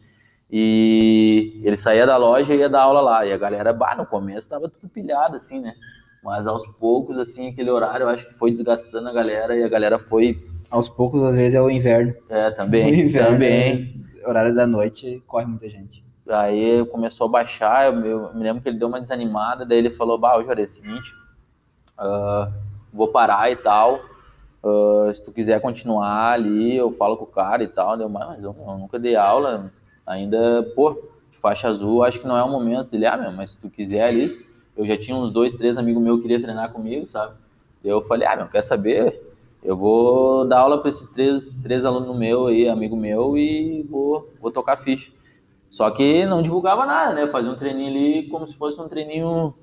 E 0.48 1.60
ele 1.64 1.76
saía 1.76 2.06
da 2.06 2.16
loja 2.16 2.54
e 2.54 2.58
ia 2.58 2.68
dar 2.68 2.82
aula 2.82 3.00
lá. 3.00 3.26
E 3.26 3.32
a 3.32 3.36
galera, 3.36 3.72
bah, 3.72 3.96
no 3.96 4.06
começo 4.06 4.48
tava 4.48 4.68
tudo 4.68 4.88
pilhado, 4.88 5.36
assim, 5.36 5.60
né? 5.60 5.74
Mas 6.22 6.46
aos 6.46 6.66
poucos, 6.78 7.18
assim, 7.18 7.48
aquele 7.48 7.70
horário 7.70 8.04
eu 8.04 8.08
acho 8.08 8.26
que 8.26 8.34
foi 8.34 8.50
desgastando 8.52 9.08
a 9.08 9.12
galera 9.12 9.56
e 9.56 9.64
a 9.64 9.68
galera 9.68 9.98
foi. 9.98 10.38
Aos 10.70 10.88
poucos, 10.88 11.22
às 11.22 11.34
vezes, 11.34 11.54
é 11.54 11.60
o 11.60 11.70
inverno. 11.70 12.14
É, 12.28 12.50
também. 12.50 12.90
O 12.92 12.94
inverno, 12.94 13.32
também. 13.32 14.04
É, 14.22 14.28
horário 14.28 14.54
da 14.54 14.66
noite, 14.66 15.22
corre 15.26 15.46
muita 15.46 15.68
gente. 15.68 16.04
Aí 16.28 16.86
começou 16.86 17.26
a 17.26 17.30
baixar, 17.30 17.92
eu, 17.92 18.04
eu, 18.04 18.34
me 18.34 18.44
lembro 18.44 18.62
que 18.62 18.68
ele 18.68 18.78
deu 18.78 18.86
uma 18.86 19.00
desanimada, 19.00 19.66
daí 19.66 19.78
ele 19.78 19.90
falou, 19.90 20.16
bah, 20.16 20.40
Jorge, 20.40 20.62
é 20.62 20.64
o 20.64 20.68
seguinte, 20.68 21.12
uh, 21.98 22.52
vou 22.92 23.08
parar 23.08 23.50
e 23.50 23.56
tal, 23.56 24.00
uh, 24.62 25.14
se 25.14 25.22
tu 25.22 25.32
quiser 25.32 25.60
continuar 25.60 26.32
ali, 26.32 26.76
eu 26.76 26.90
falo 26.90 27.16
com 27.16 27.24
o 27.24 27.28
cara 27.28 27.62
e 27.62 27.68
tal, 27.68 27.96
deu, 27.96 28.08
mas 28.08 28.42
eu, 28.42 28.54
eu 28.58 28.78
nunca 28.78 28.98
dei 28.98 29.16
aula, 29.16 29.72
ainda, 30.06 30.62
pô, 30.74 30.96
faixa 31.40 31.68
azul, 31.68 32.04
acho 32.04 32.20
que 32.20 32.26
não 32.26 32.36
é 32.36 32.42
o 32.42 32.48
momento. 32.48 32.94
Ele, 32.94 33.06
ah, 33.06 33.16
meu, 33.16 33.32
mas 33.32 33.52
se 33.52 33.58
tu 33.58 33.68
quiser 33.68 34.04
ali, 34.04 34.30
eu 34.76 34.86
já 34.86 34.96
tinha 34.96 35.16
uns 35.16 35.30
dois, 35.30 35.56
três 35.56 35.76
amigos 35.76 36.02
meus 36.02 36.16
que 36.16 36.22
queriam 36.22 36.42
treinar 36.42 36.72
comigo, 36.72 37.06
sabe? 37.06 37.34
Eu 37.82 38.02
falei, 38.02 38.26
ah, 38.28 38.36
meu, 38.36 38.48
quer 38.48 38.62
saber? 38.62 39.20
Eu 39.62 39.76
vou 39.76 40.46
dar 40.46 40.60
aula 40.60 40.78
para 40.78 40.88
esses 40.88 41.10
três, 41.10 41.56
três 41.62 41.84
alunos 41.84 42.16
meu 42.16 42.46
aí, 42.46 42.68
amigo 42.68 42.96
meu, 42.96 43.36
e 43.36 43.82
vou, 43.90 44.28
vou 44.40 44.50
tocar 44.50 44.76
ficha. 44.76 45.10
Só 45.70 45.90
que 45.90 46.26
não 46.26 46.42
divulgava 46.42 46.84
nada, 46.84 47.14
né? 47.14 47.26
Fazia 47.28 47.50
um 47.50 47.56
treininho 47.56 47.88
ali 47.88 48.28
como 48.28 48.46
se 48.46 48.56
fosse 48.56 48.80
um 48.80 48.88
treininho 48.88 49.54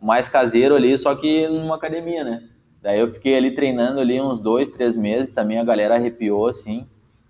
mais 0.00 0.28
caseiro 0.28 0.74
ali, 0.74 0.96
só 0.98 1.14
que 1.14 1.46
numa 1.48 1.76
academia, 1.76 2.24
né? 2.24 2.48
Daí 2.86 3.00
eu 3.00 3.12
fiquei 3.12 3.36
ali 3.36 3.50
treinando 3.50 3.98
ali 3.98 4.20
uns 4.20 4.38
dois, 4.38 4.70
três 4.70 4.96
meses, 4.96 5.34
também 5.34 5.58
a 5.58 5.64
galera 5.64 5.96
arrepiou, 5.96 6.46
assim. 6.46 6.86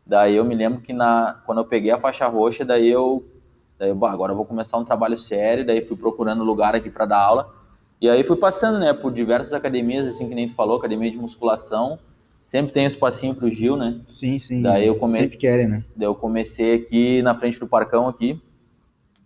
Daí 0.06 0.36
eu 0.36 0.44
me 0.44 0.54
lembro 0.54 0.82
que 0.82 0.92
na, 0.92 1.40
quando 1.46 1.62
eu 1.62 1.64
peguei 1.64 1.90
a 1.90 1.98
faixa 1.98 2.26
roxa, 2.26 2.62
daí 2.62 2.86
eu 2.86 3.24
Daí, 3.78 3.88
eu, 3.88 4.04
agora 4.04 4.32
eu 4.32 4.36
vou 4.36 4.44
começar 4.44 4.76
um 4.76 4.84
trabalho 4.84 5.16
sério, 5.16 5.64
daí 5.64 5.80
fui 5.80 5.96
procurando 5.96 6.44
lugar 6.44 6.74
aqui 6.74 6.90
para 6.90 7.06
dar 7.06 7.20
aula. 7.20 7.54
E 8.02 8.06
aí 8.06 8.22
fui 8.22 8.36
passando, 8.36 8.78
né, 8.78 8.92
por 8.92 9.10
diversas 9.10 9.54
academias, 9.54 10.06
assim 10.06 10.28
que 10.28 10.34
nem 10.34 10.46
tu 10.46 10.54
falou, 10.54 10.76
academia 10.76 11.10
de 11.10 11.16
musculação. 11.16 11.98
Sempre 12.42 12.72
tem 12.72 12.84
um 12.84 12.88
espacinho 12.88 13.34
pro 13.34 13.50
Gil, 13.50 13.78
né? 13.78 13.98
Sim, 14.04 14.38
sim. 14.38 14.60
Daí 14.60 14.86
eu 14.86 14.98
come... 14.98 15.16
Sempre 15.16 15.38
querem, 15.38 15.68
né? 15.68 15.82
Daí 15.96 16.06
eu 16.06 16.14
comecei 16.14 16.74
aqui 16.74 17.22
na 17.22 17.34
frente 17.34 17.58
do 17.58 17.66
Parcão 17.66 18.06
aqui. 18.06 18.38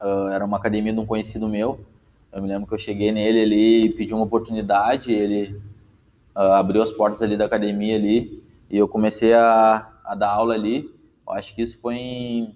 Uh, 0.01 0.29
era 0.29 0.45
uma 0.45 0.59
academia 0.59 0.93
de 0.93 1.01
um 1.01 1.07
conhecido 1.07 1.49
meu. 1.49 1.81
Eu 2.33 2.41
me 2.41 2.47
lembro 2.47 2.69
que 2.69 2.75
eu 2.75 2.79
cheguei 2.79 3.11
nele 3.11 3.43
ali, 3.43 3.91
pedi 3.91 4.15
uma 4.15 4.23
oportunidade, 4.23 5.13
ele 5.13 5.61
uh, 6.37 6.55
abriu 6.55 6.83
as 6.83 6.91
portas 6.91 7.23
ali 7.23 7.37
da 7.37 7.47
academia 7.47 7.97
ali 7.97 8.43
e 8.71 8.77
eu 8.77 8.89
comecei 8.89 9.35
a, 9.35 9.89
a 10.05 10.15
dar 10.15 10.31
aula 10.31 10.55
ali. 10.55 10.89
Eu 11.27 11.33
acho 11.33 11.53
que 11.55 11.63
isso 11.63 11.79
foi 11.81 11.95
em 11.95 12.55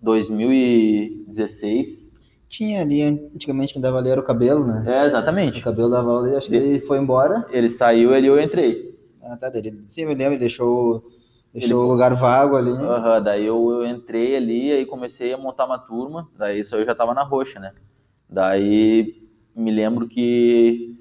2016. 0.00 2.04
Tinha 2.48 2.82
ali, 2.82 3.02
antigamente, 3.02 3.72
quem 3.72 3.82
dava 3.82 3.98
ali 3.98 4.10
era 4.10 4.20
o 4.20 4.24
cabelo, 4.24 4.64
né? 4.64 4.84
É, 4.86 5.06
exatamente. 5.06 5.60
O 5.60 5.64
cabelo 5.64 5.90
dava 5.90 6.20
ali, 6.20 6.36
acho 6.36 6.48
que 6.48 6.54
ele, 6.54 6.66
ele 6.66 6.78
foi 6.80 6.98
embora. 6.98 7.44
Ele 7.50 7.68
saiu 7.68 8.16
e 8.16 8.26
eu 8.26 8.40
entrei. 8.40 8.96
Ah, 9.22 9.36
tá, 9.36 9.48
dele. 9.48 9.80
Sim, 9.84 10.02
eu 10.02 10.08
me 10.08 10.14
lembro, 10.14 10.34
ele 10.34 10.40
deixou, 10.40 11.10
deixou 11.52 11.82
ele... 11.82 11.88
o 11.88 11.92
lugar 11.92 12.14
vago 12.14 12.54
ali. 12.56 12.70
Aham, 12.70 13.16
uhum, 13.16 13.24
daí 13.24 13.44
eu, 13.44 13.72
eu 13.72 13.84
entrei 13.86 14.36
ali, 14.36 14.70
aí 14.70 14.86
comecei 14.86 15.32
a 15.32 15.38
montar 15.38 15.64
uma 15.64 15.78
turma, 15.78 16.28
daí 16.38 16.60
isso 16.60 16.76
eu 16.76 16.84
já 16.84 16.94
tava 16.94 17.12
na 17.14 17.24
roxa, 17.24 17.58
né? 17.58 17.72
Daí 18.28 19.24
me 19.54 19.70
lembro 19.70 20.06
que 20.06 20.94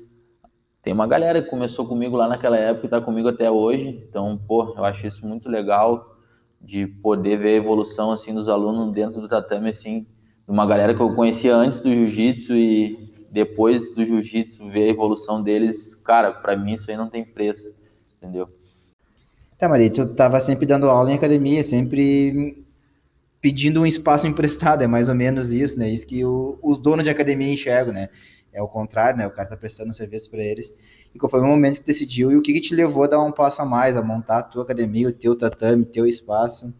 tem 0.83 0.93
uma 0.93 1.07
galera 1.07 1.41
que 1.41 1.49
começou 1.49 1.87
comigo 1.87 2.17
lá 2.17 2.27
naquela 2.27 2.57
época 2.57 2.85
e 2.85 2.89
tá 2.89 2.99
comigo 2.99 3.29
até 3.29 3.49
hoje, 3.49 4.03
então, 4.09 4.37
pô, 4.37 4.73
eu 4.77 4.83
acho 4.83 5.07
isso 5.07 5.25
muito 5.25 5.47
legal 5.47 6.17
de 6.61 6.85
poder 6.85 7.37
ver 7.37 7.49
a 7.49 7.55
evolução 7.55 8.11
assim 8.11 8.33
dos 8.33 8.49
alunos 8.49 8.93
dentro 8.93 9.21
do 9.21 9.29
tatame 9.29 9.69
assim, 9.69 10.05
uma 10.45 10.65
galera 10.65 10.93
que 10.93 11.01
eu 11.01 11.15
conhecia 11.15 11.55
antes 11.55 11.79
do 11.79 11.89
jiu-jitsu 11.89 12.53
e 12.53 13.13
depois 13.31 13.95
do 13.95 14.05
jiu-jitsu 14.05 14.69
ver 14.69 14.83
a 14.83 14.89
evolução 14.89 15.41
deles, 15.41 15.95
cara, 15.95 16.33
para 16.33 16.57
mim 16.57 16.73
isso 16.73 16.91
aí 16.91 16.97
não 16.97 17.09
tem 17.09 17.23
preço, 17.23 17.73
entendeu? 18.17 18.49
Tá, 19.57 19.69
Maria, 19.69 19.89
tu 19.89 20.05
tava 20.13 20.37
sempre 20.41 20.65
dando 20.65 20.89
aula 20.89 21.09
em 21.09 21.15
academia, 21.15 21.63
sempre 21.63 22.61
pedindo 23.39 23.81
um 23.81 23.85
espaço 23.85 24.27
emprestado, 24.27 24.83
é 24.83 24.87
mais 24.87 25.07
ou 25.07 25.15
menos 25.15 25.53
isso, 25.53 25.79
né? 25.79 25.89
Isso 25.89 26.05
que 26.05 26.25
o, 26.25 26.59
os 26.61 26.79
donos 26.81 27.05
de 27.05 27.09
academia 27.09 27.53
enxergam, 27.53 27.93
né? 27.93 28.09
É 28.53 28.61
o 28.61 28.67
contrário, 28.67 29.17
né? 29.17 29.25
O 29.25 29.31
cara 29.31 29.49
tá 29.49 29.57
prestando 29.57 29.89
um 29.89 29.93
serviço 29.93 30.29
para 30.29 30.43
eles. 30.43 30.73
E 31.13 31.17
qual 31.17 31.29
foi 31.29 31.39
o 31.39 31.45
momento 31.45 31.79
que 31.79 31.85
decidiu 31.85 32.31
e 32.31 32.37
o 32.37 32.41
que, 32.41 32.53
que 32.53 32.61
te 32.61 32.75
levou 32.75 33.03
a 33.03 33.07
dar 33.07 33.21
um 33.21 33.31
passo 33.31 33.61
a 33.61 33.65
mais, 33.65 33.97
a 33.97 34.01
montar 34.01 34.39
a 34.39 34.43
tua 34.43 34.63
academia, 34.63 35.09
o 35.09 35.11
teu 35.11 35.35
tatame, 35.35 35.85
teu 35.85 36.05
espaço? 36.05 36.73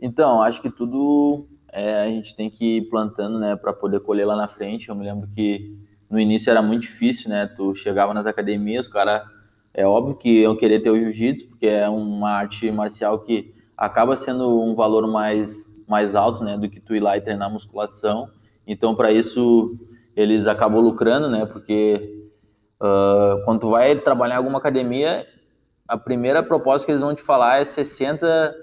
Então, 0.00 0.42
acho 0.42 0.62
que 0.62 0.70
tudo 0.70 1.46
é, 1.72 2.02
a 2.02 2.06
gente 2.06 2.34
tem 2.34 2.48
que 2.48 2.78
ir 2.78 2.88
plantando, 2.88 3.38
né, 3.38 3.54
para 3.54 3.72
poder 3.72 4.00
colher 4.00 4.24
lá 4.24 4.36
na 4.36 4.48
frente. 4.48 4.88
Eu 4.88 4.94
me 4.94 5.04
lembro 5.04 5.28
que 5.28 5.78
no 6.08 6.18
início 6.18 6.50
era 6.50 6.62
muito 6.62 6.82
difícil, 6.82 7.28
né? 7.28 7.46
Tu 7.56 7.74
chegava 7.76 8.14
nas 8.14 8.26
academias, 8.26 8.86
o 8.86 8.90
cara 8.90 9.24
é 9.72 9.86
óbvio 9.86 10.16
que 10.16 10.40
eu 10.40 10.56
querer 10.56 10.82
ter 10.82 10.90
o 10.90 10.98
jiu-jitsu, 10.98 11.48
porque 11.48 11.66
é 11.66 11.88
uma 11.88 12.30
arte 12.30 12.70
marcial 12.70 13.20
que 13.20 13.54
acaba 13.76 14.16
sendo 14.16 14.60
um 14.60 14.74
valor 14.74 15.06
mais 15.06 15.70
mais 15.86 16.14
alto, 16.14 16.44
né, 16.44 16.56
do 16.56 16.68
que 16.70 16.78
tu 16.78 16.94
ir 16.94 17.00
lá 17.00 17.16
e 17.16 17.20
treinar 17.20 17.50
musculação. 17.50 18.30
Então, 18.64 18.94
para 18.94 19.10
isso 19.10 19.76
eles 20.16 20.46
acabam 20.46 20.80
lucrando, 20.80 21.28
né? 21.28 21.46
Porque 21.46 22.28
uh, 22.80 23.44
quando 23.44 23.60
tu 23.60 23.70
vai 23.70 23.96
trabalhar 23.96 24.34
em 24.34 24.38
alguma 24.38 24.58
academia, 24.58 25.26
a 25.86 25.96
primeira 25.96 26.42
proposta 26.42 26.86
que 26.86 26.92
eles 26.92 27.02
vão 27.02 27.14
te 27.14 27.22
falar 27.22 27.60
é 27.60 27.64
60 27.64 28.54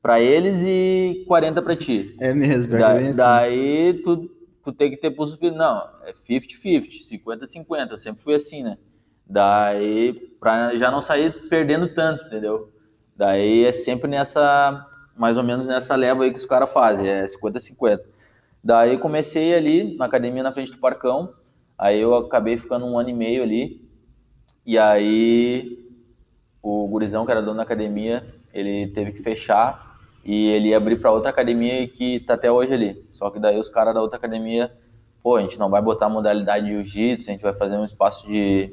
para 0.00 0.20
eles 0.20 0.58
e 0.62 1.24
40 1.28 1.62
para 1.62 1.76
ti. 1.76 2.16
É 2.20 2.34
mesmo, 2.34 2.74
é 2.74 2.78
da, 2.78 2.92
assim. 2.92 3.16
Daí 3.16 4.02
tu, 4.02 4.30
tu 4.64 4.72
tem 4.72 4.90
que 4.90 4.96
ter 4.96 5.10
pulso 5.12 5.38
firme. 5.38 5.56
Não, 5.56 5.88
é 6.04 6.12
50-50, 6.28 6.88
50-50. 7.24 7.90
Eu 7.90 7.98
sempre 7.98 8.22
fui 8.22 8.34
assim, 8.34 8.62
né? 8.62 8.76
Daí, 9.24 10.14
para 10.40 10.76
já 10.76 10.90
não 10.90 11.00
sair 11.00 11.48
perdendo 11.48 11.94
tanto, 11.94 12.26
entendeu? 12.26 12.70
Daí 13.16 13.64
é 13.64 13.72
sempre 13.72 14.10
nessa, 14.10 14.84
mais 15.16 15.36
ou 15.36 15.44
menos 15.44 15.66
nessa 15.66 15.94
leva 15.94 16.24
aí 16.24 16.32
que 16.32 16.38
os 16.38 16.46
caras 16.46 16.70
fazem, 16.70 17.08
é 17.08 17.24
50-50. 17.26 18.00
Daí 18.62 18.98
comecei 18.98 19.54
ali 19.54 19.96
na 19.96 20.04
academia 20.04 20.42
na 20.42 20.52
frente 20.52 20.72
do 20.72 20.78
Parcão. 20.78 21.32
Aí 21.76 22.00
eu 22.00 22.14
acabei 22.14 22.56
ficando 22.56 22.86
um 22.86 22.98
ano 22.98 23.08
e 23.08 23.14
meio 23.14 23.42
ali. 23.42 23.82
E 24.64 24.78
aí 24.78 25.82
o 26.62 26.86
gurizão, 26.86 27.24
que 27.24 27.32
era 27.32 27.42
dono 27.42 27.56
da 27.56 27.64
academia, 27.64 28.24
ele 28.54 28.86
teve 28.88 29.12
que 29.12 29.22
fechar 29.22 29.98
e 30.24 30.46
ele 30.48 30.68
ia 30.68 30.76
abrir 30.76 30.96
para 30.96 31.10
outra 31.10 31.30
academia 31.30 31.86
que 31.88 32.20
tá 32.20 32.34
até 32.34 32.50
hoje 32.50 32.72
ali. 32.72 33.04
Só 33.12 33.28
que 33.30 33.40
daí 33.40 33.58
os 33.58 33.68
caras 33.68 33.92
da 33.92 34.00
outra 34.00 34.16
academia, 34.16 34.72
pô, 35.22 35.36
a 35.36 35.42
gente 35.42 35.58
não 35.58 35.68
vai 35.68 35.82
botar 35.82 36.08
modalidade 36.08 36.66
de 36.66 36.72
jiu-jitsu, 36.72 37.28
a 37.28 37.32
gente 37.32 37.42
vai 37.42 37.54
fazer 37.54 37.76
um 37.76 37.84
espaço 37.84 38.26
de 38.26 38.72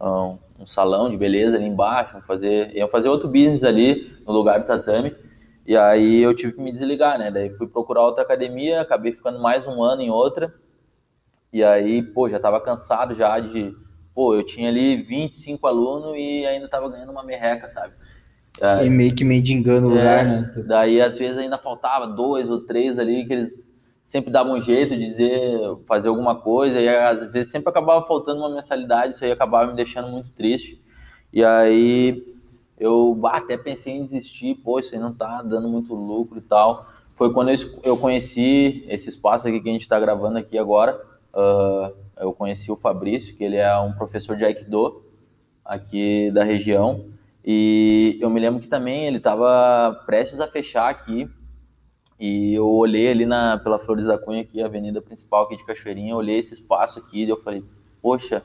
um, 0.00 0.38
um, 0.60 0.66
salão 0.66 1.10
de 1.10 1.16
beleza 1.16 1.56
ali 1.56 1.66
embaixo, 1.66 2.20
fazer, 2.26 2.74
iam 2.76 2.88
fazer 2.88 3.08
outro 3.08 3.28
business 3.28 3.64
ali 3.64 4.14
no 4.24 4.32
lugar 4.32 4.60
do 4.60 4.66
tatame. 4.66 5.12
E 5.66 5.76
aí 5.76 6.20
eu 6.20 6.34
tive 6.34 6.52
que 6.52 6.60
me 6.60 6.70
desligar, 6.70 7.18
né? 7.18 7.30
Daí 7.30 7.50
fui 7.56 7.66
procurar 7.66 8.02
outra 8.02 8.22
academia, 8.22 8.80
acabei 8.80 9.12
ficando 9.12 9.40
mais 9.40 9.66
um 9.66 9.82
ano 9.82 10.02
em 10.02 10.10
outra. 10.10 10.54
E 11.52 11.62
aí, 11.62 12.02
pô, 12.02 12.28
já 12.28 12.38
tava 12.38 12.60
cansado 12.60 13.14
já 13.14 13.38
de. 13.40 13.74
Pô, 14.14 14.34
eu 14.34 14.44
tinha 14.44 14.68
ali 14.68 15.02
25 15.02 15.66
alunos 15.66 16.16
e 16.16 16.44
ainda 16.46 16.68
tava 16.68 16.88
ganhando 16.90 17.10
uma 17.10 17.24
merreca, 17.24 17.68
sabe? 17.68 17.94
E 18.84 18.90
meio 18.90 19.14
que 19.14 19.24
meio 19.24 19.42
de 19.42 19.52
engano 19.52 19.88
o 19.88 19.90
lugar, 19.90 20.24
é, 20.24 20.28
né? 20.28 20.52
Daí 20.66 21.00
às 21.00 21.18
vezes 21.18 21.38
ainda 21.38 21.58
faltava 21.58 22.06
dois 22.06 22.48
ou 22.50 22.64
três 22.64 22.98
ali 22.98 23.24
que 23.24 23.32
eles 23.32 23.72
sempre 24.04 24.30
davam 24.30 24.54
um 24.54 24.60
jeito 24.60 24.94
de 24.94 25.04
dizer, 25.04 25.58
fazer 25.86 26.08
alguma 26.08 26.36
coisa, 26.36 26.78
e 26.78 26.88
às 26.88 27.32
vezes 27.32 27.50
sempre 27.50 27.70
acabava 27.70 28.06
faltando 28.06 28.40
uma 28.40 28.50
mensalidade, 28.54 29.14
isso 29.14 29.24
aí 29.24 29.32
acabava 29.32 29.70
me 29.70 29.76
deixando 29.76 30.08
muito 30.08 30.30
triste. 30.30 30.80
E 31.32 31.42
aí 31.44 32.33
eu 32.78 33.20
até 33.26 33.56
pensei 33.56 33.94
em 33.94 34.02
desistir, 34.02 34.56
pô, 34.56 34.78
isso 34.78 34.94
aí 34.94 35.00
não 35.00 35.12
tá 35.12 35.42
dando 35.42 35.68
muito 35.68 35.94
lucro 35.94 36.38
e 36.38 36.42
tal. 36.42 36.88
Foi 37.14 37.32
quando 37.32 37.50
eu, 37.84 37.96
conheci 37.96 38.84
esse 38.88 39.08
espaço 39.08 39.46
aqui 39.46 39.60
que 39.60 39.68
a 39.68 39.72
gente 39.72 39.82
está 39.82 39.98
gravando 40.00 40.38
aqui 40.38 40.58
agora. 40.58 41.00
Uh, 41.32 41.94
eu 42.18 42.32
conheci 42.32 42.72
o 42.72 42.76
Fabrício, 42.76 43.36
que 43.36 43.44
ele 43.44 43.56
é 43.56 43.78
um 43.78 43.92
professor 43.92 44.36
de 44.36 44.44
Aikido 44.44 45.02
aqui 45.64 46.30
da 46.32 46.42
região. 46.42 47.06
E 47.44 48.18
eu 48.20 48.28
me 48.28 48.40
lembro 48.40 48.60
que 48.60 48.66
também 48.66 49.06
ele 49.06 49.18
estava 49.18 50.02
prestes 50.04 50.40
a 50.40 50.48
fechar 50.48 50.90
aqui. 50.90 51.30
E 52.18 52.54
eu 52.54 52.68
olhei 52.68 53.08
ali 53.08 53.26
na, 53.26 53.58
pela 53.58 53.78
Flores 53.78 54.06
da 54.06 54.18
Cunha, 54.18 54.42
aqui, 54.42 54.60
a 54.60 54.66
avenida 54.66 55.00
principal 55.00 55.44
aqui 55.44 55.56
de 55.56 55.64
Cachoeirinha, 55.64 56.16
olhei 56.16 56.38
esse 56.38 56.54
espaço 56.54 56.98
aqui 56.98 57.24
e 57.24 57.28
eu 57.28 57.40
falei, 57.42 57.62
poxa, 58.00 58.42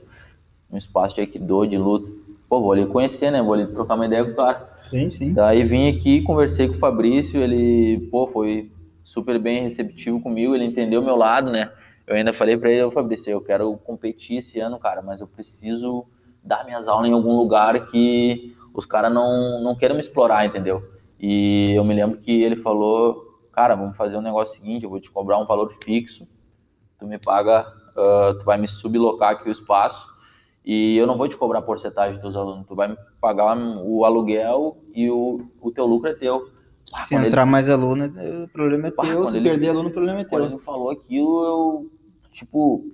um 0.71 0.77
espaço 0.77 1.15
de 1.15 1.21
Aikido, 1.21 1.65
de 1.65 1.77
luta 1.77 2.28
pô, 2.49 2.59
vou 2.59 2.71
ali 2.71 2.87
conhecer, 2.87 3.29
né? 3.29 3.41
Vou 3.41 3.53
ali 3.53 3.67
trocar 3.67 3.93
uma 3.93 4.07
ideia 4.07 4.25
com 4.25 4.31
o 4.31 4.35
cara. 4.35 4.73
Sim, 4.75 5.09
sim. 5.09 5.33
Daí 5.33 5.63
vim 5.63 5.87
aqui, 5.87 6.23
conversei 6.23 6.67
com 6.67 6.73
o 6.73 6.79
Fabrício, 6.79 7.39
ele, 7.39 8.09
pô, 8.09 8.27
foi 8.27 8.71
super 9.03 9.39
bem 9.39 9.61
receptivo 9.61 10.19
comigo, 10.19 10.55
ele 10.55 10.65
entendeu 10.65 11.01
o 11.01 11.05
meu 11.05 11.15
lado, 11.15 11.51
né? 11.51 11.71
Eu 12.07 12.15
ainda 12.15 12.33
falei 12.33 12.57
para 12.57 12.71
ele, 12.71 12.89
Fabrício, 12.89 13.29
eu 13.29 13.41
quero 13.41 13.77
competir 13.77 14.37
esse 14.37 14.59
ano, 14.59 14.79
cara, 14.79 15.03
mas 15.03 15.21
eu 15.21 15.27
preciso 15.27 16.05
dar 16.43 16.65
minhas 16.65 16.87
aulas 16.87 17.07
em 17.07 17.13
algum 17.13 17.37
lugar 17.37 17.85
que 17.85 18.55
os 18.73 18.85
caras 18.85 19.13
não, 19.13 19.61
não 19.61 19.75
queiram 19.75 19.93
me 19.93 20.01
explorar, 20.01 20.45
entendeu? 20.45 20.81
E 21.19 21.73
eu 21.75 21.83
me 21.83 21.93
lembro 21.93 22.17
que 22.17 22.41
ele 22.41 22.55
falou, 22.55 23.39
cara, 23.51 23.75
vamos 23.75 23.95
fazer 23.95 24.17
um 24.17 24.21
negócio 24.21 24.59
seguinte, 24.59 24.85
eu 24.85 24.89
vou 24.89 24.99
te 24.99 25.11
cobrar 25.11 25.37
um 25.37 25.45
valor 25.45 25.71
fixo, 25.83 26.27
tu 26.97 27.05
me 27.05 27.19
paga, 27.19 27.67
uh, 27.91 28.39
tu 28.39 28.45
vai 28.45 28.57
me 28.57 28.67
sublocar 28.67 29.31
aqui 29.31 29.49
o 29.49 29.51
espaço, 29.51 30.07
e 30.71 30.95
eu 30.97 31.07
não 31.07 31.17
vou 31.17 31.27
te 31.27 31.35
cobrar 31.35 31.63
porcentagem 31.63 32.13
dos 32.13 32.21
teus 32.21 32.35
alunos, 32.35 32.67
tu 32.67 32.75
vai 32.75 32.95
pagar 33.19 33.57
o 33.57 34.05
aluguel 34.05 34.77
e 34.93 35.09
o, 35.09 35.41
o 35.59 35.71
teu 35.71 35.87
lucro 35.87 36.11
é 36.11 36.13
teu. 36.13 36.47
Se 37.07 37.15
entrar 37.15 37.41
ele... 37.41 37.49
mais 37.49 37.71
aluno, 37.71 38.05
o 38.05 38.47
problema 38.49 38.89
é 38.89 38.91
teu, 38.91 39.25
se 39.25 39.37
ele... 39.37 39.49
perder 39.49 39.69
aluno, 39.69 39.89
o 39.89 39.91
problema 39.91 40.19
é 40.19 40.23
teu. 40.23 40.37
Quando 40.37 40.51
ele 40.53 40.61
falou 40.61 40.91
aquilo, 40.91 41.43
eu, 41.43 41.91
tipo, 42.31 42.85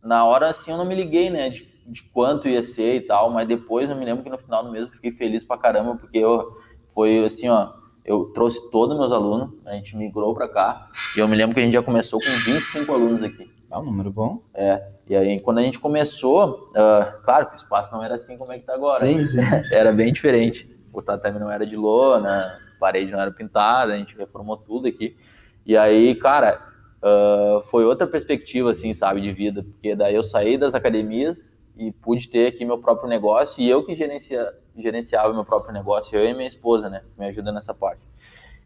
na 0.00 0.24
hora 0.26 0.48
assim 0.48 0.70
eu 0.70 0.76
não 0.76 0.84
me 0.84 0.94
liguei, 0.94 1.28
né, 1.28 1.50
de, 1.50 1.68
de 1.88 2.04
quanto 2.04 2.48
ia 2.48 2.62
ser 2.62 2.94
e 2.94 3.00
tal, 3.00 3.32
mas 3.32 3.48
depois 3.48 3.90
eu 3.90 3.96
me 3.96 4.04
lembro 4.04 4.22
que 4.22 4.30
no 4.30 4.38
final 4.38 4.62
do 4.62 4.70
mês 4.70 4.84
eu 4.84 4.90
fiquei 4.92 5.10
feliz 5.10 5.42
pra 5.42 5.58
caramba, 5.58 5.96
porque 5.96 6.18
eu, 6.18 6.56
foi 6.94 7.24
assim, 7.24 7.48
ó, 7.48 7.72
eu 8.04 8.26
trouxe 8.26 8.70
todos 8.70 8.96
meus 8.96 9.10
alunos, 9.10 9.50
a 9.66 9.72
gente 9.72 9.96
migrou 9.96 10.36
para 10.36 10.46
cá, 10.46 10.88
e 11.16 11.18
eu 11.18 11.26
me 11.26 11.34
lembro 11.34 11.52
que 11.52 11.60
a 11.60 11.64
gente 11.64 11.74
já 11.74 11.82
começou 11.82 12.20
com 12.20 12.30
25 12.30 12.92
alunos 12.92 13.24
aqui. 13.24 13.50
É 13.68 13.76
um 13.76 13.82
número 13.82 14.10
bom. 14.10 14.40
É, 14.54 14.82
e 15.08 15.16
aí 15.16 15.40
quando 15.40 15.58
a 15.58 15.62
gente 15.62 15.78
começou, 15.78 16.70
uh, 16.70 17.22
claro 17.22 17.46
que 17.46 17.54
o 17.54 17.56
espaço 17.56 17.92
não 17.92 18.04
era 18.04 18.14
assim 18.16 18.36
como 18.36 18.52
é 18.52 18.58
que 18.58 18.66
tá 18.66 18.74
agora. 18.74 19.04
Sim, 19.04 19.24
sim. 19.24 19.38
era 19.72 19.92
bem 19.92 20.12
diferente. 20.12 20.68
O 20.92 21.00
tatame 21.00 21.38
não 21.38 21.50
era 21.50 21.66
de 21.66 21.76
lona, 21.76 22.58
as 22.62 22.74
paredes 22.78 23.12
não 23.12 23.20
eram 23.20 23.32
pintadas, 23.32 23.94
a 23.94 23.98
gente 23.98 24.16
reformou 24.16 24.56
tudo 24.56 24.88
aqui. 24.88 25.16
E 25.64 25.76
aí, 25.76 26.14
cara, 26.14 26.60
uh, 27.02 27.62
foi 27.64 27.84
outra 27.84 28.06
perspectiva, 28.06 28.70
assim, 28.70 28.94
sabe, 28.94 29.20
de 29.20 29.32
vida, 29.32 29.62
porque 29.62 29.94
daí 29.94 30.14
eu 30.14 30.22
saí 30.22 30.56
das 30.58 30.74
academias 30.74 31.56
e 31.76 31.92
pude 31.92 32.28
ter 32.28 32.48
aqui 32.48 32.64
meu 32.64 32.78
próprio 32.78 33.08
negócio, 33.08 33.62
e 33.62 33.68
eu 33.68 33.84
que 33.84 33.94
gerencia, 33.94 34.52
gerenciava 34.76 35.32
meu 35.32 35.44
próprio 35.44 35.72
negócio, 35.72 36.18
eu 36.18 36.28
e 36.28 36.34
minha 36.34 36.48
esposa, 36.48 36.90
né, 36.90 37.02
me 37.16 37.26
ajuda 37.26 37.52
nessa 37.52 37.72
parte. 37.72 38.02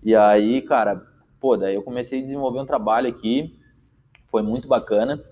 E 0.02 0.14
aí, 0.16 0.62
cara, 0.62 1.02
pô, 1.38 1.56
daí 1.56 1.74
eu 1.74 1.82
comecei 1.82 2.20
a 2.20 2.22
desenvolver 2.22 2.60
um 2.60 2.66
trabalho 2.66 3.08
aqui, 3.08 3.58
foi 4.30 4.42
muito 4.42 4.66
bacana, 4.66 5.22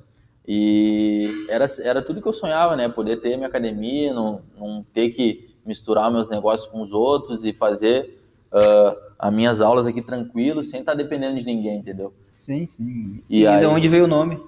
e 0.47 1.47
era, 1.49 1.69
era 1.83 2.03
tudo 2.03 2.21
que 2.21 2.29
eu 2.29 2.33
sonhava, 2.33 2.77
né, 2.77 2.89
poder 2.89 3.21
ter 3.21 3.37
minha 3.37 3.49
academia, 3.49 4.13
não, 4.13 4.43
não 4.59 4.85
ter 4.93 5.11
que 5.11 5.51
misturar 5.65 6.11
meus 6.11 6.29
negócios 6.29 6.69
com 6.69 6.81
os 6.81 6.93
outros 6.93 7.45
e 7.45 7.53
fazer 7.53 8.19
uh, 8.53 9.11
as 9.19 9.33
minhas 9.33 9.61
aulas 9.61 9.87
aqui 9.87 10.03
tranquilo, 10.03 10.63
sem 10.63 10.81
estar 10.81 10.95
dependendo 10.95 11.39
de 11.39 11.45
ninguém, 11.45 11.79
entendeu? 11.79 12.13
Sim, 12.31 12.67
sim. 12.67 13.23
E, 13.29 13.43
e 13.43 13.47
aí, 13.47 13.61
de 13.61 13.67
onde 13.67 13.89
veio 13.89 14.05
o 14.05 14.09
nome? 14.09 14.41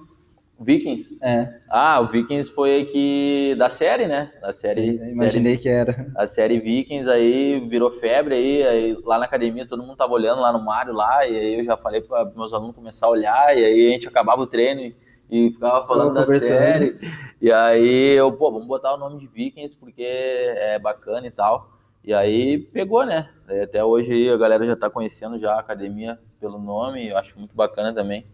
Vikings? 0.59 1.17
É. 1.21 1.59
Ah, 1.69 1.99
o 1.99 2.07
Vikings 2.07 2.49
foi 2.51 2.85
que 2.85 3.55
da 3.57 3.69
série, 3.69 4.07
né? 4.07 4.31
Da 4.41 4.53
série. 4.53 4.97
Sim, 4.97 5.11
imaginei 5.11 5.57
série, 5.57 5.61
que 5.61 5.69
era. 5.69 6.11
A 6.15 6.27
série 6.27 6.59
Vikings 6.59 7.09
aí 7.09 7.59
virou 7.67 7.91
febre 7.91 8.35
aí, 8.35 8.63
aí, 8.63 8.97
lá 9.03 9.17
na 9.17 9.25
academia 9.25 9.67
todo 9.67 9.83
mundo 9.83 9.97
tava 9.97 10.13
olhando 10.13 10.41
lá 10.41 10.53
no 10.53 10.63
Mário 10.63 10.93
lá 10.93 11.27
e 11.27 11.35
aí 11.35 11.59
eu 11.59 11.63
já 11.63 11.75
falei 11.75 12.01
para 12.01 12.25
meus 12.35 12.53
alunos 12.53 12.75
começar 12.75 13.07
a 13.07 13.11
olhar 13.11 13.57
e 13.57 13.63
aí 13.63 13.87
a 13.87 13.91
gente 13.91 14.07
acabava 14.07 14.41
o 14.41 14.47
treino 14.47 14.81
e, 14.81 14.95
e 15.29 15.51
ficava 15.51 15.87
falando 15.87 16.13
da 16.13 16.39
série. 16.39 16.95
E 17.41 17.51
aí 17.51 18.11
eu, 18.11 18.31
pô, 18.31 18.51
vamos 18.51 18.67
botar 18.67 18.93
o 18.93 18.97
nome 18.97 19.19
de 19.19 19.27
Vikings 19.27 19.75
porque 19.77 20.03
é 20.03 20.79
bacana 20.79 21.27
e 21.27 21.31
tal. 21.31 21.71
E 22.03 22.13
aí 22.13 22.59
pegou, 22.59 23.05
né? 23.05 23.29
Até 23.63 23.83
hoje 23.83 24.11
aí 24.11 24.29
a 24.29 24.37
galera 24.37 24.65
já 24.65 24.75
tá 24.75 24.89
conhecendo 24.89 25.39
já 25.39 25.53
a 25.53 25.59
academia 25.59 26.19
pelo 26.39 26.59
nome, 26.59 27.07
eu 27.07 27.17
acho 27.17 27.37
muito 27.39 27.55
bacana 27.55 27.93
também 27.93 28.25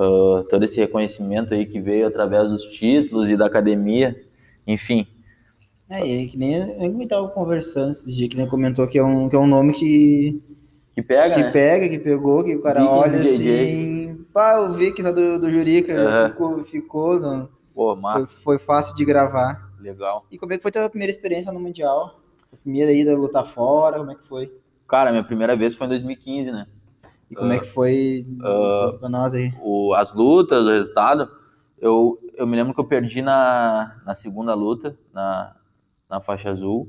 uh, 0.00 0.42
todo 0.44 0.64
esse 0.64 0.80
reconhecimento 0.80 1.52
aí 1.52 1.66
que 1.66 1.80
veio 1.80 2.06
através 2.06 2.50
dos 2.50 2.64
títulos 2.64 3.28
e 3.28 3.36
da 3.36 3.46
academia, 3.46 4.18
enfim. 4.66 5.06
É, 5.90 6.06
e 6.06 6.28
que 6.28 6.38
nem 6.38 6.54
eu 6.54 6.78
nem 6.78 7.02
estava 7.02 7.28
conversando 7.28 7.90
esses 7.90 8.16
dias, 8.16 8.30
que 8.30 8.36
nem 8.36 8.46
comentou 8.46 8.86
que 8.86 8.98
é 8.98 9.04
um, 9.04 9.28
que 9.28 9.36
é 9.36 9.38
um 9.38 9.46
nome 9.46 9.72
que. 9.74 10.40
Que 10.94 11.02
pega, 11.02 11.34
Que 11.34 11.42
né? 11.42 11.50
pega, 11.50 11.88
que 11.88 11.98
pegou, 11.98 12.42
que 12.44 12.54
o 12.54 12.62
cara 12.62 12.80
Vikings 12.80 13.00
olha 13.00 13.20
assim. 13.20 13.99
Pá, 14.32 14.58
o 14.58 14.72
Vikings 14.72 15.12
do, 15.12 15.38
do 15.38 15.50
Jurica 15.50 15.92
uhum. 15.92 16.28
ficou. 16.28 16.64
ficou 16.64 17.20
não, 17.20 17.48
Pô, 17.74 17.96
massa. 17.96 18.26
Foi, 18.26 18.56
foi, 18.56 18.58
fácil 18.58 18.94
de 18.94 19.04
gravar. 19.04 19.70
Legal. 19.80 20.26
E 20.30 20.38
como 20.38 20.52
é 20.52 20.56
que 20.56 20.62
foi 20.62 20.68
a 20.70 20.72
tua 20.72 20.90
primeira 20.90 21.10
experiência 21.10 21.52
no 21.52 21.60
Mundial? 21.60 22.20
A 22.52 22.56
primeira 22.56 22.92
ida 22.92 23.16
lutar 23.16 23.46
fora, 23.46 23.98
como 23.98 24.10
é 24.10 24.14
que 24.14 24.26
foi? 24.28 24.52
Cara, 24.86 25.10
minha 25.10 25.24
primeira 25.24 25.56
vez 25.56 25.74
foi 25.74 25.86
em 25.86 25.90
2015, 25.90 26.50
né? 26.50 26.66
E 27.30 27.34
como 27.34 27.50
uh, 27.50 27.54
é 27.54 27.58
que 27.58 27.66
foi 27.66 28.26
uh, 28.38 28.98
pra 28.98 29.08
nós 29.08 29.34
aí? 29.34 29.52
O, 29.62 29.94
as 29.94 30.12
lutas, 30.12 30.66
o 30.66 30.70
resultado. 30.70 31.28
Eu, 31.78 32.18
eu 32.34 32.46
me 32.46 32.56
lembro 32.56 32.74
que 32.74 32.80
eu 32.80 32.84
perdi 32.84 33.22
na, 33.22 34.00
na 34.04 34.14
segunda 34.14 34.52
luta, 34.52 34.98
na, 35.12 35.56
na 36.08 36.20
faixa 36.20 36.50
azul. 36.50 36.88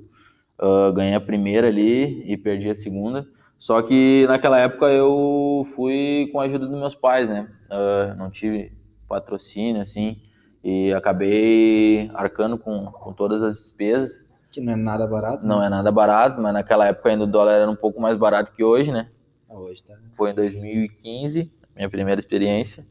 Uh, 0.60 0.92
ganhei 0.94 1.14
a 1.14 1.22
primeira 1.22 1.68
ali 1.68 2.24
e 2.30 2.36
perdi 2.36 2.70
a 2.70 2.76
segunda. 2.76 3.26
Só 3.62 3.80
que 3.84 4.26
naquela 4.28 4.57
época 4.57 4.88
eu 4.88 5.68
fui 5.76 6.28
com 6.32 6.39
a 6.39 6.45
ajuda 6.45 6.66
dos 6.66 6.80
meus 6.80 6.95
pais, 6.95 7.30
né? 7.30 7.47
Uh, 7.70 8.18
não 8.18 8.32
tive 8.32 8.74
patrocínio, 9.07 9.80
assim, 9.80 10.20
e 10.64 10.91
acabei 10.93 12.09
arcando 12.16 12.57
com, 12.57 12.88
com 12.88 13.14
todas 13.14 13.43
as 13.43 13.57
despesas. 13.57 14.26
Que 14.51 14.59
não 14.59 14.74
é 14.74 14.76
nada 14.76 15.05
barato. 15.05 15.45
Não 15.45 15.59
né? 15.59 15.68
é 15.68 15.70
nada 15.70 15.91
barato, 15.91 16.41
mas 16.41 16.51
naquela 16.53 16.88
época 16.88 17.09
ainda 17.09 17.26
o 17.26 17.28
dólar 17.28 17.51
era 17.51 17.70
um 17.70 17.76
pouco 17.76 18.01
mais 18.01 18.18
barato 18.18 18.51
que 18.51 18.64
hoje, 18.64 18.91
né? 18.91 19.09
Hoje 19.47 19.84
tá. 19.84 19.93
Foi 20.14 20.32
em 20.32 20.34
2015, 20.34 21.51
minha 21.76 21.88
primeira 21.88 22.20
experiência. 22.20 22.84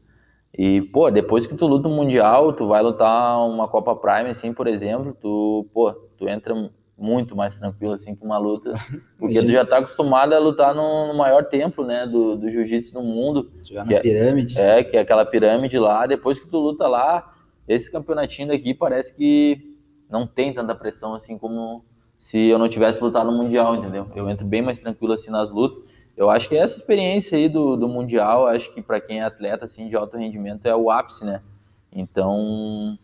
E, 0.57 0.81
pô, 0.83 1.11
depois 1.11 1.45
que 1.45 1.57
tu 1.57 1.67
luta 1.67 1.89
um 1.89 1.95
mundial, 1.97 2.53
tu 2.53 2.69
vai 2.69 2.81
lutar 2.81 3.45
uma 3.45 3.67
Copa 3.67 3.93
Prime, 3.93 4.29
assim, 4.29 4.53
por 4.53 4.67
exemplo, 4.67 5.17
tu, 5.19 5.67
pô, 5.73 5.91
tu 6.17 6.29
entra 6.29 6.53
muito 7.01 7.35
mais 7.35 7.57
tranquilo, 7.57 7.93
assim, 7.93 8.15
com 8.15 8.25
uma 8.25 8.37
luta. 8.37 8.73
Porque 9.17 9.41
tu 9.41 9.49
já 9.49 9.65
tá 9.65 9.77
acostumado 9.77 10.33
a 10.33 10.39
lutar 10.39 10.75
no, 10.75 11.13
maior 11.13 11.45
templo, 11.45 11.85
né, 11.85 12.05
do, 12.05 12.35
do 12.35 12.49
jiu-jitsu 12.49 12.93
no 12.93 13.03
mundo. 13.03 13.51
Jogar 13.63 13.85
na 13.85 13.93
é, 13.93 13.99
pirâmide. 13.99 14.59
É, 14.59 14.83
que 14.83 14.97
é 14.97 15.01
aquela 15.01 15.25
pirâmide 15.25 15.77
lá. 15.79 16.05
Depois 16.05 16.39
que 16.39 16.47
tu 16.47 16.57
luta 16.57 16.87
lá, 16.87 17.33
esse 17.67 17.91
campeonatinho 17.91 18.49
daqui 18.49 18.73
parece 18.73 19.15
que 19.15 19.75
não 20.09 20.27
tem 20.27 20.53
tanta 20.53 20.75
pressão, 20.75 21.13
assim, 21.13 21.37
como 21.37 21.83
se 22.19 22.47
eu 22.47 22.59
não 22.59 22.69
tivesse 22.69 23.03
lutado 23.03 23.31
no 23.31 23.37
Mundial, 23.37 23.75
entendeu? 23.75 24.07
Eu 24.15 24.29
entro 24.29 24.45
bem 24.45 24.61
mais 24.61 24.79
tranquilo, 24.79 25.13
assim, 25.13 25.31
nas 25.31 25.51
lutas 25.51 25.91
eu 26.15 26.29
acho 26.29 26.49
que 26.49 26.55
essa 26.55 26.75
experiência 26.75 27.37
aí 27.37 27.47
do, 27.47 27.75
do 27.75 27.87
Mundial, 27.87 28.47
acho 28.47 28.71
que 28.73 28.81
para 28.81 28.99
quem 28.99 29.21
é 29.21 29.23
atleta 29.23 29.65
assim, 29.65 29.89
de 29.89 29.95
alto 29.95 30.17
rendimento 30.17 30.67
é 30.67 30.75
o 30.75 30.91
ápice, 30.91 31.25
né? 31.25 31.41
Então, 31.91 32.97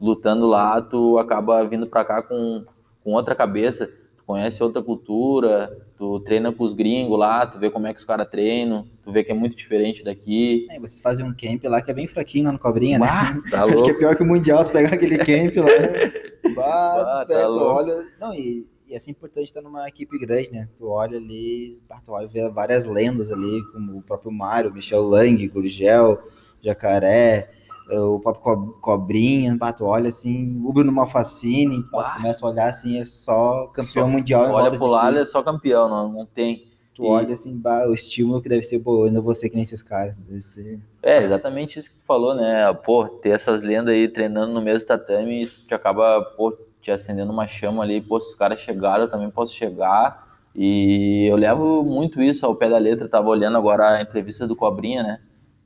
lutando 0.00 0.46
lá, 0.46 0.80
tu 0.80 1.18
acaba 1.18 1.64
vindo 1.64 1.86
para 1.86 2.04
cá 2.04 2.22
com, 2.22 2.64
com 3.02 3.12
outra 3.12 3.34
cabeça, 3.34 3.86
tu 4.16 4.24
conhece 4.24 4.62
outra 4.62 4.82
cultura, 4.82 5.86
tu 5.96 6.20
treina 6.20 6.52
com 6.52 6.64
os 6.64 6.74
gringos 6.74 7.18
lá, 7.18 7.46
tu 7.46 7.58
vê 7.58 7.70
como 7.70 7.86
é 7.86 7.92
que 7.92 7.98
os 7.98 8.04
caras 8.04 8.28
treinam, 8.28 8.86
tu 9.02 9.12
vê 9.12 9.24
que 9.24 9.32
é 9.32 9.34
muito 9.34 9.56
diferente 9.56 10.04
daqui. 10.04 10.66
É, 10.70 10.78
vocês 10.78 11.00
fazem 11.00 11.24
um 11.24 11.34
camp 11.34 11.64
lá 11.64 11.80
que 11.80 11.90
é 11.90 11.94
bem 11.94 12.06
fraquinho 12.06 12.46
lá 12.46 12.52
no 12.52 12.58
Cobrinha, 12.58 12.98
né? 12.98 13.06
bah, 13.06 13.34
né? 13.34 13.42
Tá 13.50 13.64
acho 13.64 13.82
que 13.82 13.90
é 13.90 13.94
pior 13.94 14.16
que 14.16 14.22
o 14.22 14.26
Mundial, 14.26 14.64
se 14.64 14.70
pegar 14.70 14.94
aquele 14.94 15.18
camp 15.18 15.56
lá. 15.56 16.52
bah, 16.54 17.04
bah, 17.04 17.24
tu, 17.24 17.28
pega, 17.28 17.40
tá 17.40 17.46
tu 17.46 17.60
olha. 17.60 18.04
Não, 18.20 18.34
e 18.34 18.66
e 18.92 18.94
é 18.94 18.98
assim 18.98 19.12
importante 19.12 19.46
estar 19.46 19.62
numa 19.62 19.88
equipe 19.88 20.18
grande, 20.18 20.52
né? 20.52 20.68
Tu 20.76 20.86
olha 20.86 21.16
ali, 21.16 21.80
tu 22.04 22.12
olha 22.12 22.28
vê 22.28 22.46
várias 22.50 22.84
lendas 22.84 23.32
ali, 23.32 23.62
como 23.72 23.96
o 23.96 24.02
próprio 24.02 24.30
Mário, 24.30 24.70
Michel 24.70 25.00
Lang, 25.00 25.48
Gurgel, 25.48 26.22
Jacaré, 26.60 27.50
o 27.98 28.20
próprio 28.20 28.74
Cobrinha, 28.80 29.56
tu 29.76 29.84
olha 29.84 30.08
assim, 30.08 30.60
o 30.64 30.72
Bruno 30.72 30.92
Malfacine, 30.92 31.82
tu 31.84 31.90
começa 31.90 32.44
a 32.44 32.50
olhar 32.50 32.68
assim, 32.68 32.98
é 32.98 33.04
só 33.04 33.66
campeão 33.68 34.06
só, 34.06 34.10
mundial. 34.10 34.50
Olha 34.52 34.70
pro 34.70 34.86
lado, 34.86 35.18
é 35.18 35.26
só 35.26 35.42
campeão, 35.42 35.88
não, 35.88 36.12
não 36.12 36.26
tem. 36.26 36.70
Tu 36.94 37.04
e... 37.04 37.06
olha 37.06 37.32
assim, 37.34 37.56
bah, 37.58 37.86
o 37.88 37.94
estímulo 37.94 38.42
que 38.42 38.48
deve 38.48 38.62
ser, 38.62 38.80
pô, 38.80 39.06
eu 39.06 39.12
não 39.12 39.22
vou 39.22 39.34
ser 39.34 39.48
que 39.48 39.54
nem 39.54 39.62
esses 39.62 39.82
caras, 39.82 40.14
deve 40.16 40.40
ser... 40.40 40.80
É, 41.02 41.22
exatamente 41.22 41.78
isso 41.78 41.90
que 41.90 41.96
tu 41.96 42.04
falou, 42.04 42.34
né? 42.34 42.72
Pô, 42.84 43.06
ter 43.06 43.30
essas 43.30 43.62
lendas 43.62 43.94
aí 43.94 44.08
treinando 44.08 44.52
no 44.52 44.60
mesmo 44.60 44.86
tatame, 44.86 45.40
isso 45.40 45.66
te 45.66 45.74
acaba, 45.74 46.20
pô, 46.36 46.56
te 46.80 46.90
acendendo 46.90 47.32
uma 47.32 47.46
chama 47.46 47.82
ali, 47.82 48.00
pô, 48.00 48.20
se 48.20 48.30
os 48.30 48.34
caras 48.34 48.60
chegaram, 48.60 49.04
eu 49.04 49.10
também 49.10 49.30
posso 49.30 49.54
chegar. 49.54 50.30
E 50.54 51.26
eu 51.30 51.36
levo 51.36 51.82
muito 51.82 52.20
isso 52.20 52.44
ao 52.44 52.54
pé 52.54 52.68
da 52.68 52.76
letra. 52.76 53.08
tava 53.08 53.28
olhando 53.28 53.56
agora 53.56 53.96
a 53.96 54.02
entrevista 54.02 54.46
do 54.46 54.56
Cobrinha, 54.56 55.02
né? 55.02 55.20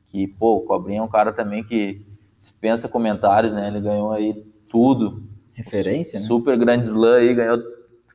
Que, 0.07 0.29
pô, 0.29 0.57
o 0.57 0.61
Cobrinha 0.61 1.01
é 1.01 1.03
um 1.03 1.09
cara 1.09 1.33
também 1.33 1.65
que 1.65 2.06
dispensa 2.47 2.89
comentários, 2.89 3.53
né? 3.53 3.69
Ele 3.69 3.81
ganhou 3.81 4.13
aí 4.13 4.45
tudo. 4.69 5.23
Referência, 5.53 6.21
né? 6.21 6.27
Super 6.27 6.57
grande 6.59 6.87
slam 6.87 7.15
aí, 7.15 7.35
ganhou, 7.35 7.63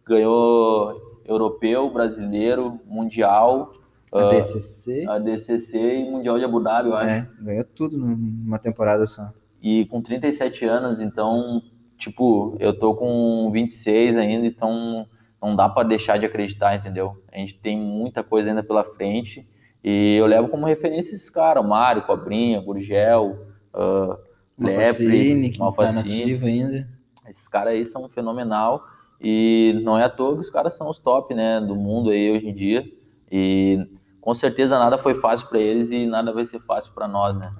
ganhou 0.07 1.21
europeu, 1.25 1.91
brasileiro, 1.91 2.79
mundial. 2.85 3.73
A 4.11 4.29
DCC. 4.29 5.05
Uh, 5.05 5.09
a 5.09 5.19
DCC 5.19 5.99
e 5.99 6.11
Mundial 6.11 6.37
de 6.37 6.43
Abu 6.43 6.59
Dhabi, 6.59 6.89
eu 6.89 6.95
acho. 6.95 7.09
É, 7.09 7.29
ganhou 7.39 7.63
tudo 7.63 7.97
numa 7.97 8.59
temporada 8.59 9.05
só. 9.05 9.31
E 9.61 9.85
com 9.85 10.01
37 10.01 10.65
anos, 10.65 10.99
então, 10.99 11.61
tipo, 11.97 12.57
eu 12.59 12.77
tô 12.77 12.93
com 12.95 13.49
26 13.51 14.17
ainda, 14.17 14.45
então 14.45 15.07
não 15.41 15.55
dá 15.55 15.69
para 15.69 15.87
deixar 15.87 16.17
de 16.17 16.25
acreditar, 16.25 16.75
entendeu? 16.75 17.23
A 17.31 17.37
gente 17.37 17.57
tem 17.59 17.77
muita 17.77 18.21
coisa 18.23 18.49
ainda 18.49 18.63
pela 18.63 18.83
frente 18.83 19.47
e 19.83 20.15
eu 20.15 20.25
levo 20.25 20.49
como 20.49 20.65
referência 20.65 21.11
esses 21.11 21.29
caras, 21.29 21.63
o 21.63 21.67
Mário, 21.67 22.03
Cobrinha, 22.03 22.59
Gurgel, 22.59 23.50
uh, 23.73 24.17
Lepre, 24.57 25.53
Malfacine, 25.57 26.39
tá 26.39 26.45
ainda. 26.45 26.87
Esses 27.29 27.47
caras 27.47 27.73
aí 27.73 27.85
são 27.85 28.07
fenomenal 28.09 28.85
e 29.19 29.79
não 29.83 29.97
é 29.97 30.03
à 30.03 30.09
toa 30.09 30.35
que 30.35 30.41
os 30.41 30.49
caras 30.49 30.75
são 30.75 30.89
os 30.89 30.99
top, 30.99 31.33
né, 31.33 31.61
do 31.61 31.75
mundo 31.75 32.09
aí 32.09 32.31
hoje 32.31 32.47
em 32.47 32.53
dia 32.53 32.85
e 33.31 33.87
com 34.19 34.35
certeza 34.35 34.77
nada 34.77 34.97
foi 34.97 35.15
fácil 35.15 35.47
para 35.47 35.59
eles 35.59 35.89
e 35.91 36.05
nada 36.05 36.33
vai 36.33 36.45
ser 36.45 36.59
fácil 36.59 36.91
para 36.93 37.07
nós, 37.07 37.37
né? 37.37 37.53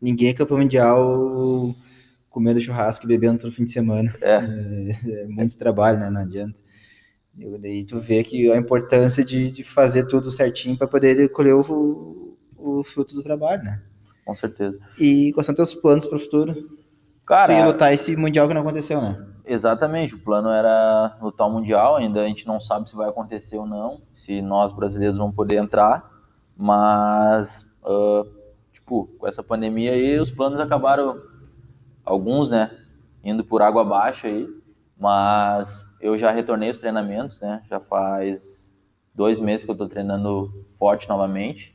Ninguém 0.00 0.28
é 0.28 0.34
campeão 0.34 0.58
mundial 0.58 1.74
comendo 2.28 2.60
churrasco 2.60 3.06
e 3.06 3.08
bebendo 3.08 3.38
todo 3.38 3.52
fim 3.52 3.64
de 3.64 3.70
semana. 3.70 4.12
É. 4.20 4.36
É, 4.36 5.22
é 5.24 5.26
muito 5.26 5.56
trabalho, 5.56 5.98
né? 5.98 6.10
Não 6.10 6.20
adianta. 6.20 6.60
E 7.38 7.58
daí 7.58 7.84
tu 7.84 7.98
vê 7.98 8.22
que 8.22 8.50
a 8.50 8.56
importância 8.56 9.24
de, 9.24 9.50
de 9.50 9.64
fazer 9.64 10.06
tudo 10.06 10.30
certinho 10.30 10.76
para 10.76 10.86
poder 10.86 11.28
colher 11.30 11.54
o, 11.54 12.36
o 12.56 12.82
fruto 12.84 13.14
do 13.14 13.22
trabalho, 13.22 13.62
né? 13.62 13.82
Com 14.26 14.34
certeza. 14.34 14.76
E 14.98 15.32
quais 15.32 15.46
são 15.46 15.54
teus 15.54 15.72
planos 15.72 16.04
para 16.04 16.16
o 16.16 16.20
futuro? 16.20 16.68
Cara, 17.24 17.54
Tu 17.54 17.58
ia 17.58 17.66
lutar 17.66 17.94
esse 17.94 18.14
mundial 18.16 18.46
que 18.46 18.54
não 18.54 18.60
aconteceu, 18.60 19.00
né? 19.00 19.24
Exatamente, 19.44 20.16
o 20.16 20.18
plano 20.18 20.48
era 20.48 21.16
lutar 21.22 21.46
o 21.46 21.50
Mundial, 21.50 21.94
ainda 21.94 22.20
a 22.20 22.26
gente 22.26 22.44
não 22.48 22.58
sabe 22.58 22.90
se 22.90 22.96
vai 22.96 23.08
acontecer 23.08 23.56
ou 23.56 23.64
não, 23.64 24.00
se 24.12 24.42
nós 24.42 24.72
brasileiros 24.72 25.16
vamos 25.16 25.36
poder 25.36 25.54
entrar, 25.54 26.10
mas, 26.56 27.72
ah, 27.84 28.24
tipo, 28.72 29.08
com 29.18 29.26
essa 29.26 29.44
pandemia 29.44 29.92
aí, 29.92 30.18
os 30.18 30.32
planos 30.32 30.58
acabaram, 30.58 31.20
alguns, 32.04 32.50
né, 32.50 32.76
indo 33.22 33.44
por 33.44 33.62
água 33.62 33.82
abaixo 33.82 34.26
aí, 34.26 34.48
mas 34.98 35.84
eu 36.00 36.18
já 36.18 36.32
retornei 36.32 36.70
os 36.70 36.80
treinamentos, 36.80 37.40
né, 37.40 37.62
já 37.70 37.78
faz 37.78 38.76
dois 39.14 39.38
meses 39.38 39.64
que 39.64 39.70
eu 39.70 39.76
tô 39.76 39.86
treinando 39.86 40.66
forte 40.76 41.08
novamente, 41.08 41.72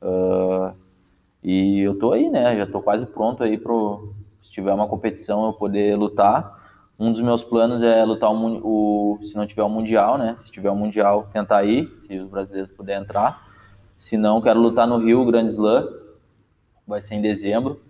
ah, 0.00 0.74
e 1.42 1.80
eu 1.80 1.98
tô 1.98 2.12
aí, 2.12 2.28
né, 2.30 2.56
já 2.56 2.66
tô 2.66 2.80
quase 2.82 3.06
pronto 3.06 3.42
aí 3.42 3.58
pro, 3.58 4.12
se 4.42 4.52
tiver 4.52 4.72
uma 4.72 4.88
competição 4.88 5.46
eu 5.46 5.52
poder 5.52 5.96
lutar, 5.96 6.60
um 6.98 7.10
dos 7.10 7.20
meus 7.20 7.42
planos 7.42 7.82
é 7.82 8.04
lutar 8.04 8.30
o, 8.32 9.14
o- 9.16 9.22
se 9.22 9.34
não 9.36 9.46
tiver 9.46 9.62
o 9.64 9.68
mundial, 9.68 10.16
né? 10.18 10.36
Se 10.38 10.50
tiver 10.52 10.70
o 10.70 10.76
mundial, 10.76 11.28
tentar 11.32 11.64
ir, 11.64 11.88
se 11.96 12.16
os 12.18 12.28
brasileiros 12.28 12.70
puderem 12.72 13.02
entrar. 13.02 13.42
Se 13.98 14.16
não, 14.16 14.40
quero 14.40 14.60
lutar 14.60 14.86
no 14.86 14.98
Rio 14.98 15.24
Grande 15.24 15.50
Slam, 15.52 15.88
vai 16.86 17.02
ser 17.02 17.16
em 17.16 17.22
dezembro. 17.22 17.80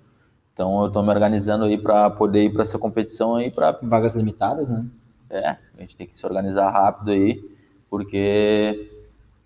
Então 0.52 0.84
eu 0.84 0.90
tô 0.92 1.02
me 1.02 1.10
organizando 1.10 1.64
aí 1.64 1.78
para 1.78 2.10
poder 2.10 2.44
ir 2.44 2.52
para 2.52 2.62
essa 2.62 2.78
competição 2.78 3.36
aí 3.36 3.50
para 3.50 3.72
Vagas 3.82 4.14
limitadas, 4.14 4.68
né? 4.68 4.86
é, 5.30 5.48
a 5.50 5.80
gente 5.80 5.96
tem 5.96 6.06
que 6.06 6.16
se 6.18 6.26
organizar 6.26 6.70
rápido 6.70 7.10
aí, 7.12 7.42
porque 7.90 8.90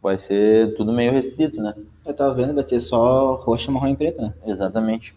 vai 0.02 0.18
ser 0.18 0.76
tudo 0.76 0.92
meio 0.92 1.12
restrito, 1.12 1.62
né? 1.62 1.74
Eu 2.06 2.14
tava 2.14 2.32
vendo, 2.34 2.54
vai 2.54 2.62
ser 2.62 2.78
só 2.80 3.34
roxa, 3.34 3.70
marrom 3.70 3.88
e 3.88 3.96
preta, 3.96 4.22
né? 4.22 4.34
Exatamente. 4.46 5.14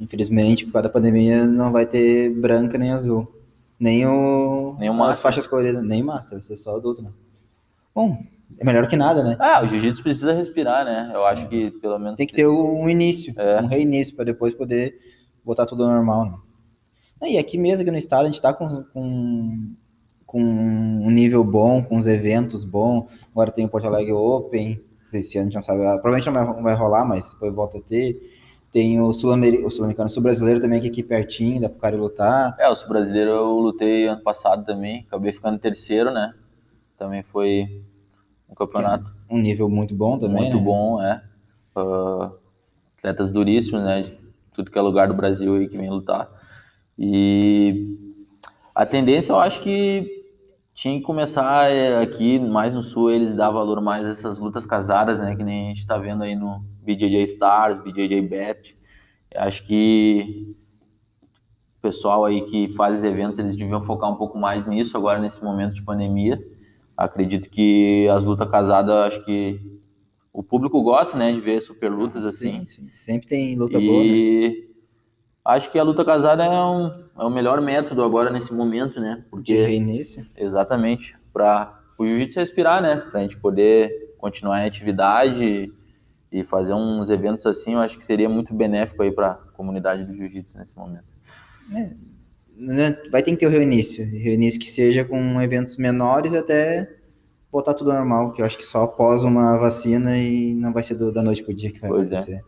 Infelizmente, 0.00 0.66
por 0.66 0.72
causa 0.72 0.88
da 0.88 0.92
pandemia, 0.92 1.46
não 1.46 1.72
vai 1.72 1.86
ter 1.86 2.30
branca 2.30 2.76
nem 2.76 2.90
azul. 2.92 3.32
Nem 3.78 4.06
o. 4.06 4.74
Nem 4.78 4.90
o 4.90 5.02
as 5.04 5.20
faixas 5.20 5.46
coloridas, 5.46 5.82
nem 5.82 6.02
Master, 6.02 6.38
vai 6.38 6.46
ser 6.46 6.56
só 6.56 6.76
adulto, 6.76 7.02
né? 7.02 7.10
Bom, 7.94 8.18
é 8.58 8.64
melhor 8.64 8.88
que 8.88 8.96
nada, 8.96 9.22
né? 9.22 9.36
Ah, 9.38 9.62
o 9.62 9.68
jiu-jitsu 9.68 10.02
precisa 10.02 10.32
respirar, 10.32 10.84
né? 10.84 11.10
Eu 11.14 11.24
acho 11.24 11.48
que 11.48 11.70
pelo 11.72 11.98
menos 11.98 12.16
Tem 12.16 12.26
que 12.26 12.34
ter 12.34 12.46
um 12.46 12.88
início, 12.88 13.32
É. 13.38 13.60
um 13.62 13.66
reinício, 13.66 14.14
para 14.16 14.24
depois 14.24 14.54
poder 14.54 14.96
botar 15.44 15.64
tudo 15.66 15.86
normal, 15.86 16.26
né? 16.26 17.30
E 17.30 17.38
aqui 17.38 17.56
mesmo, 17.56 17.82
aqui 17.82 17.90
no 17.90 17.96
estado, 17.96 18.24
a 18.24 18.26
gente 18.26 18.40
tá 18.42 18.52
com, 18.52 18.84
com, 18.92 19.72
com 20.26 20.42
um 20.42 21.10
nível 21.10 21.42
bom, 21.42 21.82
com 21.82 21.96
os 21.96 22.06
eventos 22.06 22.64
bons. 22.64 23.06
Agora 23.32 23.50
tem 23.50 23.64
o 23.64 23.68
Porto 23.68 23.86
Alegre 23.86 24.12
Open, 24.12 24.80
não 25.06 25.10
sei 25.10 25.22
se 25.22 25.38
a 25.38 25.42
gente 25.42 25.54
não 25.54 25.62
sabe, 25.62 25.78
provavelmente 26.00 26.26
não 26.26 26.32
vai, 26.34 26.46
não 26.46 26.62
vai 26.62 26.74
rolar, 26.74 27.04
mas 27.04 27.32
depois 27.32 27.54
volta 27.54 27.78
a 27.78 27.80
ter. 27.80 28.18
Tem 28.72 29.00
o 29.00 29.12
Sul-Ameri- 29.12 29.64
o 29.64 29.70
Sul-Americano, 29.70 30.08
o 30.08 30.10
Sul-Brasileiro 30.10 30.60
também, 30.60 30.80
que 30.80 30.88
é 30.88 30.90
aqui 30.90 31.02
pertinho, 31.02 31.60
dá 31.60 31.68
pro 31.68 31.78
cara 31.78 31.96
lutar. 31.96 32.56
É, 32.58 32.68
o 32.68 32.88
brasileiro 32.88 33.30
eu 33.30 33.44
lutei 33.60 34.06
ano 34.08 34.22
passado 34.22 34.64
também, 34.64 35.04
acabei 35.06 35.32
ficando 35.32 35.58
terceiro, 35.58 36.10
né? 36.10 36.34
Também 36.98 37.22
foi 37.22 37.82
um 38.48 38.54
campeonato 38.54 39.12
Um 39.30 39.38
nível 39.38 39.68
muito 39.68 39.94
bom 39.94 40.18
também, 40.18 40.50
muito 40.50 40.58
né? 40.58 40.64
bom, 40.64 41.02
é. 41.02 41.22
Ah, 41.74 42.32
atletas 42.98 43.30
duríssimos, 43.30 43.82
né? 43.84 44.02
De 44.02 44.18
tudo 44.54 44.70
que 44.70 44.78
é 44.78 44.82
lugar 44.82 45.08
do 45.08 45.14
Brasil 45.14 45.54
aí 45.56 45.68
que 45.68 45.76
vem 45.76 45.90
lutar. 45.90 46.28
E 46.98 47.96
a 48.74 48.86
tendência 48.86 49.32
eu 49.32 49.38
acho 49.38 49.62
que 49.62 50.15
tinha 50.76 50.98
que 50.98 51.06
começar 51.06 51.72
é, 51.72 52.02
aqui, 52.02 52.38
mais 52.38 52.74
no 52.74 52.82
sul, 52.82 53.10
eles 53.10 53.34
dar 53.34 53.50
valor 53.50 53.80
mais 53.80 54.04
a 54.04 54.10
essas 54.10 54.36
lutas 54.36 54.66
casadas, 54.66 55.18
né? 55.18 55.34
Que 55.34 55.42
nem 55.42 55.64
a 55.64 55.68
gente 55.70 55.86
tá 55.86 55.96
vendo 55.96 56.22
aí 56.22 56.36
no 56.36 56.62
BJJ 56.82 57.24
Stars, 57.24 57.78
BJJ 57.78 58.20
Bet. 58.20 58.76
Acho 59.34 59.66
que 59.66 60.54
o 61.78 61.80
pessoal 61.80 62.26
aí 62.26 62.42
que 62.42 62.68
faz 62.68 63.02
eventos, 63.02 63.38
eles 63.38 63.56
deviam 63.56 63.82
focar 63.84 64.12
um 64.12 64.16
pouco 64.16 64.38
mais 64.38 64.66
nisso 64.66 64.94
agora 64.98 65.18
nesse 65.18 65.42
momento 65.42 65.74
de 65.74 65.82
pandemia. 65.82 66.38
Acredito 66.94 67.48
que 67.48 68.06
as 68.08 68.26
lutas 68.26 68.48
casadas, 68.50 68.94
acho 69.14 69.24
que 69.24 69.58
o 70.30 70.42
público 70.42 70.82
gosta, 70.82 71.16
né, 71.16 71.32
de 71.32 71.40
ver 71.40 71.62
super 71.62 71.90
lutas 71.90 72.26
assim. 72.26 72.62
Sim, 72.62 72.82
sim. 72.82 72.88
Sempre 72.90 73.26
tem 73.26 73.56
luta 73.56 73.80
boa, 73.80 74.04
né? 74.04 74.52
Acho 75.46 75.70
que 75.70 75.78
a 75.78 75.82
luta 75.82 76.04
casada 76.04 76.44
é, 76.44 76.48
um, 76.64 76.88
é 77.18 77.24
o 77.24 77.30
melhor 77.30 77.60
método 77.60 78.02
agora 78.02 78.30
nesse 78.30 78.52
momento, 78.52 79.00
né? 79.00 79.16
De 79.18 79.30
Porque 79.30 79.54
reinício. 79.64 80.26
exatamente 80.36 81.14
para 81.32 81.78
o 81.98 82.06
jiu-jitsu 82.06 82.38
respirar, 82.40 82.82
né? 82.82 82.96
Para 82.96 83.20
a 83.20 83.22
gente 83.22 83.36
poder 83.36 84.14
continuar 84.18 84.62
em 84.62 84.66
atividade 84.66 85.72
e 86.32 86.44
fazer 86.44 86.74
uns 86.74 87.08
eventos 87.10 87.46
assim, 87.46 87.74
eu 87.74 87.78
acho 87.80 87.96
que 87.98 88.04
seria 88.04 88.28
muito 88.28 88.52
benéfico 88.52 89.02
aí 89.02 89.12
para 89.12 89.30
a 89.32 89.34
comunidade 89.34 90.04
do 90.04 90.12
jiu-jitsu 90.12 90.58
nesse 90.58 90.76
momento. 90.76 91.04
né, 92.58 92.96
vai 93.10 93.22
ter 93.22 93.30
que 93.32 93.36
ter 93.36 93.46
o 93.46 93.50
reinício. 93.50 94.04
Reinício 94.04 94.58
que 94.58 94.66
seja 94.66 95.04
com 95.04 95.40
eventos 95.40 95.76
menores 95.76 96.34
até 96.34 96.90
voltar 97.52 97.74
tudo 97.74 97.92
normal, 97.92 98.32
que 98.32 98.42
eu 98.42 98.46
acho 98.46 98.56
que 98.56 98.64
só 98.64 98.84
após 98.84 99.24
uma 99.24 99.58
vacina 99.58 100.16
e 100.18 100.54
não 100.54 100.72
vai 100.72 100.82
ser 100.82 100.94
do- 100.94 101.12
da 101.12 101.22
noite 101.22 101.42
pro 101.42 101.54
dia 101.54 101.70
que 101.70 101.80
vai 101.80 101.90
Pois 101.90 102.10
é. 102.28 102.40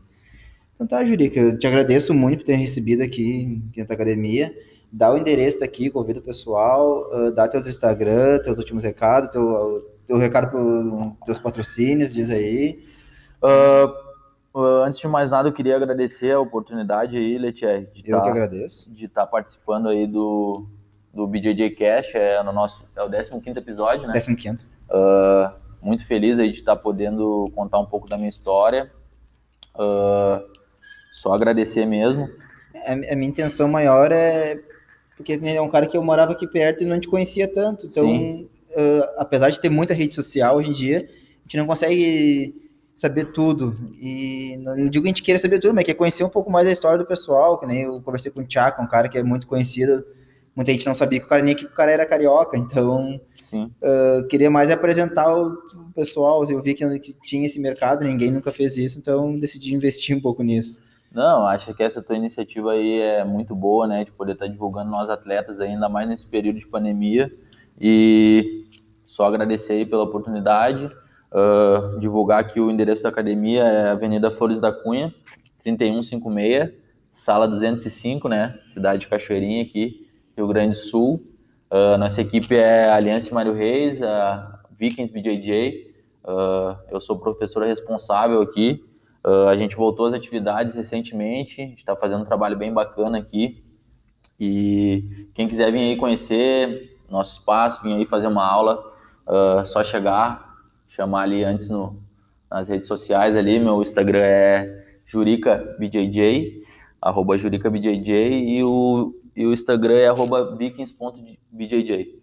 Então 0.78 0.86
tá, 0.86 1.04
Jurica, 1.04 1.40
eu 1.40 1.58
te 1.58 1.66
agradeço 1.66 2.14
muito 2.14 2.38
por 2.38 2.44
ter 2.46 2.54
recebido 2.54 3.02
aqui, 3.02 3.60
aqui 3.70 3.80
na 3.80 3.86
tua 3.86 3.94
academia. 3.96 4.56
Dá 4.92 5.12
o 5.12 5.18
endereço 5.18 5.64
aqui, 5.64 5.90
convida 5.90 6.20
o 6.20 6.22
pessoal, 6.22 7.08
ah, 7.12 7.30
dá 7.32 7.48
teus 7.48 7.66
Instagram, 7.66 8.38
teus 8.38 8.58
últimos 8.58 8.84
recados, 8.84 9.28
teu, 9.30 9.90
teu 10.06 10.16
recado 10.18 10.50
para 10.52 11.16
teus 11.26 11.40
patrocínios, 11.40 12.14
diz 12.14 12.30
aí. 12.30 12.80
Ah, 13.42 13.92
ah, 14.54 14.84
antes 14.86 15.00
de 15.00 15.08
mais 15.08 15.32
nada, 15.32 15.48
eu 15.48 15.52
queria 15.52 15.74
agradecer 15.74 16.30
a 16.30 16.38
oportunidade 16.40 17.16
aí, 17.16 17.36
Letier, 17.36 17.90
de 17.92 18.08
Eu 18.08 18.18
tá- 18.18 18.22
que 18.24 18.30
agradeço. 18.30 18.94
de 18.94 19.06
estar 19.06 19.26
participando 19.26 19.88
aí 19.88 20.06
do, 20.06 20.64
do 21.12 21.26
BJJ 21.26 21.70
Cash, 21.70 22.14
é, 22.14 22.40
no 22.44 22.52
nosso, 22.52 22.86
é 22.94 23.02
o 23.02 23.10
15º 23.10 23.56
episódio, 23.58 24.06
né? 24.06 24.12
15 24.14 24.64
Ah, 24.88 25.54
muito 25.82 26.06
feliz 26.06 26.38
aí 26.38 26.52
de 26.52 26.60
estar 26.60 26.76
podendo 26.76 27.46
contar 27.54 27.80
um 27.80 27.86
pouco 27.86 28.08
da 28.08 28.16
minha 28.16 28.30
história. 28.30 28.90
Ah, 29.76 30.40
só 31.20 31.32
agradecer 31.32 31.84
mesmo. 31.86 32.28
A, 32.86 32.92
a 32.92 33.16
minha 33.16 33.28
intenção 33.28 33.68
maior 33.68 34.12
é 34.12 34.60
porque 35.16 35.32
ele 35.32 35.50
é 35.50 35.60
um 35.60 35.68
cara 35.68 35.86
que 35.86 35.96
eu 35.96 36.02
morava 36.02 36.32
aqui 36.32 36.46
perto 36.46 36.84
e 36.84 36.86
não 36.86 37.00
te 37.00 37.08
conhecia 37.08 37.48
tanto. 37.48 37.86
Então, 37.86 38.48
ah, 38.76 39.14
apesar 39.18 39.50
de 39.50 39.60
ter 39.60 39.68
muita 39.68 39.92
rede 39.92 40.14
social 40.14 40.56
hoje 40.56 40.70
em 40.70 40.72
dia, 40.72 40.98
a 40.98 41.42
gente 41.42 41.56
não 41.56 41.66
consegue 41.66 42.54
saber 42.94 43.26
tudo. 43.32 43.76
E 44.00 44.56
não 44.58 44.88
digo 44.88 45.02
que 45.02 45.08
a 45.08 45.10
gente 45.10 45.22
queira 45.22 45.38
saber 45.38 45.58
tudo, 45.58 45.74
mas 45.74 45.84
quer 45.84 45.94
conhecer 45.94 46.22
um 46.22 46.28
pouco 46.28 46.50
mais 46.50 46.66
da 46.66 46.72
história 46.72 46.98
do 46.98 47.06
pessoal, 47.06 47.58
que 47.58 47.66
nem 47.66 47.82
eu 47.82 48.00
conversei 48.00 48.30
com 48.30 48.40
o 48.40 48.44
Tchaka, 48.44 48.80
um 48.80 48.88
cara 48.88 49.08
que 49.08 49.18
é 49.18 49.22
muito 49.22 49.46
conhecido. 49.46 50.04
Muita 50.54 50.72
gente 50.72 50.86
não 50.86 50.94
sabia 50.94 51.20
que 51.20 51.26
o 51.26 51.28
cara 51.28 51.42
nem 51.42 51.54
que 51.54 51.64
o 51.64 51.70
cara 51.70 51.92
era 51.92 52.04
carioca, 52.04 52.56
então 52.56 53.20
eu 53.80 54.26
queria 54.26 54.50
mais 54.50 54.72
apresentar 54.72 55.36
o 55.36 55.52
o 55.88 55.92
pessoal. 55.94 56.44
Eu 56.50 56.62
vi 56.62 56.74
que, 56.74 56.98
que 56.98 57.12
tinha 57.22 57.46
esse 57.46 57.60
mercado, 57.60 58.04
ninguém 58.04 58.30
nunca 58.30 58.52
fez 58.52 58.76
isso, 58.76 58.98
então 58.98 59.38
decidi 59.38 59.74
investir 59.74 60.16
um 60.16 60.20
pouco 60.20 60.42
nisso. 60.42 60.80
Não, 61.12 61.46
acho 61.46 61.72
que 61.74 61.82
essa 61.82 62.02
tua 62.02 62.16
iniciativa 62.16 62.72
aí 62.72 63.00
é 63.00 63.24
muito 63.24 63.54
boa, 63.54 63.86
né? 63.86 64.04
De 64.04 64.12
poder 64.12 64.32
estar 64.32 64.46
divulgando 64.46 64.90
nós 64.90 65.08
atletas, 65.08 65.60
ainda 65.60 65.88
mais 65.88 66.08
nesse 66.08 66.26
período 66.26 66.58
de 66.58 66.66
pandemia. 66.66 67.32
E 67.80 68.66
só 69.04 69.26
agradecer 69.26 69.74
aí 69.74 69.86
pela 69.86 70.02
oportunidade. 70.02 70.90
Ah, 71.32 71.96
divulgar 71.98 72.46
que 72.46 72.60
o 72.60 72.70
endereço 72.70 73.02
da 73.02 73.08
academia 73.08 73.62
é 73.62 73.90
Avenida 73.90 74.30
Flores 74.30 74.60
da 74.60 74.72
Cunha, 74.72 75.14
3156, 75.62 76.72
sala 77.12 77.48
205, 77.48 78.28
né? 78.28 78.58
Cidade 78.66 79.00
de 79.00 79.08
Cachoeirinha 79.08 79.62
aqui, 79.62 80.06
Rio 80.36 80.46
Grande 80.46 80.72
do 80.72 80.78
Sul. 80.78 81.22
Ah, 81.70 81.98
nossa 81.98 82.20
equipe 82.20 82.54
é 82.54 82.90
Aliança 82.90 83.34
Mário 83.34 83.54
Reis, 83.54 84.02
a 84.02 84.60
Vikings 84.78 85.12
BJJ. 85.12 85.90
Ah, 86.24 86.78
eu 86.90 87.00
sou 87.00 87.16
o 87.16 87.18
professor 87.18 87.64
responsável 87.64 88.40
aqui. 88.42 88.84
Ah, 89.24 89.50
a 89.50 89.56
gente 89.56 89.76
voltou 89.76 90.06
às 90.06 90.14
atividades 90.14 90.74
recentemente, 90.74 91.74
está 91.76 91.96
fazendo 91.96 92.22
um 92.22 92.24
trabalho 92.24 92.56
bem 92.56 92.72
bacana 92.72 93.18
aqui. 93.18 93.62
E 94.40 95.28
quem 95.34 95.48
quiser 95.48 95.72
vir 95.72 95.80
aí 95.80 95.96
conhecer 95.96 96.96
nosso 97.10 97.40
espaço, 97.40 97.82
vir 97.82 97.94
aí 97.94 98.06
fazer 98.06 98.28
uma 98.28 98.46
aula, 98.46 98.82
ah, 99.26 99.64
só 99.64 99.82
chegar, 99.82 100.56
chamar 100.86 101.22
ali 101.22 101.44
antes 101.44 101.68
no, 101.68 102.00
nas 102.50 102.68
redes 102.68 102.86
sociais 102.88 103.36
ali. 103.36 103.58
Meu 103.58 103.82
Instagram 103.82 104.20
é 104.20 104.84
juricabjj, 105.06 106.62
arroba 107.00 107.36
juricabjj, 107.38 108.10
e 108.10 108.62
o, 108.64 109.14
e 109.34 109.46
o 109.46 109.52
Instagram 109.52 109.94
é 109.94 110.08
arroba 110.08 110.56
vikings.bjj. 110.56 112.18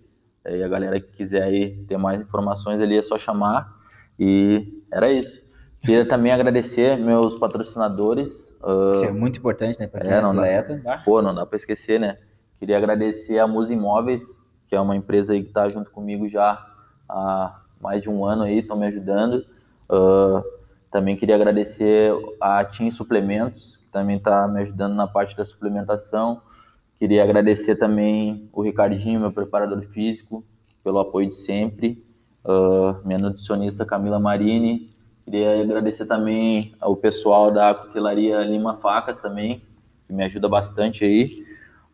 Aí 0.45 0.63
a 0.63 0.67
galera 0.67 0.99
que 0.99 1.11
quiser 1.11 1.43
aí 1.43 1.75
ter 1.87 1.97
mais 1.97 2.21
informações 2.21 2.79
ali 2.79 2.97
é 2.97 3.01
só 3.01 3.17
chamar. 3.17 3.73
E 4.19 4.81
era 4.91 5.11
isso. 5.11 5.44
Queria 5.86 6.07
também 6.07 6.31
agradecer 6.31 6.97
meus 6.97 7.38
patrocinadores. 7.38 8.55
Uh, 8.63 8.91
Isso 8.93 9.05
é 9.05 9.11
muito 9.11 9.38
importante, 9.38 9.79
né? 9.79 9.86
Para 9.86 10.07
é, 10.07 10.21
não 10.21 10.31
atleta. 10.31 10.81
Dá, 10.83 10.97
pô, 10.97 11.21
não 11.21 11.33
dá 11.33 11.45
para 11.45 11.57
esquecer, 11.57 11.99
né? 11.99 12.17
Queria 12.59 12.77
agradecer 12.77 13.38
a 13.38 13.47
Musa 13.47 13.73
Imóveis, 13.73 14.23
que 14.67 14.75
é 14.75 14.81
uma 14.81 14.95
empresa 14.95 15.33
aí 15.33 15.43
que 15.43 15.49
está 15.49 15.69
junto 15.69 15.91
comigo 15.91 16.27
já 16.27 16.65
há 17.07 17.61
mais 17.79 18.01
de 18.01 18.09
um 18.09 18.25
ano 18.25 18.43
aí, 18.43 18.59
estão 18.59 18.75
me 18.75 18.88
ajudando. 18.88 19.45
Uh, 19.88 20.43
também 20.89 21.15
queria 21.15 21.36
agradecer 21.36 22.11
a 22.41 22.63
Team 22.63 22.89
Suplementos, 22.89 23.77
que 23.77 23.88
também 23.89 24.17
está 24.17 24.47
me 24.47 24.61
ajudando 24.61 24.95
na 24.95 25.05
parte 25.05 25.36
da 25.38 25.45
suplementação. 25.45 26.41
Queria 26.97 27.23
agradecer 27.23 27.75
também 27.75 28.49
o 28.51 28.61
Ricardinho, 28.61 29.19
meu 29.19 29.31
preparador 29.31 29.81
físico, 29.83 30.43
pelo 30.83 30.97
apoio 30.99 31.27
de 31.27 31.36
sempre. 31.36 32.03
Uh, 32.43 33.05
minha 33.05 33.19
nutricionista 33.19 33.86
Camila 33.86 34.19
Marini. 34.19 34.94
Queria 35.26 35.59
agradecer 35.59 36.05
também 36.05 36.73
ao 36.80 36.95
pessoal 36.95 37.51
da 37.51 37.73
Cutilaria 37.73 38.43
Lima 38.43 38.78
Facas 38.78 39.19
também, 39.19 39.59
que 40.05 40.13
me 40.13 40.23
ajuda 40.23 40.47
bastante 40.47 41.03
aí. 41.03 41.43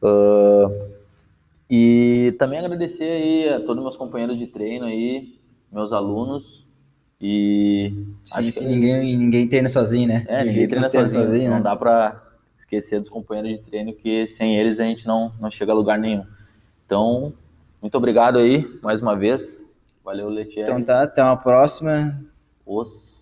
Uh, 0.03 0.91
e 1.69 2.35
também 2.37 2.59
agradecer 2.59 3.05
aí 3.05 3.49
a 3.49 3.61
todos 3.61 3.81
meus 3.81 3.95
companheiros 3.95 4.37
de 4.37 4.47
treino 4.47 4.85
aí, 4.85 5.39
meus 5.71 5.93
alunos. 5.93 6.67
E 7.21 7.93
sim, 8.21 8.33
acho 8.33 8.59
que 8.59 8.65
ninguém, 8.65 9.15
ninguém 9.15 9.47
treina 9.47 9.69
sozinho, 9.69 10.09
né? 10.09 10.25
É, 10.27 10.43
ninguém 10.43 10.67
treina 10.67 10.89
sozinho, 10.89 11.23
sozinho, 11.23 11.49
Não 11.51 11.57
né? 11.57 11.63
dá 11.63 11.75
para 11.75 12.21
esquecer 12.57 12.99
dos 12.99 13.09
companheiros 13.09 13.51
de 13.51 13.59
treino, 13.59 13.93
que 13.93 14.27
sem 14.27 14.57
eles 14.57 14.77
a 14.79 14.83
gente 14.83 15.07
não, 15.07 15.31
não 15.39 15.49
chega 15.49 15.71
a 15.71 15.75
lugar 15.75 15.97
nenhum. 15.97 16.25
Então, 16.85 17.31
muito 17.81 17.95
obrigado 17.95 18.39
aí, 18.39 18.67
mais 18.81 19.01
uma 19.01 19.15
vez. 19.15 19.63
Valeu, 20.03 20.27
Letier. 20.27 20.63
Então 20.63 20.81
tá, 20.83 21.03
até 21.03 21.23
uma 21.23 21.37
próxima. 21.37 22.19
Os 22.65 23.20